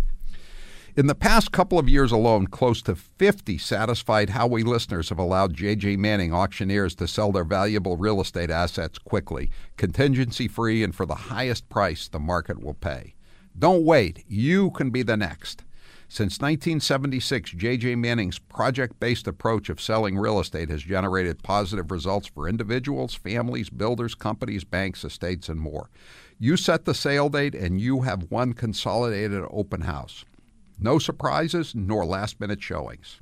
In 0.96 1.08
the 1.08 1.16
past 1.16 1.52
couple 1.54 1.80
of 1.80 1.88
years 1.88 2.12
alone, 2.12 2.48
close 2.48 2.82
to 2.82 2.96
50 2.96 3.58
satisfied 3.58 4.32
Howie 4.32 4.64
listeners 4.64 5.10
have 5.10 5.20
allowed 5.20 5.54
J.J. 5.54 5.96
Manning 5.96 6.34
auctioneers 6.34 6.94
to 6.96 7.08
sell 7.08 7.32
their 7.32 7.46
valuable 7.46 7.96
real 7.96 8.20
estate 8.20 8.50
assets 8.50 8.98
quickly, 8.98 9.50
contingency 9.78 10.48
free, 10.48 10.84
and 10.84 10.94
for 10.94 11.06
the 11.06 11.16
highest 11.16 11.70
price 11.70 12.08
the 12.10 12.20
market 12.20 12.62
will 12.62 12.74
pay. 12.74 13.14
Don't 13.58 13.86
wait. 13.86 14.26
You 14.28 14.72
can 14.72 14.90
be 14.90 15.04
the 15.04 15.16
next. 15.16 15.64
Since 16.12 16.40
1976, 16.40 17.52
J.J. 17.52 17.96
Manning's 17.96 18.40
project 18.40 19.00
based 19.00 19.28
approach 19.28 19.70
of 19.70 19.80
selling 19.80 20.18
real 20.18 20.40
estate 20.40 20.70
has 20.70 20.82
generated 20.82 21.44
positive 21.44 21.92
results 21.92 22.26
for 22.26 22.50
individuals, 22.50 23.14
families, 23.14 23.70
builders, 23.70 24.16
companies, 24.16 24.64
banks, 24.64 25.06
estates, 25.06 25.50
and 25.50 25.62
more. 25.62 25.92
You 26.40 26.58
set 26.58 26.86
the 26.86 26.96
sale 26.96 27.30
date, 27.30 27.54
and 27.54 27.80
you 27.80 28.02
have 28.02 28.32
one 28.32 28.54
consolidated 28.54 29.44
open 29.52 29.82
house. 29.82 30.26
No 30.80 30.98
surprises 30.98 31.76
nor 31.76 32.08
last 32.08 32.40
minute 32.40 32.64
showings. 32.64 33.20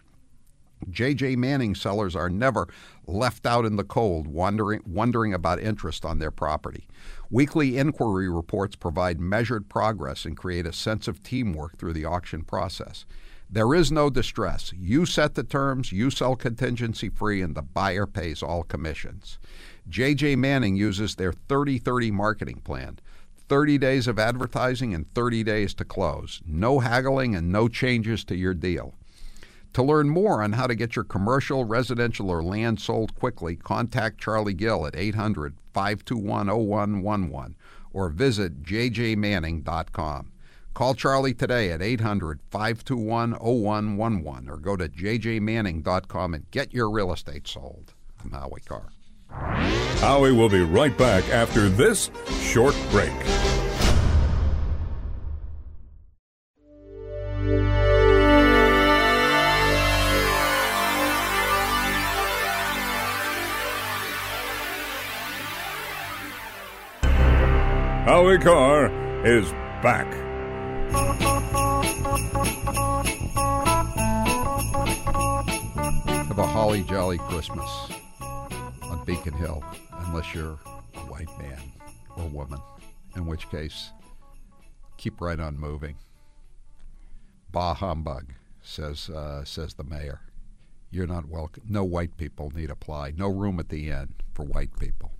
J.J. 0.89 1.35
Manning 1.35 1.75
sellers 1.75 2.15
are 2.15 2.29
never 2.29 2.67
left 3.05 3.45
out 3.45 3.65
in 3.65 3.75
the 3.75 3.83
cold, 3.83 4.27
wondering, 4.27 4.81
wondering 4.85 5.33
about 5.33 5.59
interest 5.59 6.05
on 6.05 6.19
their 6.19 6.31
property. 6.31 6.87
Weekly 7.29 7.77
inquiry 7.77 8.29
reports 8.29 8.75
provide 8.75 9.19
measured 9.19 9.69
progress 9.69 10.25
and 10.25 10.37
create 10.37 10.65
a 10.65 10.73
sense 10.73 11.07
of 11.07 11.23
teamwork 11.23 11.77
through 11.77 11.93
the 11.93 12.05
auction 12.05 12.43
process. 12.43 13.05
There 13.49 13.73
is 13.73 13.91
no 13.91 14.09
distress. 14.09 14.73
You 14.77 15.05
set 15.05 15.35
the 15.35 15.43
terms, 15.43 15.93
you 15.93 16.09
sell 16.09 16.35
contingency 16.35 17.09
free, 17.09 17.41
and 17.41 17.55
the 17.55 17.61
buyer 17.61 18.05
pays 18.05 18.43
all 18.43 18.63
commissions. 18.63 19.39
J.J. 19.87 20.35
Manning 20.35 20.75
uses 20.75 21.15
their 21.15 21.31
30 21.31 21.79
30 21.79 22.11
marketing 22.11 22.61
plan. 22.63 22.99
30 23.47 23.77
days 23.77 24.07
of 24.07 24.19
advertising 24.19 24.93
and 24.93 25.13
30 25.13 25.43
days 25.43 25.73
to 25.75 25.85
close. 25.85 26.41
No 26.45 26.79
haggling 26.79 27.35
and 27.35 27.49
no 27.49 27.69
changes 27.69 28.25
to 28.25 28.35
your 28.35 28.53
deal. 28.53 28.95
To 29.77 29.83
learn 29.83 30.09
more 30.09 30.41
on 30.41 30.53
how 30.53 30.65
to 30.65 30.73
get 30.73 30.95
your 30.95 31.05
commercial, 31.05 31.63
residential, 31.63 32.31
or 32.31 32.41
land 32.41 32.81
sold 32.81 33.13
quickly, 33.13 33.55
contact 33.55 34.19
Charlie 34.19 34.55
Gill 34.55 34.87
at 34.87 34.95
800 34.95 35.53
521 35.71 36.47
0111 36.47 37.55
or 37.93 38.09
visit 38.09 38.63
jjmanning.com. 38.63 40.31
Call 40.73 40.95
Charlie 40.95 41.35
today 41.35 41.69
at 41.69 41.83
800 41.83 42.39
521 42.49 43.33
0111 43.33 44.49
or 44.49 44.57
go 44.57 44.75
to 44.75 44.89
jjmanning.com 44.89 46.33
and 46.33 46.49
get 46.49 46.73
your 46.73 46.89
real 46.89 47.13
estate 47.13 47.47
sold. 47.47 47.93
I'm 48.23 48.31
Howie 48.31 48.61
Carr. 48.61 48.89
Howie 49.29 50.31
will 50.31 50.49
be 50.49 50.61
right 50.61 50.97
back 50.97 51.23
after 51.29 51.69
this 51.69 52.09
short 52.41 52.75
break. 52.89 53.13
Howie 68.07 68.37
Carr 68.37 68.85
is 69.25 69.51
back. 69.83 70.07
Have 76.05 76.39
a 76.39 76.47
holly 76.47 76.83
jolly 76.83 77.17
Christmas 77.17 77.69
on 78.21 79.03
Beacon 79.03 79.33
Hill, 79.33 79.61
unless 80.05 80.33
you're 80.33 80.57
a 80.95 80.99
white 80.99 81.27
man 81.37 81.59
or 82.15 82.23
woman, 82.29 82.61
in 83.17 83.25
which 83.25 83.49
case, 83.49 83.89
keep 84.95 85.19
right 85.19 85.41
on 85.41 85.59
moving. 85.59 85.97
Bah 87.51 87.73
humbug, 87.73 88.31
says 88.61 89.09
uh, 89.09 89.43
says 89.43 89.73
the 89.73 89.83
mayor. 89.83 90.21
You're 90.91 91.07
not 91.07 91.27
welcome. 91.27 91.63
No 91.67 91.83
white 91.83 92.15
people 92.15 92.53
need 92.55 92.69
apply. 92.69 93.15
No 93.17 93.27
room 93.27 93.59
at 93.59 93.67
the 93.67 93.89
inn 93.89 94.13
for 94.33 94.45
white 94.45 94.79
people. 94.79 95.11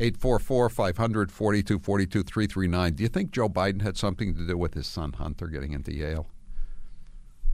844 0.00 0.70
500 0.70 1.30
4242 1.30 2.22
339. 2.22 2.94
Do 2.94 3.02
you 3.02 3.08
think 3.08 3.30
Joe 3.30 3.50
Biden 3.50 3.82
had 3.82 3.98
something 3.98 4.34
to 4.34 4.46
do 4.46 4.56
with 4.56 4.72
his 4.72 4.86
son 4.86 5.12
Hunter 5.12 5.46
getting 5.46 5.72
into 5.72 5.94
Yale? 5.94 6.26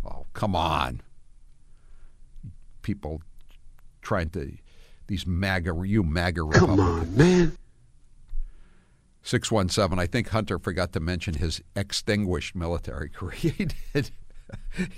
Oh, 0.04 0.26
come 0.32 0.54
on. 0.54 1.02
People 2.82 3.20
trying 4.00 4.30
to, 4.30 4.52
these 5.08 5.26
MAGA, 5.26 5.74
you 5.84 6.04
MAGA 6.04 6.44
Republicans. 6.44 6.78
Come 6.78 7.00
on, 7.00 7.16
man. 7.16 7.58
617. 9.22 9.98
I 9.98 10.06
think 10.06 10.28
Hunter 10.28 10.60
forgot 10.60 10.92
to 10.92 11.00
mention 11.00 11.34
his 11.34 11.60
extinguished 11.74 12.54
military 12.54 13.08
career. 13.08 13.32
He 13.32 13.66
did. 13.92 14.10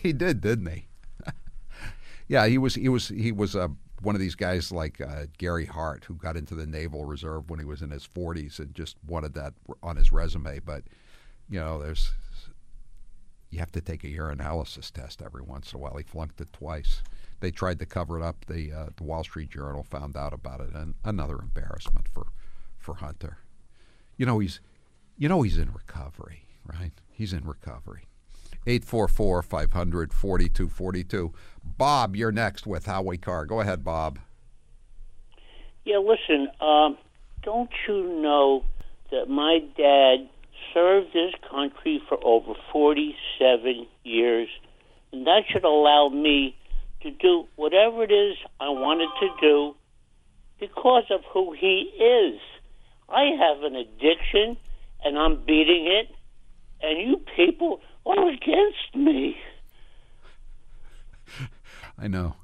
he 0.02 0.12
did, 0.12 0.42
didn't 0.42 0.66
he? 0.66 0.88
yeah, 2.28 2.46
he 2.46 2.58
was. 2.58 2.74
He 2.74 2.90
was. 2.90 3.08
He 3.08 3.32
was 3.32 3.54
a 3.54 3.70
one 4.00 4.14
of 4.14 4.20
these 4.20 4.34
guys 4.34 4.70
like 4.70 5.00
uh, 5.00 5.26
Gary 5.38 5.66
Hart, 5.66 6.04
who 6.04 6.14
got 6.14 6.36
into 6.36 6.54
the 6.54 6.66
Naval 6.66 7.04
Reserve 7.04 7.50
when 7.50 7.58
he 7.58 7.64
was 7.64 7.82
in 7.82 7.90
his 7.90 8.06
40s 8.06 8.58
and 8.58 8.74
just 8.74 8.96
wanted 9.06 9.34
that 9.34 9.54
on 9.82 9.96
his 9.96 10.12
resume. 10.12 10.60
But, 10.60 10.84
you 11.48 11.58
know, 11.58 11.82
there's 11.82 12.12
you 13.50 13.58
have 13.60 13.72
to 13.72 13.80
take 13.80 14.04
a 14.04 14.08
urinalysis 14.08 14.90
test 14.92 15.22
every 15.22 15.42
once 15.42 15.72
in 15.72 15.78
a 15.78 15.80
while. 15.80 15.96
He 15.96 16.02
flunked 16.02 16.40
it 16.40 16.52
twice. 16.52 17.02
They 17.40 17.50
tried 17.50 17.78
to 17.78 17.86
cover 17.86 18.18
it 18.18 18.24
up. 18.24 18.44
The 18.46 18.72
uh, 18.72 18.86
the 18.96 19.04
Wall 19.04 19.24
Street 19.24 19.50
Journal 19.50 19.82
found 19.82 20.16
out 20.16 20.32
about 20.32 20.60
it, 20.60 20.74
and 20.74 20.94
another 21.04 21.38
embarrassment 21.38 22.08
for 22.08 22.26
for 22.78 22.96
Hunter. 22.96 23.38
You 24.16 24.26
know 24.26 24.38
he's 24.38 24.60
you 25.16 25.28
know 25.28 25.42
he's 25.42 25.56
in 25.58 25.72
recovery, 25.72 26.44
right? 26.66 26.92
He's 27.10 27.32
in 27.32 27.44
recovery. 27.44 28.07
844 28.68 29.42
500 29.42 30.12
4242. 30.12 31.32
Bob, 31.64 32.14
you're 32.14 32.32
next 32.32 32.66
with 32.66 32.86
Howie 32.86 33.16
Carr. 33.16 33.46
Go 33.46 33.60
ahead, 33.60 33.82
Bob. 33.82 34.18
Yeah, 35.84 35.98
listen, 35.98 36.48
um, 36.60 36.98
don't 37.42 37.70
you 37.86 38.20
know 38.20 38.64
that 39.10 39.30
my 39.30 39.60
dad 39.76 40.28
served 40.74 41.14
this 41.14 41.32
country 41.50 42.02
for 42.08 42.18
over 42.22 42.52
47 42.70 43.86
years? 44.04 44.48
And 45.12 45.26
that 45.26 45.44
should 45.50 45.64
allow 45.64 46.10
me 46.10 46.54
to 47.02 47.10
do 47.10 47.48
whatever 47.56 48.02
it 48.02 48.12
is 48.12 48.36
I 48.60 48.68
wanted 48.68 49.08
to 49.20 49.28
do 49.40 49.74
because 50.60 51.04
of 51.10 51.20
who 51.32 51.52
he 51.52 51.90
is. 51.98 52.40
I 53.08 53.30
have 53.38 53.62
an 53.62 53.76
addiction 53.76 54.58
and 55.02 55.16
I'm 55.16 55.36
beating 55.44 55.86
it, 55.86 56.14
and 56.82 57.00
you 57.00 57.22
people 57.36 57.80
are 58.08 58.28
against 58.28 58.94
me. 58.94 59.36
I 61.98 62.08
know. 62.08 62.36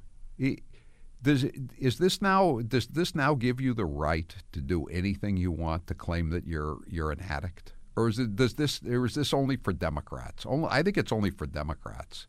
Does 1.21 1.43
is 1.79 1.97
this 1.97 2.21
now 2.21 2.59
does 2.67 2.87
this 2.87 3.15
now 3.15 3.33
give 3.33 3.59
you 3.59 3.73
the 3.73 3.85
right 3.85 4.35
to 4.51 4.61
do 4.61 4.85
anything 4.85 5.37
you 5.37 5.51
want 5.51 5.87
to 5.87 5.95
claim 5.95 6.29
that 6.29 6.45
you're 6.45 6.77
you're 6.87 7.11
an 7.11 7.21
addict, 7.21 7.73
or 7.95 8.09
is 8.09 8.19
it 8.19 8.35
does 8.35 8.53
this 8.53 8.81
or 8.83 9.05
is 9.05 9.15
this 9.15 9.33
only 9.33 9.57
for 9.57 9.73
Democrats? 9.73 10.45
Only 10.45 10.67
I 10.69 10.83
think 10.83 10.97
it's 10.97 11.11
only 11.11 11.31
for 11.31 11.47
Democrats. 11.47 12.27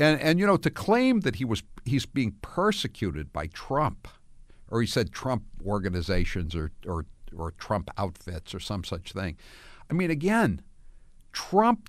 And 0.00 0.20
and 0.20 0.40
you 0.40 0.46
know 0.46 0.56
to 0.56 0.70
claim 0.70 1.20
that 1.20 1.36
he 1.36 1.44
was 1.44 1.62
he's 1.84 2.06
being 2.06 2.32
persecuted 2.42 3.32
by 3.32 3.46
Trump, 3.46 4.08
or 4.70 4.80
he 4.80 4.88
said 4.88 5.12
Trump 5.12 5.44
organizations 5.64 6.56
or 6.56 6.72
or 6.86 7.06
or 7.36 7.52
Trump 7.52 7.90
outfits 7.96 8.54
or 8.54 8.60
some 8.60 8.82
such 8.82 9.12
thing. 9.12 9.36
I 9.88 9.94
mean, 9.94 10.10
again, 10.10 10.62
Trump 11.32 11.88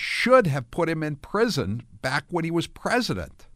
should 0.00 0.46
have 0.46 0.70
put 0.70 0.88
him 0.88 1.02
in 1.02 1.16
prison 1.16 1.82
back 2.00 2.24
when 2.30 2.44
he 2.44 2.50
was 2.50 2.66
president. 2.66 3.46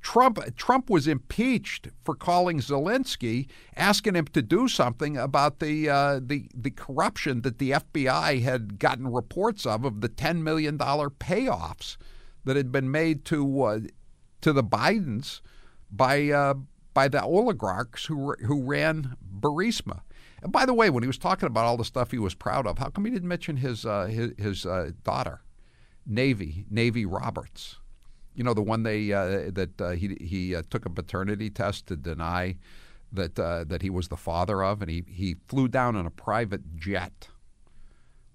Trump 0.00 0.38
Trump 0.56 0.90
was 0.90 1.08
impeached 1.08 1.88
for 2.04 2.14
calling 2.14 2.58
Zelensky, 2.60 3.48
asking 3.74 4.14
him 4.14 4.26
to 4.26 4.42
do 4.42 4.68
something 4.68 5.16
about 5.16 5.60
the 5.60 5.88
uh, 5.88 6.20
the 6.22 6.48
the 6.54 6.70
corruption 6.70 7.42
that 7.42 7.58
the 7.58 7.70
FBI 7.70 8.42
had 8.42 8.78
gotten 8.78 9.10
reports 9.10 9.64
of 9.64 9.84
of 9.84 10.02
the 10.02 10.08
ten 10.08 10.42
million 10.42 10.76
dollar 10.76 11.08
payoffs 11.08 11.96
that 12.44 12.56
had 12.56 12.70
been 12.70 12.90
made 12.90 13.24
to 13.26 13.62
uh, 13.62 13.80
to 14.42 14.52
the 14.52 14.64
Bidens 14.64 15.40
by 15.90 16.28
uh, 16.28 16.54
by 16.92 17.08
the 17.08 17.22
oligarchs 17.22 18.04
who 18.06 18.34
who 18.46 18.62
ran 18.62 19.16
Burisma. 19.40 20.02
And 20.44 20.52
by 20.52 20.66
the 20.66 20.74
way, 20.74 20.90
when 20.90 21.02
he 21.02 21.06
was 21.06 21.16
talking 21.16 21.46
about 21.46 21.64
all 21.64 21.78
the 21.78 21.86
stuff 21.86 22.10
he 22.10 22.18
was 22.18 22.34
proud 22.34 22.66
of, 22.66 22.76
how 22.76 22.90
come 22.90 23.06
he 23.06 23.10
didn't 23.10 23.28
mention 23.28 23.56
his 23.56 23.86
uh, 23.86 24.04
his, 24.04 24.32
his 24.36 24.66
uh, 24.66 24.90
daughter, 25.02 25.40
Navy 26.06 26.66
Navy 26.70 27.06
Roberts? 27.06 27.78
You 28.34 28.44
know, 28.44 28.52
the 28.52 28.62
one 28.62 28.82
they 28.82 29.10
uh, 29.10 29.50
that 29.52 29.80
uh, 29.80 29.90
he 29.92 30.18
he 30.20 30.54
uh, 30.54 30.62
took 30.68 30.84
a 30.84 30.90
paternity 30.90 31.48
test 31.48 31.86
to 31.86 31.96
deny 31.96 32.56
that 33.10 33.38
uh, 33.38 33.64
that 33.64 33.80
he 33.80 33.88
was 33.88 34.08
the 34.08 34.18
father 34.18 34.62
of, 34.62 34.82
and 34.82 34.90
he 34.90 35.04
he 35.08 35.36
flew 35.48 35.66
down 35.66 35.96
in 35.96 36.04
a 36.04 36.10
private 36.10 36.76
jet, 36.76 37.28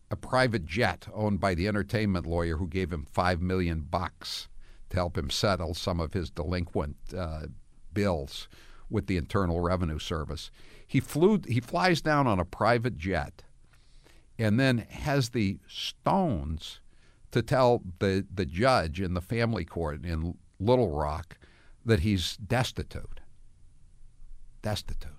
a 0.09 0.15
private 0.15 0.65
jet 0.65 1.07
owned 1.13 1.39
by 1.39 1.53
the 1.53 1.67
entertainment 1.67 2.25
lawyer 2.25 2.57
who 2.57 2.67
gave 2.67 2.91
him 2.91 3.05
five 3.11 3.39
million 3.39 3.81
bucks 3.81 4.47
to 4.89 4.97
help 4.97 5.15
him 5.15 5.29
settle 5.29 5.75
some 5.75 5.99
of 5.99 6.13
his 6.13 6.31
delinquent 6.31 6.97
bills 7.93 8.47
with 8.89 9.07
the 9.07 9.17
Internal 9.17 9.61
Revenue 9.61 9.99
Service. 9.99 10.51
He 10.85 10.99
flew 10.99 11.41
he 11.47 11.59
flies 11.59 12.01
down 12.01 12.27
on 12.27 12.39
a 12.39 12.45
private 12.45 12.97
jet 12.97 13.43
and 14.39 14.59
then 14.59 14.79
has 14.89 15.29
the 15.29 15.59
stones 15.67 16.79
to 17.31 17.41
tell 17.41 17.83
the, 17.99 18.25
the 18.33 18.45
judge 18.45 18.99
in 18.99 19.13
the 19.13 19.21
family 19.21 19.65
court 19.65 20.03
in 20.03 20.35
Little 20.59 20.89
Rock 20.89 21.37
that 21.85 21.99
he's 21.99 22.37
destitute. 22.37 23.19
Destitute. 24.61 25.11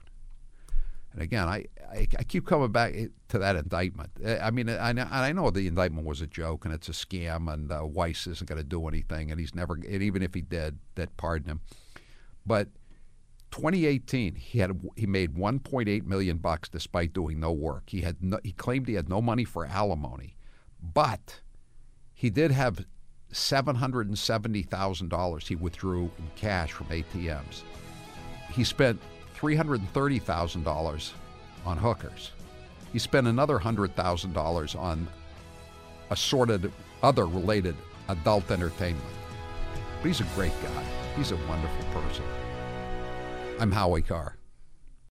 And 1.12 1.22
again, 1.22 1.48
I, 1.48 1.66
I, 1.92 2.06
I, 2.18 2.22
keep 2.22 2.46
coming 2.46 2.70
back 2.70 2.94
to 3.28 3.38
that 3.38 3.56
indictment. 3.56 4.10
I 4.24 4.50
mean, 4.52 4.68
I, 4.68 4.90
I 4.90 5.32
know 5.32 5.50
the 5.50 5.66
indictment 5.66 6.06
was 6.06 6.20
a 6.20 6.26
joke 6.26 6.64
and 6.64 6.72
it's 6.72 6.88
a 6.88 6.92
scam, 6.92 7.52
and 7.52 7.72
uh, 7.72 7.84
Weiss 7.84 8.28
isn't 8.28 8.48
going 8.48 8.60
to 8.60 8.66
do 8.66 8.86
anything, 8.86 9.30
and 9.30 9.40
he's 9.40 9.54
never, 9.54 9.74
and 9.74 10.02
even 10.02 10.22
if 10.22 10.34
he 10.34 10.40
did, 10.40 10.78
that 10.94 11.16
pardon 11.16 11.50
him. 11.50 11.60
But 12.46 12.68
2018, 13.50 14.36
he 14.36 14.60
had 14.60 14.80
he 14.96 15.06
made 15.06 15.34
1.8 15.34 16.06
million 16.06 16.38
bucks 16.38 16.68
despite 16.68 17.12
doing 17.12 17.40
no 17.40 17.50
work. 17.52 17.82
He 17.86 18.02
had 18.02 18.22
no, 18.22 18.38
he 18.42 18.52
claimed 18.52 18.86
he 18.88 18.94
had 18.94 19.08
no 19.08 19.20
money 19.20 19.44
for 19.44 19.66
alimony, 19.66 20.36
but 20.80 21.40
he 22.14 22.30
did 22.30 22.52
have 22.52 22.86
$770,000 23.32 25.46
he 25.46 25.54
withdrew 25.54 26.10
in 26.18 26.30
cash 26.36 26.72
from 26.72 26.88
ATMs. 26.88 27.62
He 28.52 28.64
spent 28.64 29.00
$330,000 29.36 31.12
on 31.64 31.76
hookers. 31.76 32.32
He 32.92 32.98
spent 32.98 33.28
another 33.28 33.58
$100,000 33.58 34.78
on 34.78 35.08
assorted 36.10 36.70
other 37.02 37.26
related 37.26 37.74
adult 38.08 38.50
entertainment. 38.50 39.06
But 39.98 40.08
he's 40.08 40.20
a 40.20 40.26
great 40.34 40.52
guy. 40.62 40.84
He's 41.16 41.30
a 41.30 41.36
wonderful 41.48 41.84
person. 41.92 42.24
I'm 43.60 43.72
Howie 43.72 44.00
Carr. 44.00 44.39